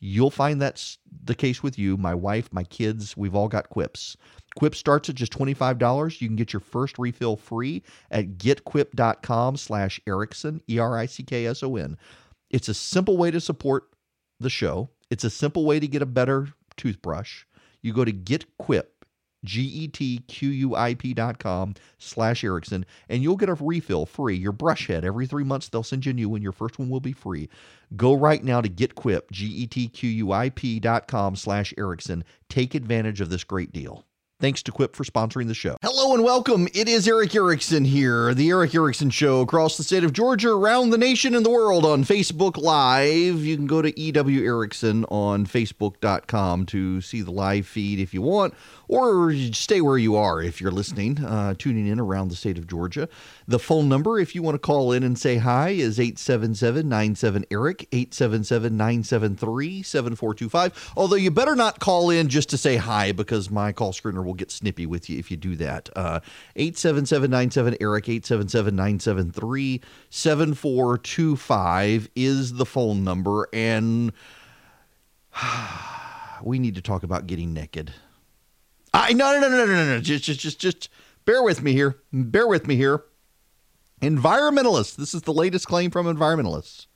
[0.04, 3.16] You'll find that's the case with you, my wife, my kids.
[3.16, 4.16] We've all got Quips.
[4.56, 6.20] Quip starts at just $25.
[6.20, 11.96] You can get your first refill free at getquip.com slash Erickson, E-R-I-C-K-S-O-N.
[12.50, 13.84] It's a simple way to support
[14.40, 14.90] the show.
[15.08, 17.44] It's a simple way to get a better toothbrush.
[17.80, 18.86] You go to getquip,
[19.44, 24.36] G-E-T-Q-U-I-P dot com slash Erickson, and you'll get a refill free.
[24.36, 26.42] Your brush head, every three months, they'll send you a new one.
[26.42, 27.48] Your first one will be free.
[27.96, 32.24] Go right now to GetQuip, G-E-T-Q-U-I-P dot com slash Erickson.
[32.48, 34.04] Take advantage of this great deal.
[34.42, 35.76] Thanks to Quip for sponsoring the show.
[35.82, 36.66] Hello and welcome.
[36.74, 40.90] It is Erick Erickson here, the Erick Erickson Show across the state of Georgia, around
[40.90, 43.44] the nation and the world on Facebook Live.
[43.44, 48.20] You can go to EW Erickson on Facebook.com to see the live feed if you
[48.20, 48.54] want,
[48.88, 52.66] or stay where you are if you're listening, uh, tuning in around the state of
[52.66, 53.08] Georgia.
[53.52, 57.44] The phone number, if you want to call in and say hi, is 877 97
[57.50, 60.92] Eric, 877 973 7425.
[60.96, 64.32] Although you better not call in just to say hi because my call screener will
[64.32, 65.90] get snippy with you if you do that.
[65.94, 66.20] Uh,
[66.56, 73.50] 877 97 Eric, 877 973 7425 is the phone number.
[73.52, 74.14] And
[76.42, 77.92] we need to talk about getting naked.
[78.94, 80.88] I no no no no no no just just just just
[81.26, 81.98] bear with me here.
[82.14, 83.04] Bear with me here.
[84.02, 84.96] Environmentalists.
[84.96, 86.86] This is the latest claim from environmentalists.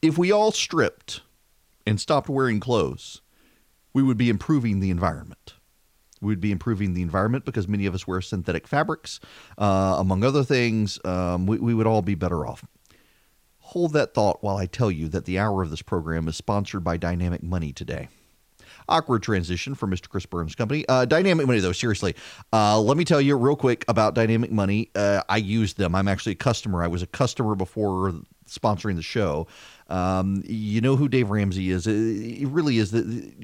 [0.00, 1.22] If we all stripped
[1.84, 3.20] and stopped wearing clothes,
[3.92, 5.54] we would be improving the environment.
[6.20, 9.18] We would be improving the environment because many of us wear synthetic fabrics,
[9.58, 11.00] uh, among other things.
[11.04, 12.64] Um, we, we would all be better off.
[13.58, 16.84] Hold that thought while I tell you that the hour of this program is sponsored
[16.84, 18.08] by Dynamic Money today
[18.90, 20.08] awkward transition for Mr.
[20.08, 20.84] Chris Burns' company.
[20.88, 22.14] Uh, Dynamic Money, though, seriously,
[22.52, 24.90] uh, let me tell you real quick about Dynamic Money.
[24.94, 25.94] Uh, I use them.
[25.94, 26.82] I'm actually a customer.
[26.82, 28.12] I was a customer before
[28.50, 29.46] sponsoring the show.
[29.88, 31.86] Um, you know who Dave Ramsey is.
[31.86, 32.94] It really is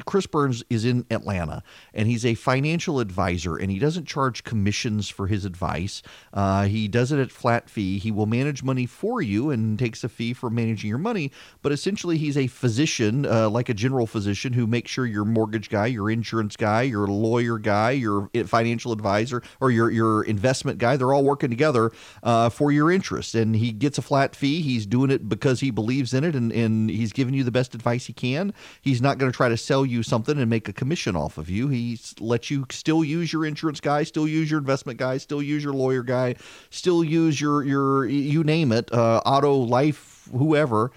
[0.04, 5.08] Chris Burns is in Atlanta and he's a financial advisor and he doesn't charge commissions
[5.08, 6.02] for his advice.
[6.32, 7.98] Uh, he does it at flat fee.
[7.98, 11.32] He will manage money for you and takes a fee for managing your money.
[11.62, 15.68] But essentially, he's a physician, uh, like a general physician, who makes sure your mortgage
[15.68, 20.96] guy, your insurance guy, your lawyer guy, your financial advisor, or your your investment guy,
[20.96, 21.90] they're all working together
[22.22, 24.62] uh, for your interest, And he gets a flat fee.
[24.62, 27.74] He's doing it because he believes in it and, and he's giving you the best
[27.74, 28.52] advice he can.
[28.80, 31.50] He's not going to try to sell you something and make a commission off of
[31.50, 31.68] you.
[31.68, 35.62] He lets you still use your insurance guy, still use your investment guy, still use
[35.62, 36.36] your lawyer guy,
[36.70, 40.92] still use your your you name it, uh, auto, life, whoever.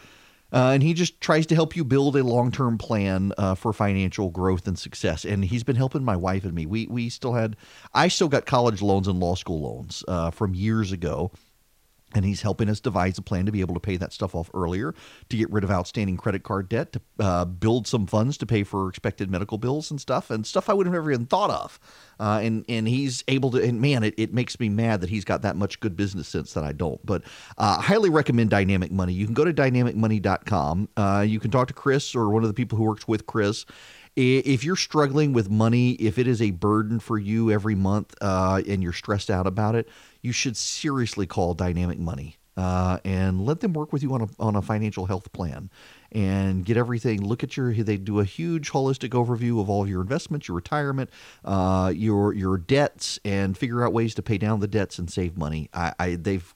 [0.51, 4.30] Uh, and he just tries to help you build a long-term plan uh, for financial
[4.31, 5.23] growth and success.
[5.23, 6.65] And he's been helping my wife and me.
[6.65, 7.55] We we still had,
[7.93, 11.31] I still got college loans and law school loans uh, from years ago
[12.14, 14.49] and he's helping us devise a plan to be able to pay that stuff off
[14.53, 14.94] earlier,
[15.30, 18.64] to get rid of outstanding credit card debt, to uh, build some funds to pay
[18.64, 21.80] for expected medical bills and stuff, and stuff I would have never even thought of.
[22.19, 23.64] Uh, and and he's able to.
[23.64, 26.53] And man, it, it makes me mad that he's got that much good business sense
[26.53, 27.03] that I don't.
[27.06, 27.23] But
[27.57, 29.14] uh, highly recommend Dynamic Money.
[29.14, 30.90] You can go to dynamicmoney.com.
[30.98, 33.65] Uh, you can talk to Chris or one of the people who works with Chris
[34.15, 38.61] if you're struggling with money, if it is a burden for you every month uh,
[38.68, 39.88] and you're stressed out about it,
[40.21, 44.27] you should seriously call Dynamic Money uh, and let them work with you on a,
[44.37, 45.69] on a financial health plan
[46.11, 47.21] and get everything.
[47.21, 47.73] Look at your.
[47.73, 51.09] They do a huge holistic overview of all of your investments, your retirement,
[51.45, 55.37] uh, your your debts, and figure out ways to pay down the debts and save
[55.37, 55.69] money.
[55.73, 56.53] I, I they've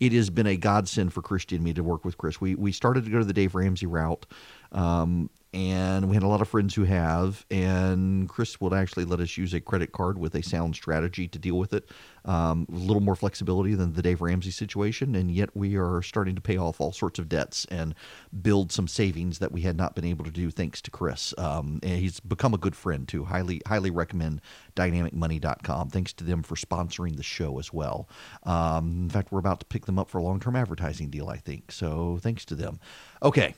[0.00, 2.40] it has been a godsend for Christy and me to work with Chris.
[2.40, 4.24] We we started to go to the Dave Ramsey route.
[4.70, 7.44] Um, and we had a lot of friends who have.
[7.50, 11.38] And Chris would actually let us use a credit card with a sound strategy to
[11.38, 11.90] deal with it,
[12.24, 15.14] um, a little more flexibility than the Dave Ramsey situation.
[15.14, 17.94] And yet we are starting to pay off all sorts of debts and
[18.42, 21.34] build some savings that we had not been able to do thanks to Chris.
[21.38, 23.24] Um, and he's become a good friend too.
[23.24, 24.40] Highly, highly recommend
[24.76, 25.90] dynamicmoney.com.
[25.90, 28.08] Thanks to them for sponsoring the show as well.
[28.44, 31.28] Um, in fact, we're about to pick them up for a long term advertising deal,
[31.28, 31.72] I think.
[31.72, 32.80] So thanks to them.
[33.22, 33.54] Okay.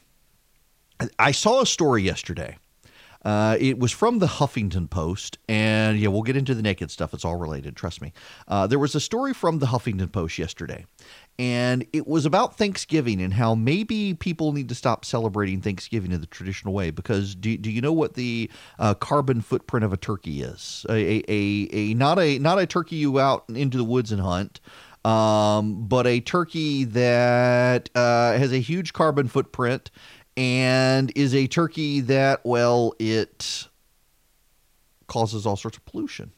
[1.19, 2.57] I saw a story yesterday.
[3.25, 7.15] Uh, it was from the Huffington Post, and yeah, we'll get into the naked stuff.
[7.15, 8.13] It's all related, trust me.
[8.47, 10.85] Uh, there was a story from the Huffington Post yesterday,
[11.39, 16.21] and it was about Thanksgiving and how maybe people need to stop celebrating Thanksgiving in
[16.21, 16.91] the traditional way.
[16.91, 20.85] Because do, do you know what the uh, carbon footprint of a turkey is?
[20.91, 24.61] A, a, a not a not a turkey you out into the woods and hunt.
[25.05, 29.91] Um, but a turkey that uh, has a huge carbon footprint
[30.37, 33.69] and is a turkey that, well, it
[35.07, 36.33] causes all sorts of pollution.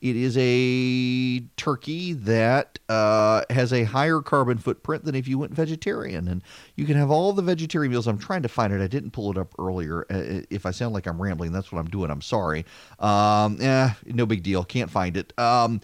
[0.00, 5.54] It is a turkey that uh, has a higher carbon footprint than if you went
[5.54, 6.28] vegetarian.
[6.28, 6.42] And
[6.76, 8.06] you can have all the vegetarian meals.
[8.06, 8.82] I'm trying to find it.
[8.82, 10.04] I didn't pull it up earlier.
[10.10, 12.10] Uh, if I sound like I'm rambling, that's what I'm doing.
[12.10, 12.66] I'm sorry.
[12.98, 14.62] Um, eh, no big deal.
[14.62, 15.32] Can't find it.
[15.38, 15.80] Um,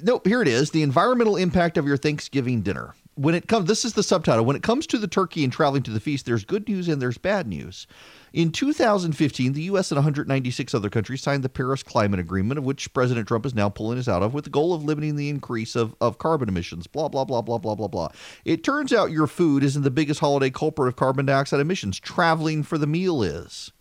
[0.00, 0.70] nope, here it is.
[0.70, 4.56] The environmental impact of your Thanksgiving dinner when it comes this is the subtitle when
[4.56, 7.18] it comes to the turkey and traveling to the feast there's good news and there's
[7.18, 7.86] bad news.
[8.32, 12.92] In 2015 the us and 196 other countries signed the paris climate agreement of which
[12.92, 15.74] president trump is now pulling us out of with the goal of limiting the increase
[15.74, 18.08] of, of carbon emissions blah blah blah blah blah blah blah.
[18.44, 21.98] It turns out your food isn't the biggest holiday culprit of carbon dioxide emissions.
[21.98, 23.72] Traveling for the meal is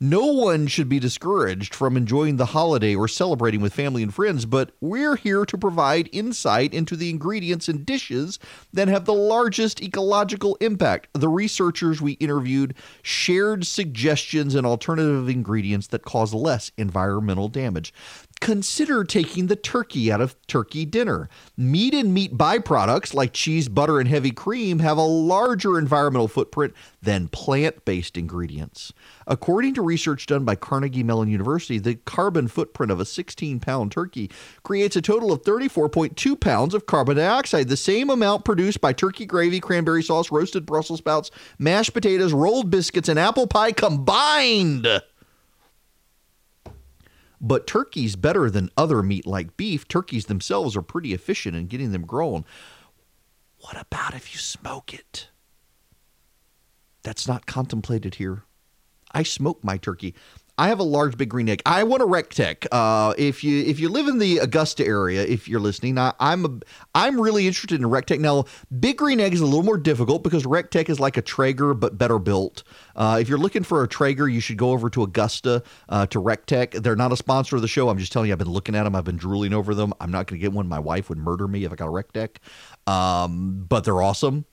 [0.00, 4.46] no one should be discouraged from enjoying the holiday or celebrating with family and friends,
[4.46, 8.38] but we're here to provide insight into the ingredients and dishes
[8.72, 11.08] that have the largest ecological impact.
[11.12, 17.92] The researchers we interviewed shared suggestions and alternative ingredients that cause less environmental damage
[18.44, 21.30] consider taking the turkey out of turkey dinner.
[21.56, 26.74] Meat and meat byproducts like cheese, butter, and heavy cream have a larger environmental footprint
[27.00, 28.92] than plant based ingredients.
[29.26, 33.90] According to research done by Carnegie Mellon University, the carbon footprint of a 16 pound
[33.90, 34.30] turkey
[34.62, 39.24] creates a total of 34.2 pounds of carbon dioxide, the same amount produced by turkey
[39.24, 44.86] gravy, cranberry sauce, roasted Brussels sprouts, mashed potatoes, rolled biscuits, and apple pie combined.
[47.46, 49.86] But turkey's better than other meat like beef.
[49.86, 52.46] Turkeys themselves are pretty efficient in getting them grown.
[53.58, 55.28] What about if you smoke it?
[57.02, 58.44] That's not contemplated here.
[59.12, 60.14] I smoke my turkey.
[60.56, 61.62] I have a large big green egg.
[61.66, 62.66] I want a Recteq.
[62.70, 66.44] Uh, if you if you live in the Augusta area, if you're listening, I, am
[66.44, 66.60] a,
[66.94, 68.20] I'm really interested in a Recteq.
[68.20, 68.44] Now,
[68.78, 71.98] big green egg is a little more difficult because Recteq is like a Traeger but
[71.98, 72.62] better built.
[72.94, 76.20] Uh, if you're looking for a Traeger, you should go over to Augusta uh, to
[76.20, 76.82] Recteq.
[76.82, 77.88] They're not a sponsor of the show.
[77.88, 78.94] I'm just telling you, I've been looking at them.
[78.94, 79.92] I've been drooling over them.
[80.00, 80.68] I'm not going to get one.
[80.68, 82.36] My wife would murder me if I got a Recteq.
[82.86, 84.44] Um, but they're awesome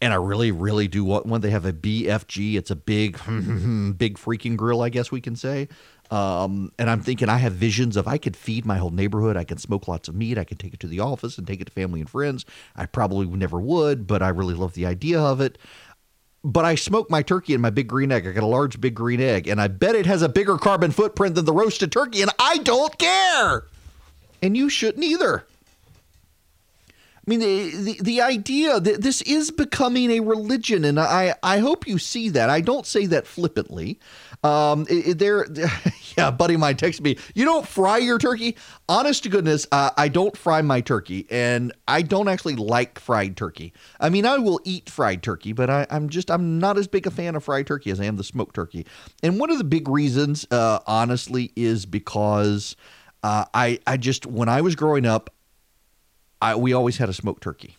[0.00, 1.40] and I really, really do want one.
[1.40, 2.54] They have a BFG.
[2.54, 3.12] It's a big,
[3.98, 5.68] big freaking grill, I guess we can say.
[6.10, 9.36] Um, and I'm thinking I have visions of I could feed my whole neighborhood.
[9.36, 10.38] I can smoke lots of meat.
[10.38, 12.44] I can take it to the office and take it to family and friends.
[12.76, 15.58] I probably never would, but I really love the idea of it.
[16.44, 18.26] But I smoke my turkey in my big green egg.
[18.26, 20.92] I got a large big green egg, and I bet it has a bigger carbon
[20.92, 23.64] footprint than the roasted turkey, and I don't care.
[24.42, 25.44] And you shouldn't either.
[27.26, 31.58] I mean, the, the, the idea that this is becoming a religion, and I, I
[31.58, 32.50] hope you see that.
[32.50, 33.98] I don't say that flippantly.
[34.44, 35.44] Um, there,
[36.16, 38.56] yeah, buddy mine texted me, you don't fry your turkey?
[38.88, 43.36] Honest to goodness, uh, I don't fry my turkey, and I don't actually like fried
[43.36, 43.72] turkey.
[43.98, 47.08] I mean, I will eat fried turkey, but I, am just, I'm not as big
[47.08, 48.86] a fan of fried turkey as I am the smoked turkey.
[49.24, 52.76] And one of the big reasons, uh, honestly, is because
[53.24, 55.30] uh, I, I just, when I was growing up,
[56.40, 57.76] I, we always had a smoked turkey.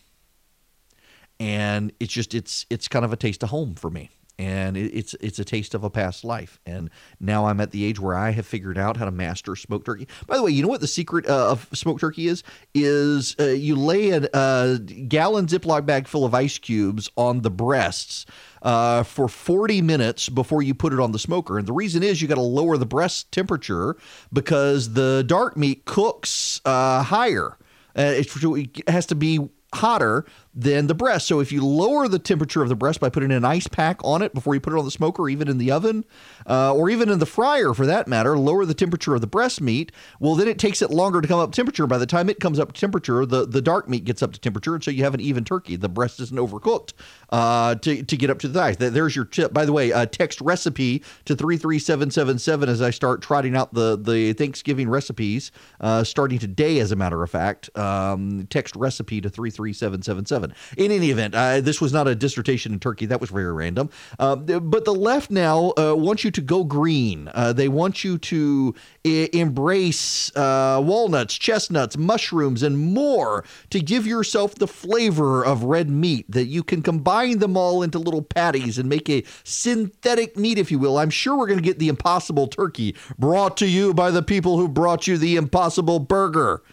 [1.40, 4.10] And it's just, it's, it's kind of a taste of home for me
[4.40, 6.60] and it's it's a taste of a past life.
[6.66, 6.90] And
[7.20, 10.08] now I'm at the age where I have figured out how to master smoked turkey.
[10.28, 12.44] By the way, you know what the secret uh, of smoked turkey is?
[12.74, 17.52] Is uh, you lay a, a, gallon Ziploc bag full of ice cubes on the
[17.52, 18.26] breasts.
[18.64, 21.60] Uh, for 40 minutes before you put it on the smoker.
[21.60, 23.96] And the reason is you got to lower the breast temperature
[24.34, 27.56] because the dark meat cooks uh, higher.
[27.98, 29.40] Uh, it has to be
[29.74, 30.26] hotter
[30.58, 31.28] than the breast.
[31.28, 34.24] So if you lower the temperature of the breast by putting an ice pack on
[34.24, 36.04] it before you put it on the smoker, even in the oven,
[36.50, 39.62] uh, or even in the fryer for that matter, lower the temperature of the breast
[39.62, 39.92] meat.
[40.20, 41.86] Well, then it takes it longer to come up temperature.
[41.86, 44.74] By the time it comes up temperature, the, the dark meat gets up to temperature,
[44.74, 45.76] and so you have an even turkey.
[45.76, 46.94] The breast isn't overcooked
[47.30, 48.78] uh, to, to get up to the thighs.
[48.78, 49.54] There's your tip.
[49.54, 54.34] By the way, uh, text recipe to 33777 as I start trotting out the, the
[54.34, 55.52] Thanksgiving recipes,
[55.82, 57.70] uh, starting today, as a matter of fact.
[57.78, 60.47] Um, text recipe to 33777
[60.78, 63.06] In any event, uh, this was not a dissertation in Turkey.
[63.06, 63.90] That was very random.
[64.20, 67.30] Uh, but the left now uh, wants you to go green.
[67.34, 68.76] Uh, they want you to
[69.06, 75.90] I- embrace uh, walnuts, chestnuts, mushrooms, and more to give yourself the flavor of red
[75.90, 80.58] meat that you can combine them all into little patties and make a synthetic meat,
[80.58, 80.98] if you will.
[80.98, 84.58] I'm sure we're going to get the impossible turkey brought to you by the people
[84.58, 86.64] who brought you the impossible burger.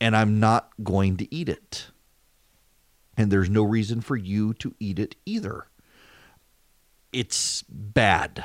[0.00, 1.88] And I'm not going to eat it
[3.18, 5.66] and there's no reason for you to eat it either.
[7.12, 8.44] It's bad.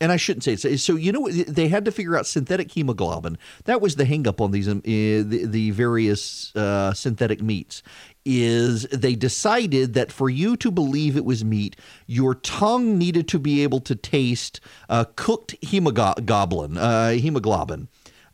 [0.00, 0.78] And I shouldn't say it.
[0.78, 3.36] So, you know, they had to figure out synthetic hemoglobin.
[3.64, 7.82] That was the hangup on these um, eh, the, the various uh, synthetic meats.
[8.24, 11.74] Is they decided that for you to believe it was meat,
[12.06, 16.76] your tongue needed to be able to taste uh, cooked hemoglobin,
[17.18, 17.88] hemoglobin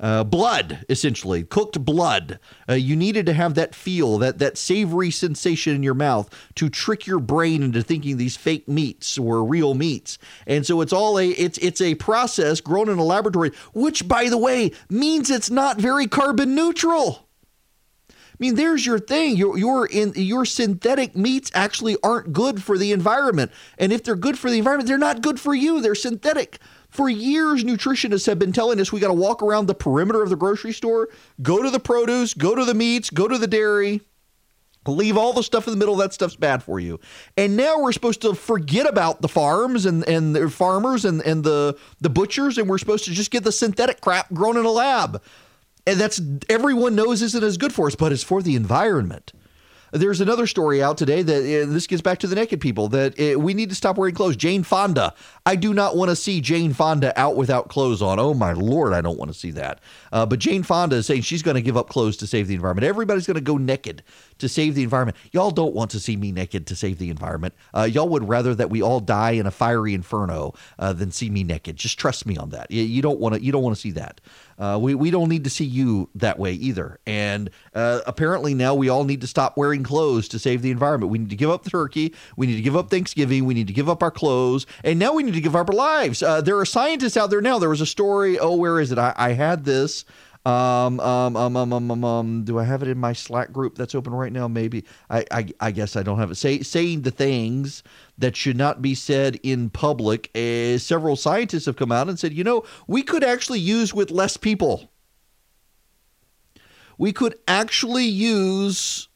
[0.04, 2.38] uh, blood, essentially cooked blood.
[2.68, 6.68] Uh, you needed to have that feel, that that savory sensation in your mouth to
[6.68, 10.18] trick your brain into thinking these fake meats were real meats.
[10.46, 14.28] And so it's all a it's it's a process grown in a laboratory, which by
[14.28, 17.26] the way means it's not very carbon neutral.
[18.10, 19.36] I mean, there's your thing.
[19.36, 24.16] Your your in your synthetic meats actually aren't good for the environment, and if they're
[24.16, 25.80] good for the environment, they're not good for you.
[25.80, 26.58] They're synthetic.
[26.94, 30.30] For years, nutritionists have been telling us we got to walk around the perimeter of
[30.30, 31.08] the grocery store,
[31.42, 34.00] go to the produce, go to the meats, go to the dairy,
[34.86, 35.96] leave all the stuff in the middle.
[35.96, 37.00] That stuff's bad for you.
[37.36, 41.42] And now we're supposed to forget about the farms and, and the farmers and, and
[41.42, 44.70] the, the butchers, and we're supposed to just get the synthetic crap grown in a
[44.70, 45.20] lab.
[45.88, 49.32] And that's everyone knows isn't as good for us, but it's for the environment.
[49.94, 53.14] There's another story out today that uh, this gets back to the naked people that
[53.20, 54.34] uh, we need to stop wearing clothes.
[54.34, 55.14] Jane Fonda.
[55.46, 58.18] I do not want to see Jane Fonda out without clothes on.
[58.18, 59.78] Oh my lord, I don't want to see that.
[60.10, 62.56] Uh, but Jane Fonda is saying she's going to give up clothes to save the
[62.56, 62.84] environment.
[62.84, 64.02] Everybody's going to go naked
[64.38, 65.16] to save the environment.
[65.32, 67.54] Y'all don't want to see me naked to save the environment.
[67.72, 71.30] Uh, y'all would rather that we all die in a fiery inferno uh, than see
[71.30, 71.76] me naked.
[71.76, 72.70] Just trust me on that.
[72.70, 73.42] You, don't want to.
[73.42, 74.20] You don't want to see that.
[74.58, 76.98] Uh, we, we don't need to see you that way either.
[77.06, 81.10] And uh, apparently now we all need to stop wearing clothes to save the environment.
[81.10, 82.14] We need to give up turkey.
[82.36, 83.44] We need to give up Thanksgiving.
[83.44, 84.66] We need to give up our clothes.
[84.84, 86.22] And now we need to give up our lives.
[86.22, 87.58] Uh, there are scientists out there now.
[87.58, 88.38] There was a story.
[88.38, 88.98] Oh, where is it?
[88.98, 90.04] I, I had this.
[90.46, 93.76] Um, um, um, um, um, um, um, do I have it in my Slack group
[93.76, 94.46] that's open right now?
[94.46, 94.84] Maybe.
[95.08, 96.34] I, I, I guess I don't have it.
[96.34, 97.82] Say, saying the things
[98.18, 100.30] that should not be said in public.
[100.36, 104.10] Uh, several scientists have come out and said, you know, we could actually use with
[104.10, 104.90] less people.
[106.98, 109.08] We could actually use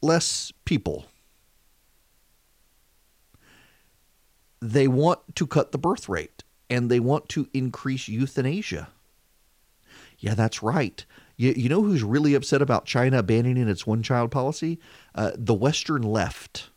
[0.00, 1.06] less people.
[4.60, 8.88] They want to cut the birth rate and they want to increase euthanasia.
[10.24, 11.04] Yeah, that's right.
[11.36, 14.80] You, you know who's really upset about China abandoning its one child policy?
[15.14, 16.70] Uh, the Western left.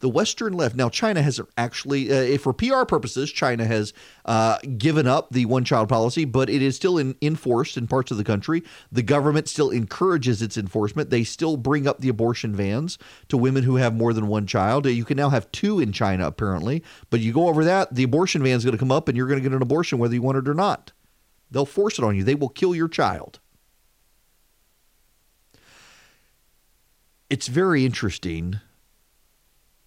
[0.00, 0.74] The Western left.
[0.74, 3.92] Now, China has actually, uh, for PR purposes, China has
[4.24, 8.10] uh, given up the one child policy, but it is still in, enforced in parts
[8.10, 8.64] of the country.
[8.90, 11.10] The government still encourages its enforcement.
[11.10, 12.98] They still bring up the abortion bans
[13.28, 14.86] to women who have more than one child.
[14.86, 18.42] You can now have two in China, apparently, but you go over that, the abortion
[18.42, 20.22] ban is going to come up and you're going to get an abortion whether you
[20.22, 20.90] want it or not.
[21.52, 22.24] They'll force it on you.
[22.24, 23.38] They will kill your child.
[27.28, 28.60] It's very interesting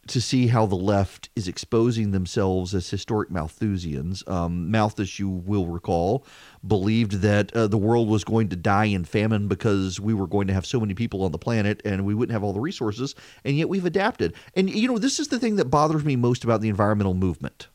[0.07, 4.27] to see how the left is exposing themselves as historic Malthusians.
[4.29, 6.25] Um, Malthus, you will recall,
[6.65, 10.45] believed that uh, the world was going to die in famine because we were going
[10.47, 13.15] to have so many people on the planet and we wouldn't have all the resources,
[13.43, 14.35] and yet we've adapted.
[14.53, 17.69] And, you know, this is the thing that bothers me most about the environmental movement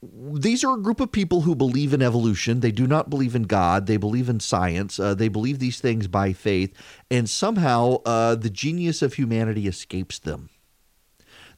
[0.00, 2.60] these are a group of people who believe in evolution.
[2.60, 3.86] They do not believe in God.
[3.86, 5.00] They believe in science.
[5.00, 6.72] Uh, they believe these things by faith.
[7.10, 10.50] And somehow uh, the genius of humanity escapes them.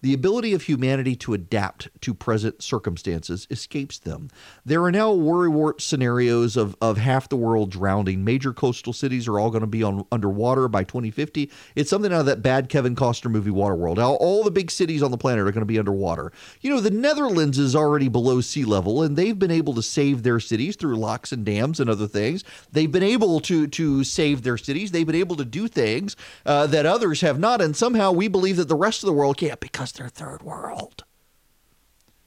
[0.03, 4.29] The ability of humanity to adapt to present circumstances escapes them.
[4.65, 8.25] There are now worrywart scenarios of, of half the world drowning.
[8.25, 11.51] Major coastal cities are all going to be on underwater by 2050.
[11.75, 13.97] It's something out of that bad Kevin Costner movie Waterworld.
[13.97, 16.33] Now, all the big cities on the planet are going to be underwater.
[16.63, 20.23] You know, the Netherlands is already below sea level, and they've been able to save
[20.23, 22.43] their cities through locks and dams and other things.
[22.73, 24.93] They've been able to to save their cities.
[24.93, 26.17] They've been able to do things
[26.47, 29.37] uh, that others have not, and somehow we believe that the rest of the world
[29.37, 31.05] can't because their third world.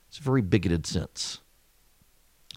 [0.07, 1.40] It's a very bigoted sense.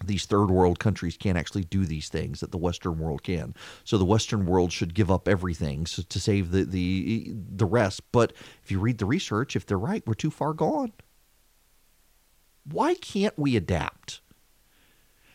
[0.05, 3.55] These third world countries can't actually do these things that the Western world can.
[3.83, 8.01] So the Western world should give up everything to save the, the, the rest.
[8.11, 10.93] But if you read the research, if they're right, we're too far gone.
[12.63, 14.21] Why can't we adapt?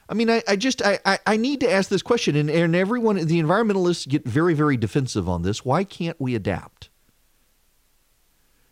[0.09, 3.17] I mean, I, I just I, I need to ask this question, and, and everyone,
[3.17, 5.65] the environmentalists get very, very defensive on this.
[5.65, 6.91] Why can't we adapt?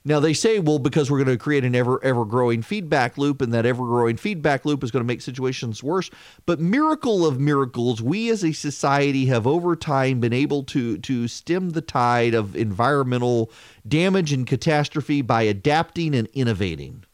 [0.04, 3.42] Now they say, well, because we're going to create an ever ever growing feedback loop,
[3.42, 6.10] and that ever growing feedback loop is going to make situations worse.
[6.46, 11.28] But miracle of miracles, we as a society have over time been able to to
[11.28, 13.52] stem the tide of environmental
[13.86, 17.04] damage and catastrophe by adapting and innovating.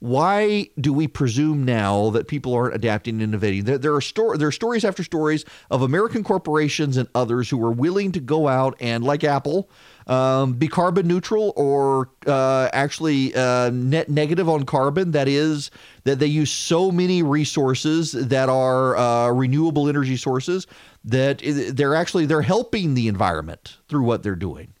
[0.00, 3.64] Why do we presume now that people aren't adapting and innovating?
[3.64, 7.62] There, there are sto- there are stories after stories of American corporations and others who
[7.62, 9.68] are willing to go out and, like Apple,
[10.06, 15.10] um, be carbon neutral or uh, actually uh, net negative on carbon.
[15.10, 15.70] That is,
[16.04, 20.66] that they use so many resources that are uh, renewable energy sources
[21.04, 24.72] that they're actually they're helping the environment through what they're doing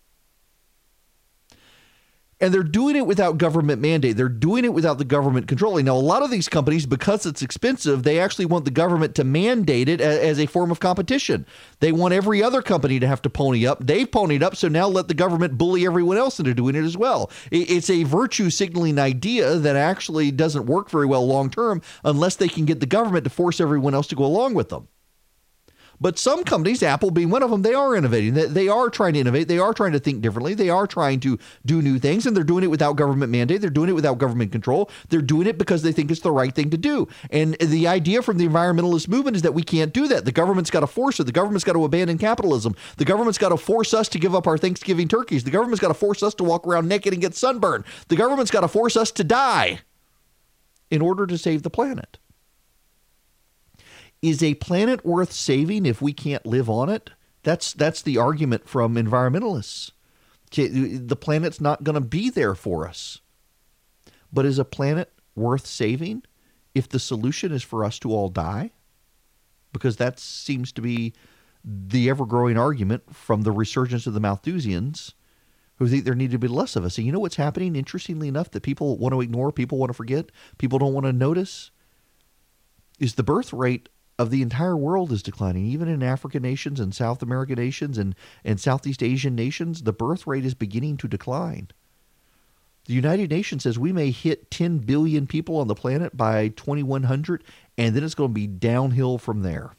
[2.40, 4.16] and they're doing it without government mandate.
[4.16, 5.84] They're doing it without the government controlling.
[5.84, 9.24] Now, a lot of these companies, because it's expensive, they actually want the government to
[9.24, 11.44] mandate it as a form of competition.
[11.80, 13.84] They want every other company to have to pony up.
[13.84, 16.96] They've ponied up, so now let the government bully everyone else into doing it as
[16.96, 17.30] well.
[17.50, 22.48] It's a virtue signaling idea that actually doesn't work very well long term unless they
[22.48, 24.88] can get the government to force everyone else to go along with them.
[26.00, 28.34] But some companies, Apple being one of them, they are innovating.
[28.34, 29.48] They, are trying to innovate.
[29.48, 30.54] They are trying to think differently.
[30.54, 33.60] They are trying to do new things, and they're doing it without government mandate.
[33.60, 34.90] They're doing it without government control.
[35.10, 37.06] They're doing it because they think it's the right thing to do.
[37.30, 40.24] And the idea from the environmentalist movement is that we can't do that.
[40.24, 41.24] The government's got to force it.
[41.24, 42.74] The government's got to abandon capitalism.
[42.96, 45.44] The government's got to force us to give up our Thanksgiving turkeys.
[45.44, 47.84] The government's got to force us to walk around naked and get sunburned.
[48.08, 49.80] The government's got to force us to die
[50.90, 52.18] in order to save the planet.
[54.22, 57.10] Is a planet worth saving if we can't live on it?
[57.42, 59.92] That's that's the argument from environmentalists.
[60.52, 63.20] The planet's not going to be there for us.
[64.32, 66.24] But is a planet worth saving
[66.74, 68.72] if the solution is for us to all die?
[69.72, 71.14] Because that seems to be
[71.64, 75.14] the ever growing argument from the resurgence of the Malthusians
[75.76, 76.98] who think there need to be less of us.
[76.98, 79.94] And you know what's happening, interestingly enough, that people want to ignore, people want to
[79.94, 81.70] forget, people don't want to notice?
[82.98, 83.88] Is the birth rate
[84.20, 85.64] of the entire world is declining.
[85.64, 88.14] Even in African nations and South American nations and,
[88.44, 91.68] and Southeast Asian nations, the birth rate is beginning to decline.
[92.84, 97.42] The United Nations says we may hit 10 billion people on the planet by 2100,
[97.78, 99.72] and then it's going to be downhill from there.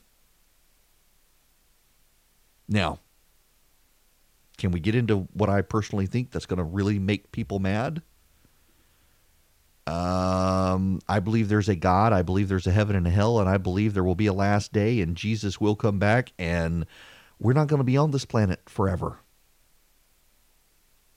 [2.68, 2.98] Now,
[4.58, 8.02] can we get into what I personally think that's going to really make people mad?
[9.88, 12.14] Um, I believe there's a God.
[12.14, 14.34] I believe there's a heaven and a hell, and I believe there will be a
[14.34, 16.86] last day, and Jesus will come back, and
[17.40, 19.20] we're not going to be on this planet forever.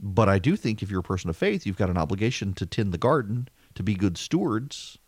[0.00, 2.66] But I do think if you're a person of faith, you've got an obligation to
[2.66, 4.98] tend the garden, to be good stewards.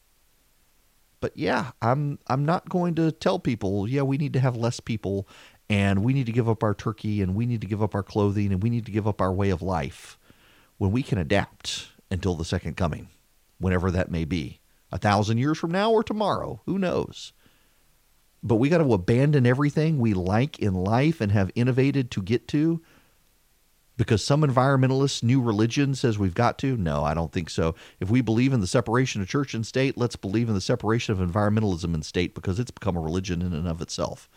[1.20, 4.80] But yeah, I'm I'm not going to tell people, yeah, we need to have less
[4.80, 5.26] people
[5.68, 8.02] and we need to give up our turkey and we need to give up our
[8.02, 10.18] clothing and we need to give up our way of life
[10.78, 13.08] when we can adapt until the second coming
[13.58, 14.60] whenever that may be.
[14.92, 17.32] A thousand years from now or tomorrow, who knows?
[18.42, 22.46] But we got to abandon everything we like in life and have innovated to get
[22.48, 22.80] to
[23.96, 26.76] because some environmentalist new religion says we've got to?
[26.76, 27.74] No, I don't think so.
[27.98, 31.12] If we believe in the separation of church and state, let's believe in the separation
[31.12, 34.28] of environmentalism and state because it's become a religion in and of itself.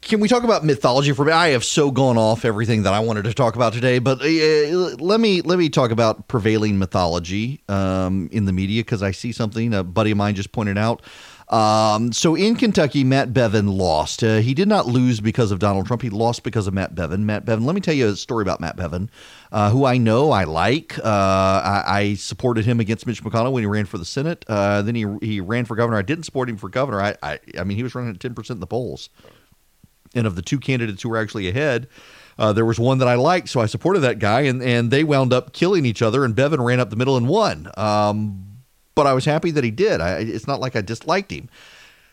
[0.00, 1.36] Can we talk about mythology for a minute?
[1.36, 4.96] I have so gone off everything that I wanted to talk about today, but uh,
[5.02, 9.32] let me let me talk about prevailing mythology um, in the media because I see
[9.32, 11.02] something a buddy of mine just pointed out.
[11.48, 14.22] Um, so in Kentucky, Matt Bevin lost.
[14.22, 16.02] Uh, he did not lose because of Donald Trump.
[16.02, 17.20] He lost because of Matt Bevin.
[17.20, 17.64] Matt Bevin.
[17.64, 19.08] Let me tell you a story about Matt Bevin,
[19.50, 20.98] uh, who I know, I like.
[20.98, 24.44] Uh, I, I, supported him against Mitch McConnell when he ran for the Senate.
[24.46, 25.98] Uh, then he he ran for governor.
[25.98, 27.00] I didn't support him for governor.
[27.00, 29.10] I I, I mean, he was running at ten percent in the polls.
[30.14, 31.88] And of the two candidates who were actually ahead,
[32.38, 35.04] uh, there was one that I liked, so I supported that guy, and, and they
[35.04, 37.70] wound up killing each other, and Bevin ran up the middle and won.
[37.76, 38.44] Um,
[38.94, 40.00] but I was happy that he did.
[40.00, 41.48] I, it's not like I disliked him.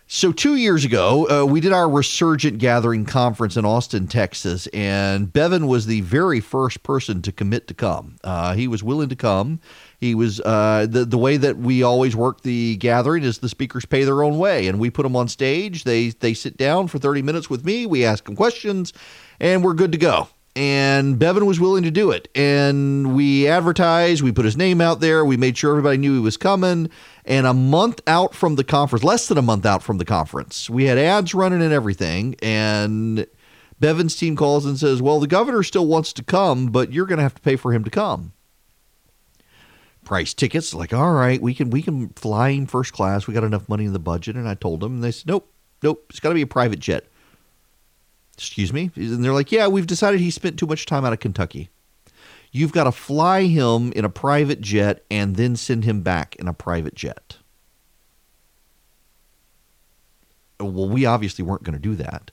[0.08, 5.34] So, two years ago, uh, we did our Resurgent Gathering conference in Austin, Texas, and
[5.34, 8.18] Bevin was the very first person to commit to come.
[8.24, 9.60] Uh, he was willing to come.
[9.98, 13.86] He was uh, the the way that we always work the gathering is the speakers
[13.86, 15.84] pay their own way, and we put them on stage.
[15.84, 17.86] They they sit down for thirty minutes with me.
[17.86, 18.94] We ask them questions,
[19.40, 22.30] and we're good to go and Bevin was willing to do it.
[22.34, 26.20] And we advertised, we put his name out there, we made sure everybody knew he
[26.20, 26.90] was coming.
[27.26, 30.70] And a month out from the conference, less than a month out from the conference,
[30.70, 32.36] we had ads running and everything.
[32.42, 33.28] And
[33.80, 37.18] Bevin's team calls and says, Well, the governor still wants to come, but you're going
[37.18, 38.32] to have to pay for him to come.
[40.06, 43.27] Price tickets, like, all right, we can we can fly him first class.
[43.27, 44.36] We got enough money in the budget.
[44.36, 45.52] And I told them, and they said, Nope,
[45.82, 47.06] nope, it's got to be a private jet.
[48.38, 48.91] Excuse me?
[48.95, 51.69] And they're like, yeah, we've decided he spent too much time out of Kentucky.
[52.52, 56.48] You've got to fly him in a private jet and then send him back in
[56.48, 57.38] a private jet.
[60.60, 62.32] Well, we obviously weren't going to do that.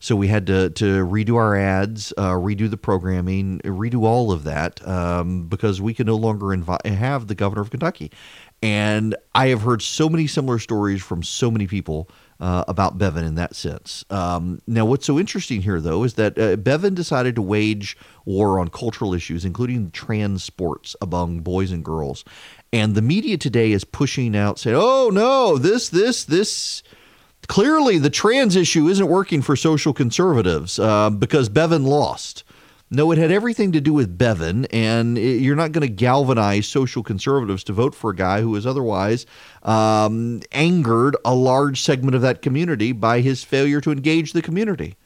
[0.00, 4.44] So we had to, to redo our ads, uh, redo the programming, redo all of
[4.44, 8.12] that um, because we can no longer invi- have the governor of Kentucky.
[8.62, 12.08] And I have heard so many similar stories from so many people
[12.40, 14.04] uh, about Bevin in that sense.
[14.10, 18.58] Um, now, what's so interesting here, though, is that uh, Bevin decided to wage war
[18.58, 22.24] on cultural issues, including trans sports among boys and girls.
[22.72, 26.82] And the media today is pushing out, saying, oh, no, this, this, this.
[27.48, 32.44] Clearly, the trans issue isn't working for social conservatives uh, because Bevin lost.
[32.90, 36.66] No, it had everything to do with Bevin, and it, you're not going to galvanize
[36.66, 39.26] social conservatives to vote for a guy who has otherwise
[39.62, 44.96] um, angered a large segment of that community by his failure to engage the community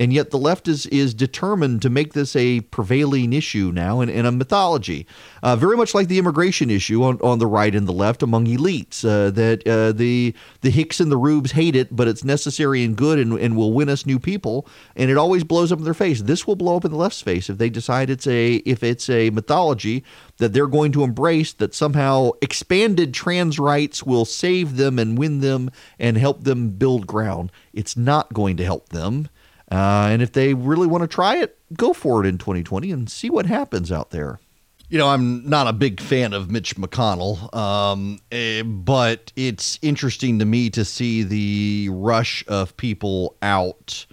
[0.00, 4.10] and yet the left is is determined to make this a prevailing issue now and,
[4.10, 5.06] and a mythology,
[5.42, 8.46] uh, very much like the immigration issue on, on the right and the left among
[8.46, 9.04] elites.
[9.04, 12.96] Uh, that uh, the the Hicks and the Rubes hate it, but it's necessary and
[12.96, 14.66] good and, and will win us new people.
[14.96, 16.22] And it always blows up in their face.
[16.22, 19.10] This will blow up in the left's face if they decide it's a if it's
[19.10, 20.02] a mythology
[20.38, 25.40] that they're going to embrace that somehow expanded trans rights will save them and win
[25.40, 27.52] them and help them build ground.
[27.74, 29.28] It's not going to help them.
[29.70, 33.10] Uh, and if they really want to try it, go for it in 2020 and
[33.10, 34.40] see what happens out there.
[34.88, 40.40] You know, I'm not a big fan of Mitch McConnell, um, eh, but it's interesting
[40.40, 44.04] to me to see the rush of people out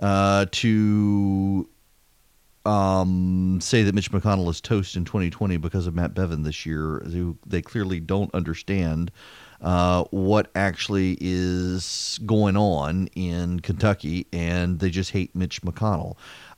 [0.00, 1.68] uh, to
[2.64, 7.00] um, say that Mitch McConnell is toast in 2020 because of Matt Bevin this year,
[7.04, 9.12] who they clearly don't understand
[9.60, 16.16] uh, what actually is going on in Kentucky, and they just hate Mitch McConnell.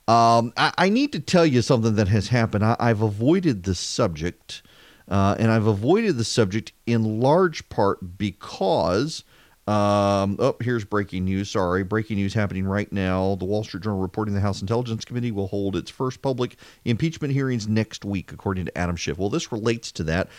[0.08, 2.64] Um, I, I, need to tell you something that has happened.
[2.64, 4.62] I, have avoided the subject,
[5.06, 9.24] uh, and I've avoided the subject in large part because.
[9.66, 11.50] Um, oh, here's breaking news.
[11.50, 13.34] Sorry, breaking news happening right now.
[13.34, 16.56] The Wall Street Journal reporting the House Intelligence Committee will hold its first public
[16.86, 19.18] impeachment hearings next week, according to Adam Schiff.
[19.18, 20.30] Well, this relates to that.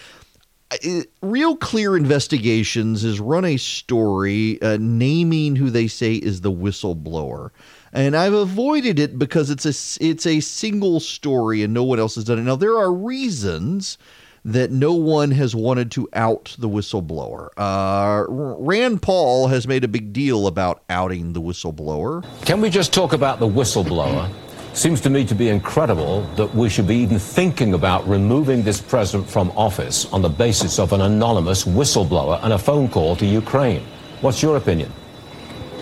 [1.21, 7.49] Real Clear Investigations has run a story uh, naming who they say is the whistleblower.
[7.91, 12.15] And I've avoided it because it's a it's a single story and no one else
[12.15, 12.43] has done it.
[12.43, 13.97] Now there are reasons
[14.45, 17.49] that no one has wanted to out the whistleblower.
[17.57, 22.23] Uh, Rand Paul has made a big deal about outing the whistleblower.
[22.45, 24.31] Can we just talk about the whistleblower?
[24.73, 28.79] Seems to me to be incredible that we should be even thinking about removing this
[28.79, 33.25] president from office on the basis of an anonymous whistleblower and a phone call to
[33.25, 33.85] Ukraine.
[34.21, 34.93] What's your opinion?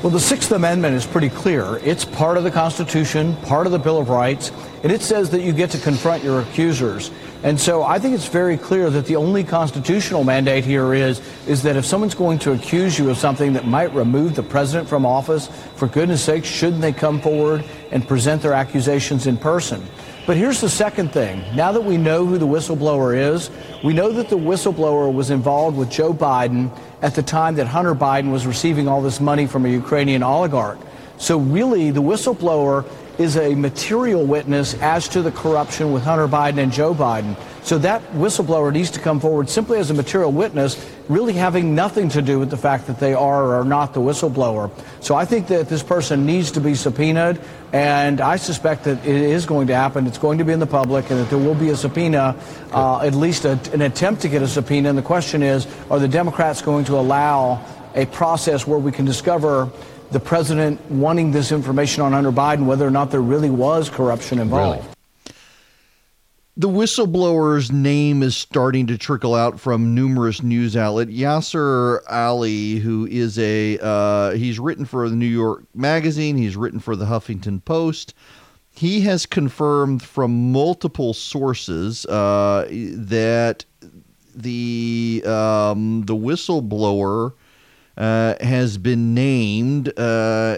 [0.01, 1.77] Well, the Sixth Amendment is pretty clear.
[1.83, 4.51] It's part of the Constitution, part of the Bill of Rights,
[4.83, 7.11] and it says that you get to confront your accusers.
[7.43, 11.61] And so I think it's very clear that the only constitutional mandate here is, is
[11.63, 15.05] that if someone's going to accuse you of something that might remove the president from
[15.05, 19.85] office, for goodness sake, shouldn't they come forward and present their accusations in person?
[20.25, 21.41] But here's the second thing.
[21.55, 23.49] Now that we know who the whistleblower is,
[23.83, 27.95] we know that the whistleblower was involved with Joe Biden at the time that Hunter
[27.95, 30.79] Biden was receiving all this money from a Ukrainian oligarch.
[31.17, 32.85] So really, the whistleblower
[33.17, 37.35] is a material witness as to the corruption with Hunter Biden and Joe Biden.
[37.63, 40.77] So that whistleblower needs to come forward simply as a material witness,
[41.09, 43.99] really having nothing to do with the fact that they are or are not the
[43.99, 44.71] whistleblower.
[45.01, 47.41] So I think that this person needs to be subpoenaed,
[47.73, 50.07] and I suspect that it is going to happen.
[50.07, 52.37] It's going to be in the public, and that there will be a subpoena,
[52.71, 54.87] uh, at least a, an attempt to get a subpoena.
[54.89, 57.65] And the question is, are the Democrats going to allow
[57.95, 59.69] a process where we can discover
[60.11, 64.39] the president wanting this information on Hunter Biden, whether or not there really was corruption
[64.39, 64.83] involved?
[64.83, 64.93] Really?
[66.59, 71.11] The whistleblower's name is starting to trickle out from numerous news outlets.
[71.11, 76.79] Yashar Ali, who is a uh, he's written for the New York Magazine, he's written
[76.79, 78.15] for the Huffington Post.
[78.71, 83.65] He has confirmed from multiple sources uh, that
[84.35, 87.33] the um, the whistleblower
[87.97, 89.89] uh, has been named.
[89.97, 90.57] Uh,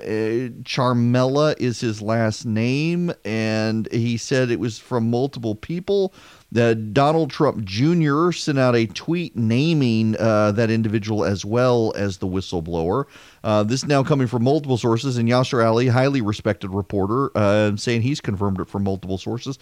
[0.63, 6.13] Ciaramella is his last name, and he said it was from multiple people.
[6.51, 8.31] That Donald Trump Jr.
[8.31, 13.05] sent out a tweet naming uh, that individual as well as the whistleblower.
[13.43, 17.75] Uh, this is now coming from multiple sources, and Yashar Ali, highly respected reporter, uh,
[17.77, 19.59] saying he's confirmed it from multiple sources.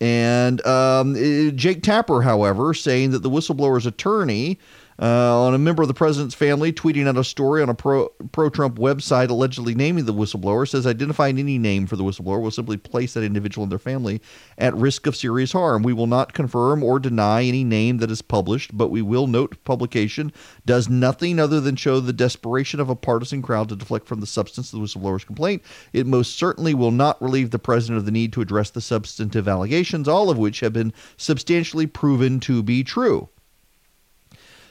[0.00, 1.14] And um,
[1.56, 4.58] Jake Tapper, however, saying that the whistleblower's attorney
[5.00, 8.50] uh, on a member of the president's family tweeting out a story on a pro
[8.50, 12.76] Trump website allegedly naming the whistleblower says identifying any name for the whistleblower will simply
[12.76, 14.20] place that individual and their family
[14.58, 15.82] at risk of serious harm.
[15.82, 19.62] We will not confirm or deny any name that is published, but we will note
[19.64, 20.32] publication
[20.64, 24.26] does nothing other than show the desperation of a partisan crowd to deflect from the
[24.26, 25.62] substance of the whistleblower's complaint.
[25.92, 29.48] It most certainly will not relieve the president of the need to address the substantive
[29.48, 33.28] allegations, all of which have been substantially proven to be true.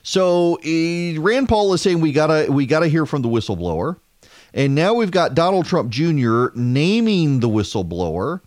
[0.03, 3.97] So uh, Rand Paul is saying we gotta we gotta hear from the whistleblower,
[4.53, 6.47] and now we've got Donald Trump Jr.
[6.55, 8.41] naming the whistleblower.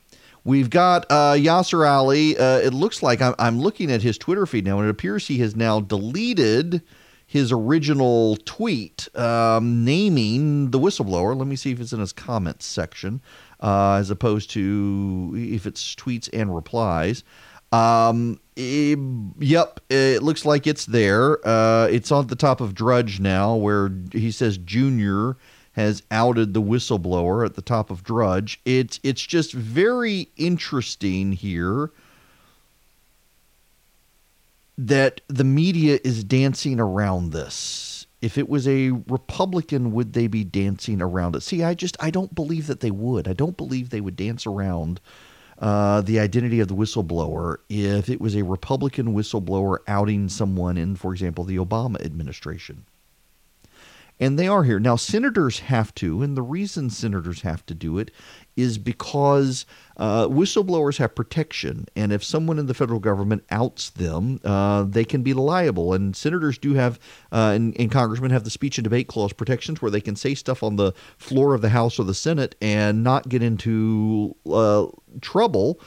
[0.44, 2.38] We've got uh, Yashar Ali.
[2.38, 5.26] Uh, it looks like I'm, I'm looking at his Twitter feed now, and it appears
[5.26, 6.82] he has now deleted
[7.26, 11.36] his original tweet um, naming the whistleblower.
[11.36, 13.20] Let me see if it's in his comments section,
[13.60, 17.24] uh, as opposed to if it's tweets and replies.
[17.72, 21.46] Um, yep, it looks like it's there.
[21.46, 25.36] Uh, it's on the top of Drudge now, where he says Junior
[25.72, 28.58] has outed the whistleblower at the top of Drudge.
[28.64, 31.90] It's it's just very interesting here
[34.78, 38.06] that the media is dancing around this.
[38.22, 41.42] If it was a Republican, would they be dancing around it?
[41.42, 43.28] See, I just I don't believe that they would.
[43.28, 45.00] I don't believe they would dance around
[45.58, 50.96] uh, the identity of the whistleblower if it was a Republican whistleblower outing someone in,
[50.96, 52.84] for example, the Obama administration.
[54.18, 54.80] And they are here.
[54.80, 58.10] Now, senators have to, and the reason senators have to do it
[58.56, 59.66] is because
[59.96, 65.04] uh, whistleblowers have protection, and if someone in the federal government outs them, uh, they
[65.04, 65.92] can be liable.
[65.92, 66.98] And senators do have,
[67.32, 70.34] uh, and, and, congressmen have the speech and debate clause protections where they can say
[70.34, 74.86] stuff on the floor of the House or the Senate and not get into uh,
[75.20, 75.80] trouble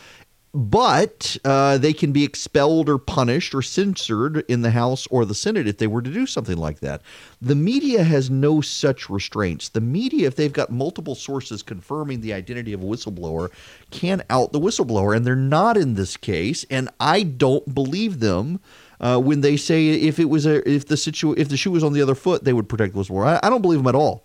[0.54, 5.36] but uh, they can be expelled or punished or censored in the House or the
[5.36, 7.02] Senate if they were to do something like that.
[7.42, 9.70] The media has no such restraints.
[9.70, 13.50] The media, if they've got multiple sources confirming the identity of a whistleblower,
[13.92, 16.66] can out the whistleblower, and they're not in this case.
[16.70, 18.60] And I don't believe them.
[19.02, 21.86] Uh, when they say if it was a if the situ if the shoe was
[21.86, 23.40] on the other foot, they would protect the whistleblower.
[23.42, 24.24] I, I don't believe them at all.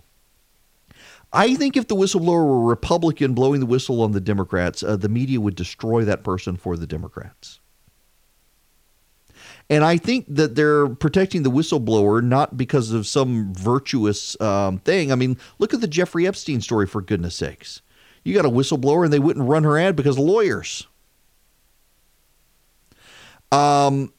[1.35, 4.97] I think if the whistleblower were a Republican blowing the whistle on the Democrats, uh,
[4.97, 7.59] the media would destroy that person for the Democrats.
[9.69, 15.11] And I think that they're protecting the whistleblower not because of some virtuous um, thing.
[15.11, 17.83] I mean, look at the Jeffrey Epstein story, for goodness sakes.
[18.23, 20.87] You got a whistleblower and they wouldn't run her ad because lawyers.
[23.51, 24.13] Um,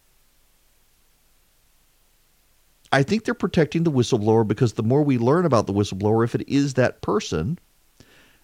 [2.96, 6.34] I think they're protecting the whistleblower because the more we learn about the whistleblower, if
[6.34, 7.60] it is that person,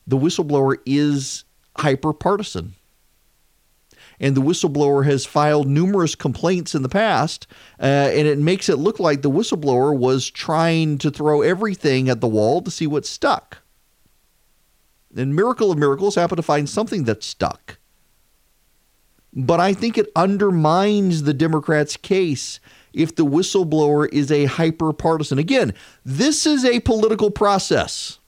[0.05, 1.45] the whistleblower is
[1.77, 2.73] hyper partisan.
[4.19, 7.47] And the whistleblower has filed numerous complaints in the past,
[7.79, 12.19] uh, and it makes it look like the whistleblower was trying to throw everything at
[12.19, 13.59] the wall to see what stuck.
[15.15, 17.77] And miracle of miracles happen to find something that stuck.
[19.33, 22.59] But I think it undermines the Democrats' case
[22.93, 25.37] if the whistleblower is a hyper partisan.
[25.37, 25.73] Again,
[26.05, 28.19] this is a political process.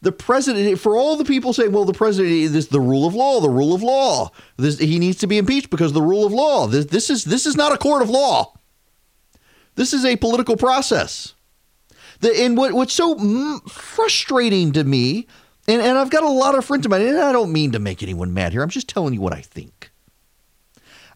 [0.00, 3.40] The president, for all the people saying, well, the president is the rule of law,
[3.40, 4.30] the rule of law.
[4.56, 6.66] This, he needs to be impeached because the rule of law.
[6.66, 8.52] This, this, is, this is not a court of law.
[9.76, 11.34] This is a political process.
[12.18, 15.28] The, and what, what's so frustrating to me,
[15.68, 17.78] and, and I've got a lot of friends of mine, and I don't mean to
[17.78, 18.62] make anyone mad here.
[18.62, 19.81] I'm just telling you what I think.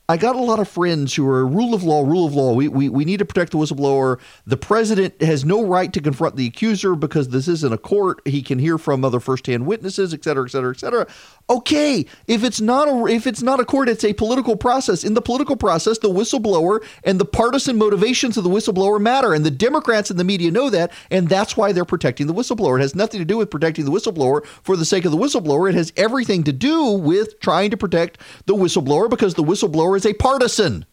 [0.08, 2.54] I got a lot of friends who are rule of law, rule of law.
[2.54, 4.20] We, we, we need to protect the whistleblower.
[4.46, 8.20] The president has no right to confront the accuser because this isn't a court.
[8.24, 11.08] He can hear from other firsthand witnesses, et cetera, et cetera, et cetera.
[11.50, 15.02] Okay, if it's not a if it's not a court, it's a political process.
[15.02, 19.44] In the political process, the whistleblower and the partisan motivations of the whistleblower matter, and
[19.44, 22.78] the Democrats and the media know that, and that's why they're protecting the whistleblower.
[22.78, 25.68] It has nothing to do with protecting the whistleblower for the sake of the whistleblower.
[25.68, 30.06] It has everything to do with trying to protect the whistleblower because the whistleblower is
[30.06, 30.84] a partisan,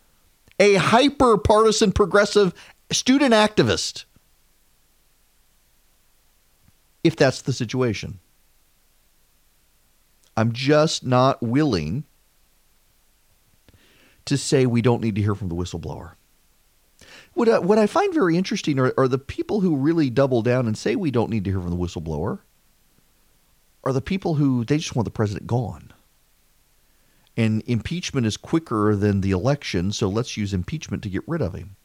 [0.59, 2.53] a hyper partisan progressive
[2.91, 4.05] student activist.
[7.03, 8.19] If that's the situation.
[10.35, 12.05] I'm just not willing
[14.25, 16.13] to say we don't need to hear from the whistleblower.
[17.34, 20.67] What I, what I find very interesting are, are the people who really double down
[20.67, 22.39] and say we don't need to hear from the whistleblower
[23.84, 25.93] are the people who they just want the president gone.
[27.35, 31.55] And impeachment is quicker than the election, so let's use impeachment to get rid of
[31.55, 31.76] him.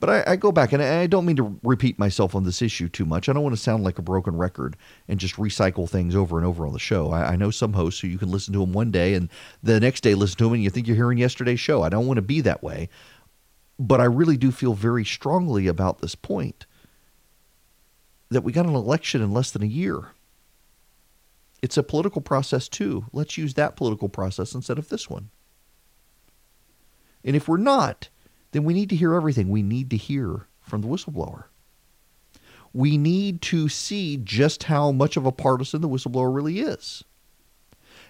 [0.00, 2.88] But I, I, go back, and I don't mean to repeat myself on this issue
[2.88, 3.28] too much.
[3.28, 4.76] I don't want to sound like a broken record
[5.08, 7.10] and just recycle things over and over on the show.
[7.10, 9.28] I, I know some hosts who you can listen to them one day and
[9.60, 11.82] the next day listen to them and you think you're hearing yesterday's show.
[11.82, 12.88] I don't want to be that way.
[13.80, 16.66] But I really do feel very strongly about this point
[18.30, 20.10] that we got an election in less than a year.
[21.60, 23.06] It's a political process, too.
[23.12, 25.30] Let's use that political process instead of this one.
[27.24, 28.08] And if we're not,
[28.52, 29.48] then we need to hear everything.
[29.48, 31.44] We need to hear from the whistleblower.
[32.72, 37.02] We need to see just how much of a partisan the whistleblower really is.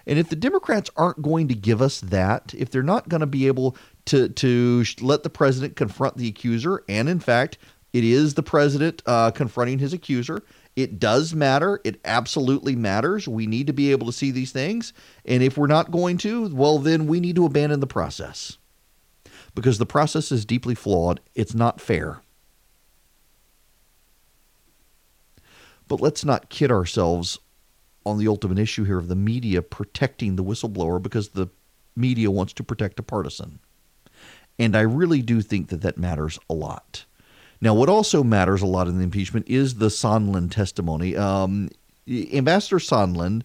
[0.07, 3.27] And if the Democrats aren't going to give us that, if they're not going to
[3.27, 3.77] be able
[4.07, 7.59] to, to let the president confront the accuser, and in fact,
[7.93, 10.43] it is the president uh, confronting his accuser,
[10.79, 11.81] it does matter.
[11.83, 13.27] It absolutely matters.
[13.27, 14.93] We need to be able to see these things.
[15.25, 18.59] And if we're not going to, well, then we need to abandon the process
[19.57, 21.19] because the process is deeply flawed.
[21.35, 22.21] It's not fair.
[25.89, 27.41] But let's not kid ourselves
[28.07, 31.49] on the ultimate issue here of the media protecting the whistleblower because the
[31.97, 33.59] media wants to protect a partisan.
[34.61, 37.05] And I really do think that that matters a lot.
[37.61, 41.17] Now, what also matters a lot in the impeachment is the Sondland testimony.
[41.17, 41.71] Um,
[42.09, 43.43] Ambassador Sondland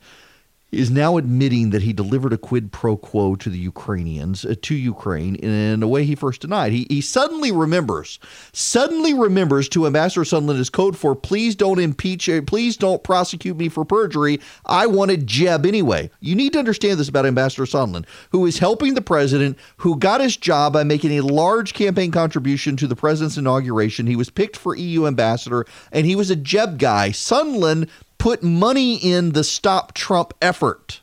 [0.73, 4.75] is now admitting that he delivered a quid pro quo to the Ukrainians, uh, to
[4.75, 6.71] Ukraine, in a way he first denied.
[6.71, 8.19] He, he suddenly remembers,
[8.51, 13.57] suddenly remembers to Ambassador Sondland is code for please don't impeach, uh, please don't prosecute
[13.57, 14.39] me for perjury.
[14.65, 16.09] I wanted Jeb anyway.
[16.19, 20.21] You need to understand this about Ambassador Sondland, who is helping the president, who got
[20.21, 24.07] his job by making a large campaign contribution to the president's inauguration.
[24.07, 27.09] He was picked for EU ambassador, and he was a Jeb guy.
[27.09, 27.89] Sondland
[28.23, 31.01] put money in the Stop Trump effort.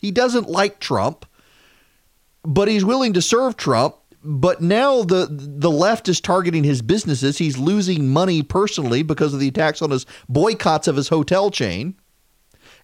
[0.00, 1.26] He doesn't like Trump,
[2.44, 3.96] but he's willing to serve Trump.
[4.22, 7.38] But now the the left is targeting his businesses.
[7.38, 11.96] He's losing money personally because of the attacks on his boycotts of his hotel chain.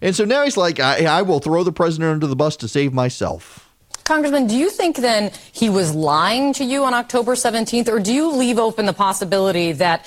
[0.01, 2.67] And so now he's like, I, I will throw the president under the bus to
[2.67, 3.73] save myself.
[4.03, 8.13] Congressman, do you think then he was lying to you on October 17th, or do
[8.13, 10.05] you leave open the possibility that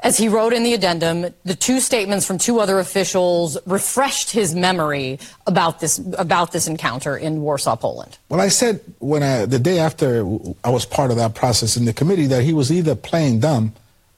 [0.00, 4.54] as he wrote in the addendum, the two statements from two other officials refreshed his
[4.54, 8.18] memory about this about this encounter in Warsaw, Poland.
[8.28, 10.20] Well, I said when I, the day after
[10.64, 13.72] I was part of that process in the committee that he was either playing dumb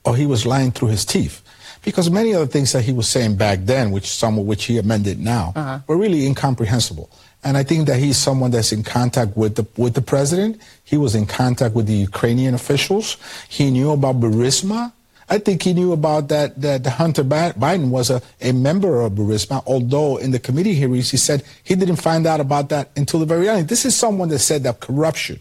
[0.05, 1.43] or he was lying through his teeth.
[1.85, 4.65] Because many of the things that he was saying back then, which some of which
[4.65, 5.79] he amended now, uh-huh.
[5.87, 7.09] were really incomprehensible.
[7.45, 10.61] And I think that he's someone that's in contact with the with the president.
[10.83, 13.17] He was in contact with the Ukrainian officials.
[13.49, 14.93] He knew about Burisma.
[15.31, 19.63] I think he knew about that, that Hunter Biden was a, a member of Burisma,
[19.67, 23.27] although in the committee hearings he said he didn't find out about that until the
[23.27, 23.69] very end.
[23.69, 25.41] This is someone that said that corruption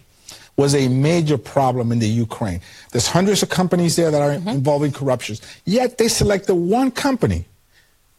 [0.58, 2.60] was a major problem in the Ukraine.
[2.92, 4.50] There's hundreds of companies there that are mm-hmm.
[4.50, 5.38] involved in corruption.
[5.66, 7.46] Yet they selected one company,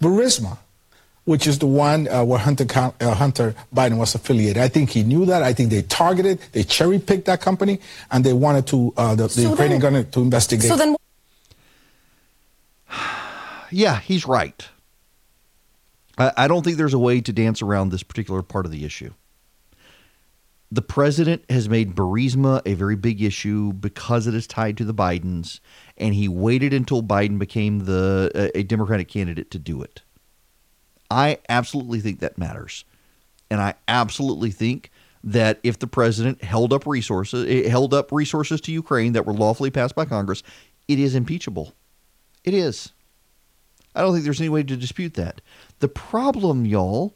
[0.01, 0.57] Burisma,
[1.25, 2.65] which is the one uh, where Hunter,
[3.01, 4.63] uh, Hunter Biden was affiliated.
[4.63, 5.43] I think he knew that.
[5.43, 7.81] I think they targeted, they cherry picked that company,
[8.11, 10.69] and they wanted to uh, the, the so Ukrainian government to investigate.
[10.69, 10.97] So then
[13.71, 14.69] yeah, he's right.
[16.17, 18.85] I, I don't think there's a way to dance around this particular part of the
[18.85, 19.13] issue.
[20.71, 24.93] The president has made Burisma a very big issue because it is tied to the
[24.93, 25.61] Bidens,
[25.97, 30.03] and he waited until Biden became the uh, a Democratic candidate to do it.
[31.11, 32.85] I absolutely think that matters,
[33.51, 34.91] and I absolutely think
[35.25, 39.33] that if the president held up resources, eh, held up resources to Ukraine that were
[39.33, 40.43] lawfully passed by Congress,
[40.87, 41.73] it is impeachable.
[42.49, 42.93] It is.
[43.95, 45.43] I don't think there's any way to dispute that.
[45.81, 47.15] The problem, y'all,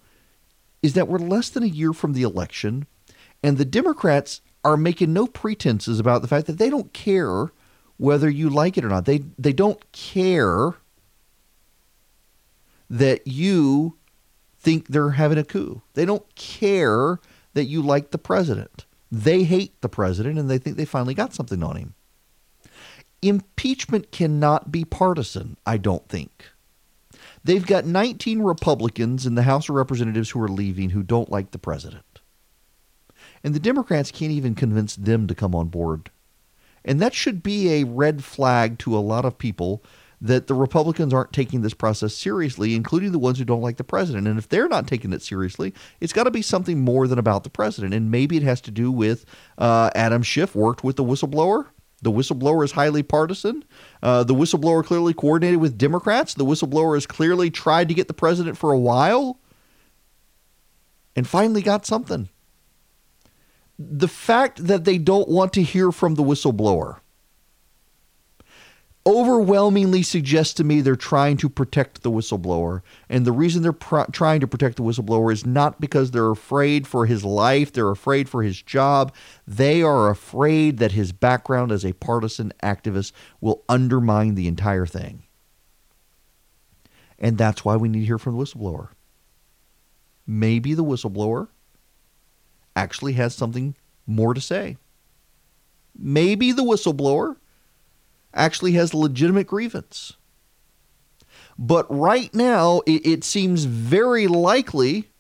[0.83, 2.87] is that we're less than a year from the election,
[3.43, 7.51] and the Democrats are making no pretenses about the fact that they don't care
[7.97, 9.07] whether you like it or not.
[9.07, 10.75] They they don't care
[12.91, 13.97] that you
[14.59, 15.81] think they're having a coup.
[15.95, 17.21] They don't care
[17.55, 18.85] that you like the president.
[19.11, 21.95] They hate the president and they think they finally got something on him.
[23.23, 26.51] Impeachment cannot be partisan, I don't think.
[27.45, 31.51] They've got 19 Republicans in the House of Representatives who are leaving who don't like
[31.53, 32.21] the president.
[33.45, 36.11] And the Democrats can't even convince them to come on board.
[36.85, 39.85] And that should be a red flag to a lot of people
[40.21, 43.85] that the Republicans aren't taking this process seriously, including the ones who don't like the
[43.85, 44.29] president.
[44.29, 47.43] And if they're not taking it seriously, it's got to be something more than about
[47.43, 47.93] the president.
[47.93, 49.27] And maybe it has to do with
[49.59, 51.67] uh, Adam Schiff worked with the whistleblower.
[52.03, 53.65] The whistleblower is highly partisan.
[54.03, 56.35] Uh, the whistleblower clearly coordinated with Democrats.
[56.35, 59.39] The whistleblower has clearly tried to get the president for a while
[61.15, 62.29] and finally got something.
[63.79, 67.02] The fact that they don't want to hear from the whistleblower
[69.05, 72.83] overwhelmingly suggests to me they're trying to protect the whistleblower.
[73.09, 73.73] And the reason they're
[74.13, 78.29] trying to protect the whistleblower is not because they're afraid for his life, they're afraid
[78.29, 79.13] for his job.
[79.47, 85.25] They are afraid that his background as a partisan activist will undermine the entire thing.
[87.19, 88.89] And that's why we need to hear from the whistleblower.
[90.27, 91.49] Maybe the whistleblower
[92.77, 93.77] actually has something
[94.07, 94.77] more to say.
[95.97, 97.37] Maybe the whistleblower
[98.35, 100.15] actually has legitimate grievance.
[101.59, 105.11] But right now, it, it seems very likely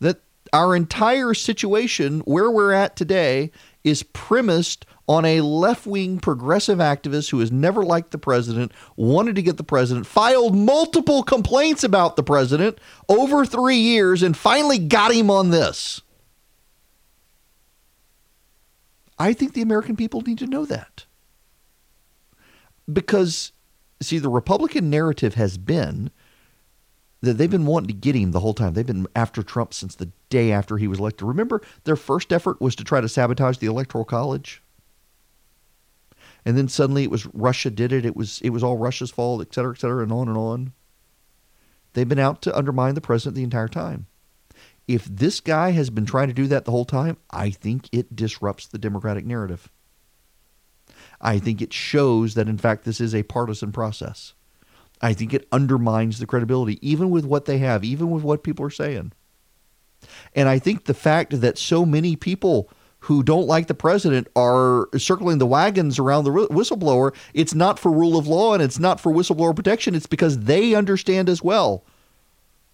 [0.00, 0.20] that
[0.52, 3.50] our entire situation, where we're at today,
[3.82, 9.36] is premised on a left wing progressive activist who has never liked the president, wanted
[9.36, 12.78] to get the president, filed multiple complaints about the president
[13.08, 16.00] over three years, and finally got him on this.
[19.18, 21.04] I think the American people need to know that
[22.92, 23.52] because
[24.00, 26.10] see the Republican narrative has been
[27.20, 28.74] that they've been wanting to get him the whole time.
[28.74, 31.26] They've been after Trump since the day after he was elected.
[31.26, 34.62] Remember, their first effort was to try to sabotage the Electoral College.
[36.44, 38.04] And then suddenly it was Russia did it.
[38.04, 40.72] It was it was all Russia's fault, et cetera, et cetera, and on and on.
[41.94, 44.06] They've been out to undermine the president the entire time.
[44.86, 48.14] If this guy has been trying to do that the whole time, I think it
[48.14, 49.70] disrupts the Democratic narrative.
[51.20, 54.34] I think it shows that, in fact, this is a partisan process.
[55.00, 58.64] I think it undermines the credibility, even with what they have, even with what people
[58.64, 59.12] are saying.
[60.34, 62.70] And I think the fact that so many people
[63.00, 67.92] who don't like the president are circling the wagons around the whistleblower, it's not for
[67.92, 69.94] rule of law and it's not for whistleblower protection.
[69.94, 71.84] It's because they understand as well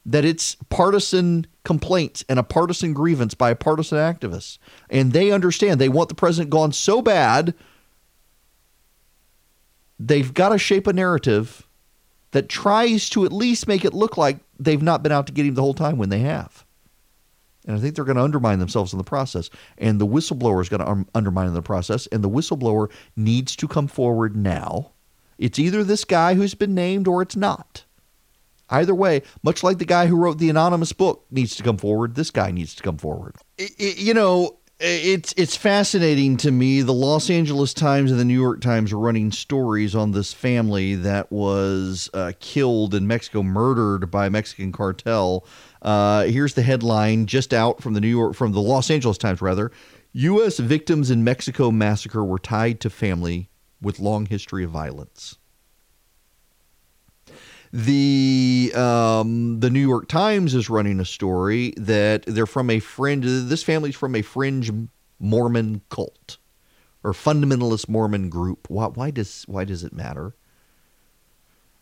[0.06, 4.58] that it's partisan complaints and a partisan grievance by a partisan activist.
[4.88, 7.54] And they understand they want the president gone so bad
[10.01, 11.68] they've got to shape a narrative
[12.32, 15.47] that tries to at least make it look like they've not been out to get
[15.47, 16.64] him the whole time when they have.
[17.66, 19.51] And I think they're going to undermine themselves in the process.
[19.77, 22.06] And the whistleblower is going to un- undermine in the process.
[22.06, 24.93] And the whistleblower needs to come forward now.
[25.39, 27.85] It's either this guy who's been named or it's not.
[28.70, 32.14] Either way, much like the guy who wrote the anonymous book needs to come forward,
[32.14, 33.35] this guy needs to come forward.
[33.77, 36.81] You know, it's it's fascinating to me.
[36.82, 40.94] The Los Angeles Times and the New York Times are running stories on this family
[40.94, 45.47] that was uh, killed in Mexico, murdered by a Mexican cartel.
[45.82, 49.43] Uh, here's the headline, just out from the New York, from the Los Angeles Times,
[49.43, 49.70] rather.
[50.12, 50.59] U.S.
[50.59, 53.51] victims in Mexico massacre were tied to family
[53.81, 55.36] with long history of violence
[57.72, 63.24] the um, the New York Times is running a story that they're from a fringe.
[63.26, 64.72] This family's from a fringe
[65.18, 66.38] Mormon cult
[67.05, 68.68] or fundamentalist Mormon group.
[68.68, 70.34] Why, why does why does it matter?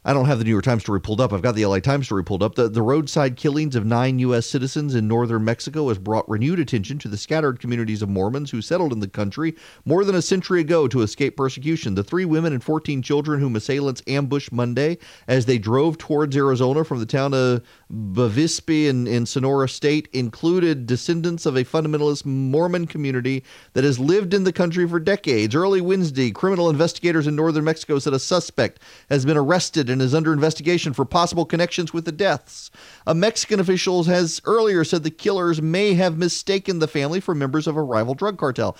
[0.08, 1.34] I don't have the New York Times story pulled up.
[1.34, 2.54] I've got the LA Times story pulled up.
[2.54, 4.46] The, the roadside killings of nine U.S.
[4.46, 8.62] citizens in northern Mexico has brought renewed attention to the scattered communities of Mormons who
[8.62, 9.54] settled in the country
[9.84, 11.94] more than a century ago to escape persecution.
[11.94, 16.84] The three women and 14 children whom assailants ambushed Monday as they drove towards Arizona
[16.84, 17.60] from the town of
[17.90, 23.42] Bavispe in, in Sonora State included descendants of a fundamentalist Mormon community
[23.72, 25.54] that has lived in the country for decades.
[25.54, 30.14] Early Wednesday, criminal investigators in northern Mexico said a suspect has been arrested and is
[30.14, 32.70] under investigation for possible connections with the deaths.
[33.06, 37.66] A Mexican official has earlier said the killers may have mistaken the family for members
[37.66, 38.76] of a rival drug cartel.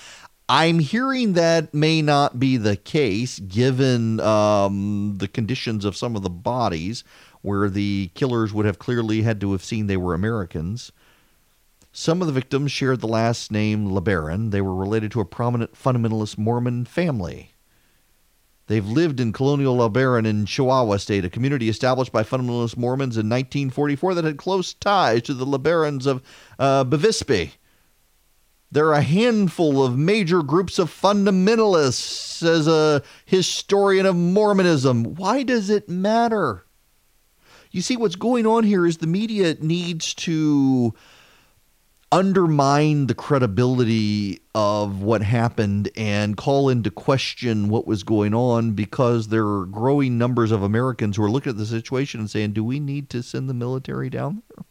[0.50, 6.22] I'm hearing that may not be the case given um, the conditions of some of
[6.22, 7.04] the bodies
[7.42, 10.92] where the killers would have clearly had to have seen they were Americans.
[11.92, 14.50] Some of the victims shared the last name LeBaron.
[14.50, 17.52] They were related to a prominent fundamentalist Mormon family.
[18.68, 23.28] They've lived in Colonia LeBaron in Chihuahua State, a community established by fundamentalist Mormons in
[23.28, 26.22] 1944 that had close ties to the LeBarons of
[26.58, 27.52] uh, Bavispe.
[28.70, 35.14] There are a handful of major groups of fundamentalists as a historian of Mormonism.
[35.14, 36.66] Why does it matter?
[37.70, 40.94] You see, what's going on here is the media needs to
[42.10, 49.28] undermine the credibility of what happened and call into question what was going on because
[49.28, 52.64] there are growing numbers of Americans who are looking at the situation and saying, do
[52.64, 54.64] we need to send the military down there?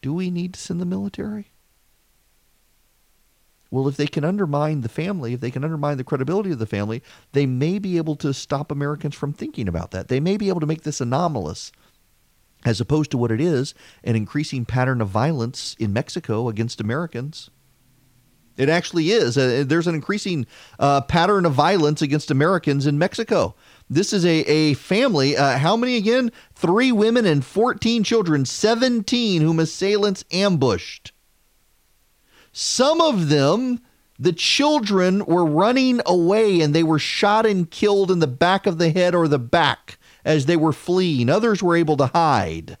[0.00, 1.52] Do we need to send the military?
[3.70, 6.66] Well, if they can undermine the family, if they can undermine the credibility of the
[6.66, 7.02] family,
[7.32, 10.08] they may be able to stop Americans from thinking about that.
[10.08, 11.70] They may be able to make this anomalous
[12.64, 13.74] as opposed to what it is
[14.04, 17.50] an increasing pattern of violence in Mexico against Americans.
[18.56, 19.38] It actually is.
[19.38, 20.46] Uh, there's an increasing
[20.78, 23.54] uh, pattern of violence against Americans in Mexico.
[23.88, 25.36] This is a, a family.
[25.36, 26.30] Uh, how many again?
[26.54, 31.12] Three women and 14 children, 17 whom assailants ambushed.
[32.62, 33.80] Some of them,
[34.18, 38.76] the children were running away and they were shot and killed in the back of
[38.76, 41.30] the head or the back as they were fleeing.
[41.30, 42.76] Others were able to hide.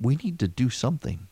[0.00, 1.26] We need to do something.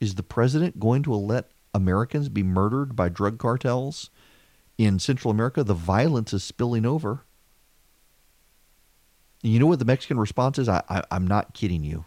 [0.00, 4.08] Is the president going to let Americans be murdered by drug cartels
[4.78, 5.62] in Central America?
[5.62, 7.25] The violence is spilling over.
[9.42, 10.68] You know what the Mexican response is?
[10.68, 12.04] I, I, I'm not kidding you.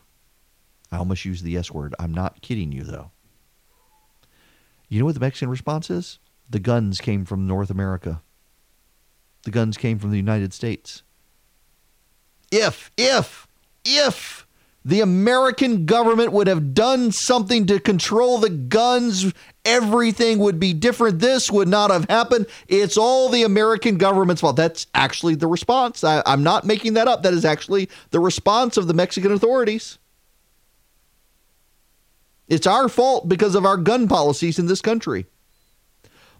[0.92, 1.96] I almost used the S word.
[2.00, 3.12] I'm not kidding you, though.
[4.88, 6.20] You know what the Mexican response is?
[6.50, 8.22] The guns came from North America.
[9.44, 11.04] The guns came from the United States.
[12.52, 13.48] If, if,
[13.86, 14.48] if
[14.90, 19.32] the American government would have done something to control the guns,
[19.64, 21.20] everything would be different.
[21.20, 22.48] This would not have happened.
[22.68, 24.56] It's all the American government's fault.
[24.56, 26.04] That's actually the response.
[26.04, 27.22] I, am not making that up.
[27.22, 30.00] That is actually the response of the Mexican authorities.
[32.48, 35.28] It's our fault because of our gun policies in this country.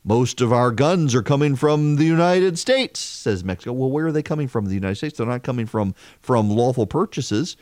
[0.04, 3.74] Most of our guns are coming from the United States, says Mexico.
[3.74, 4.66] Well, where are they coming from?
[4.66, 5.18] The United States.
[5.18, 7.56] They're not coming from from lawful purchases.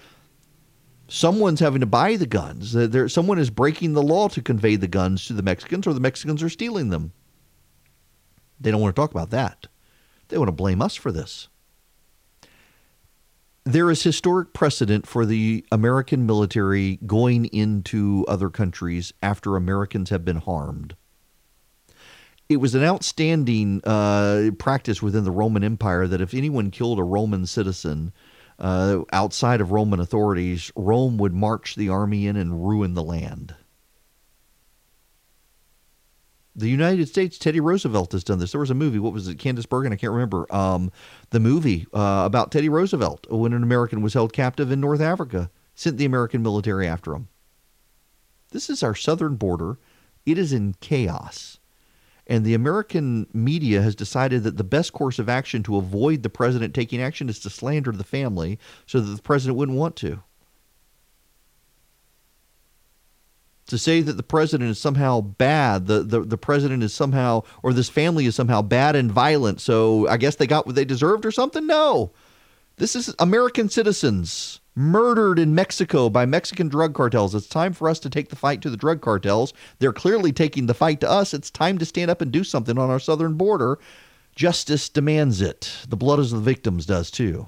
[1.08, 2.74] Someone's having to buy the guns.
[2.74, 6.00] There, someone is breaking the law to convey the guns to the Mexicans, or the
[6.00, 7.14] Mexicans are stealing them.
[8.60, 9.68] They don't want to talk about that.
[10.28, 11.48] They want to blame us for this.
[13.64, 20.26] There is historic precedent for the American military going into other countries after Americans have
[20.26, 20.96] been harmed
[22.50, 27.04] it was an outstanding uh, practice within the Roman Empire that if anyone killed a
[27.04, 28.14] Roman citizen
[28.60, 33.56] uh, outside of Roman authorities, Rome would march the army in and ruin the land.
[36.56, 38.52] The United States, Teddy Roosevelt has done this.
[38.52, 39.94] There was a movie, what was it, Candice Bergen?
[39.94, 40.52] I can't remember.
[40.54, 40.92] Um,
[41.30, 45.52] the movie uh, about Teddy Roosevelt when an American was held captive in North Africa,
[45.76, 47.28] sent the American military after him.
[48.50, 49.78] This is our southern border.
[50.26, 51.57] It is in chaos.
[52.28, 56.30] And the American media has decided that the best course of action to avoid the
[56.30, 60.22] president taking action is to slander the family so that the president wouldn't want to.
[63.68, 67.74] To say that the president is somehow bad, the, the, the president is somehow, or
[67.74, 71.26] this family is somehow bad and violent, so I guess they got what they deserved
[71.26, 71.66] or something?
[71.66, 72.12] No.
[72.78, 77.34] This is American citizens murdered in Mexico by Mexican drug cartels.
[77.34, 79.52] It's time for us to take the fight to the drug cartels.
[79.80, 81.34] They're clearly taking the fight to us.
[81.34, 83.80] It's time to stand up and do something on our southern border.
[84.36, 85.76] Justice demands it.
[85.90, 87.48] The blood of the victims does too.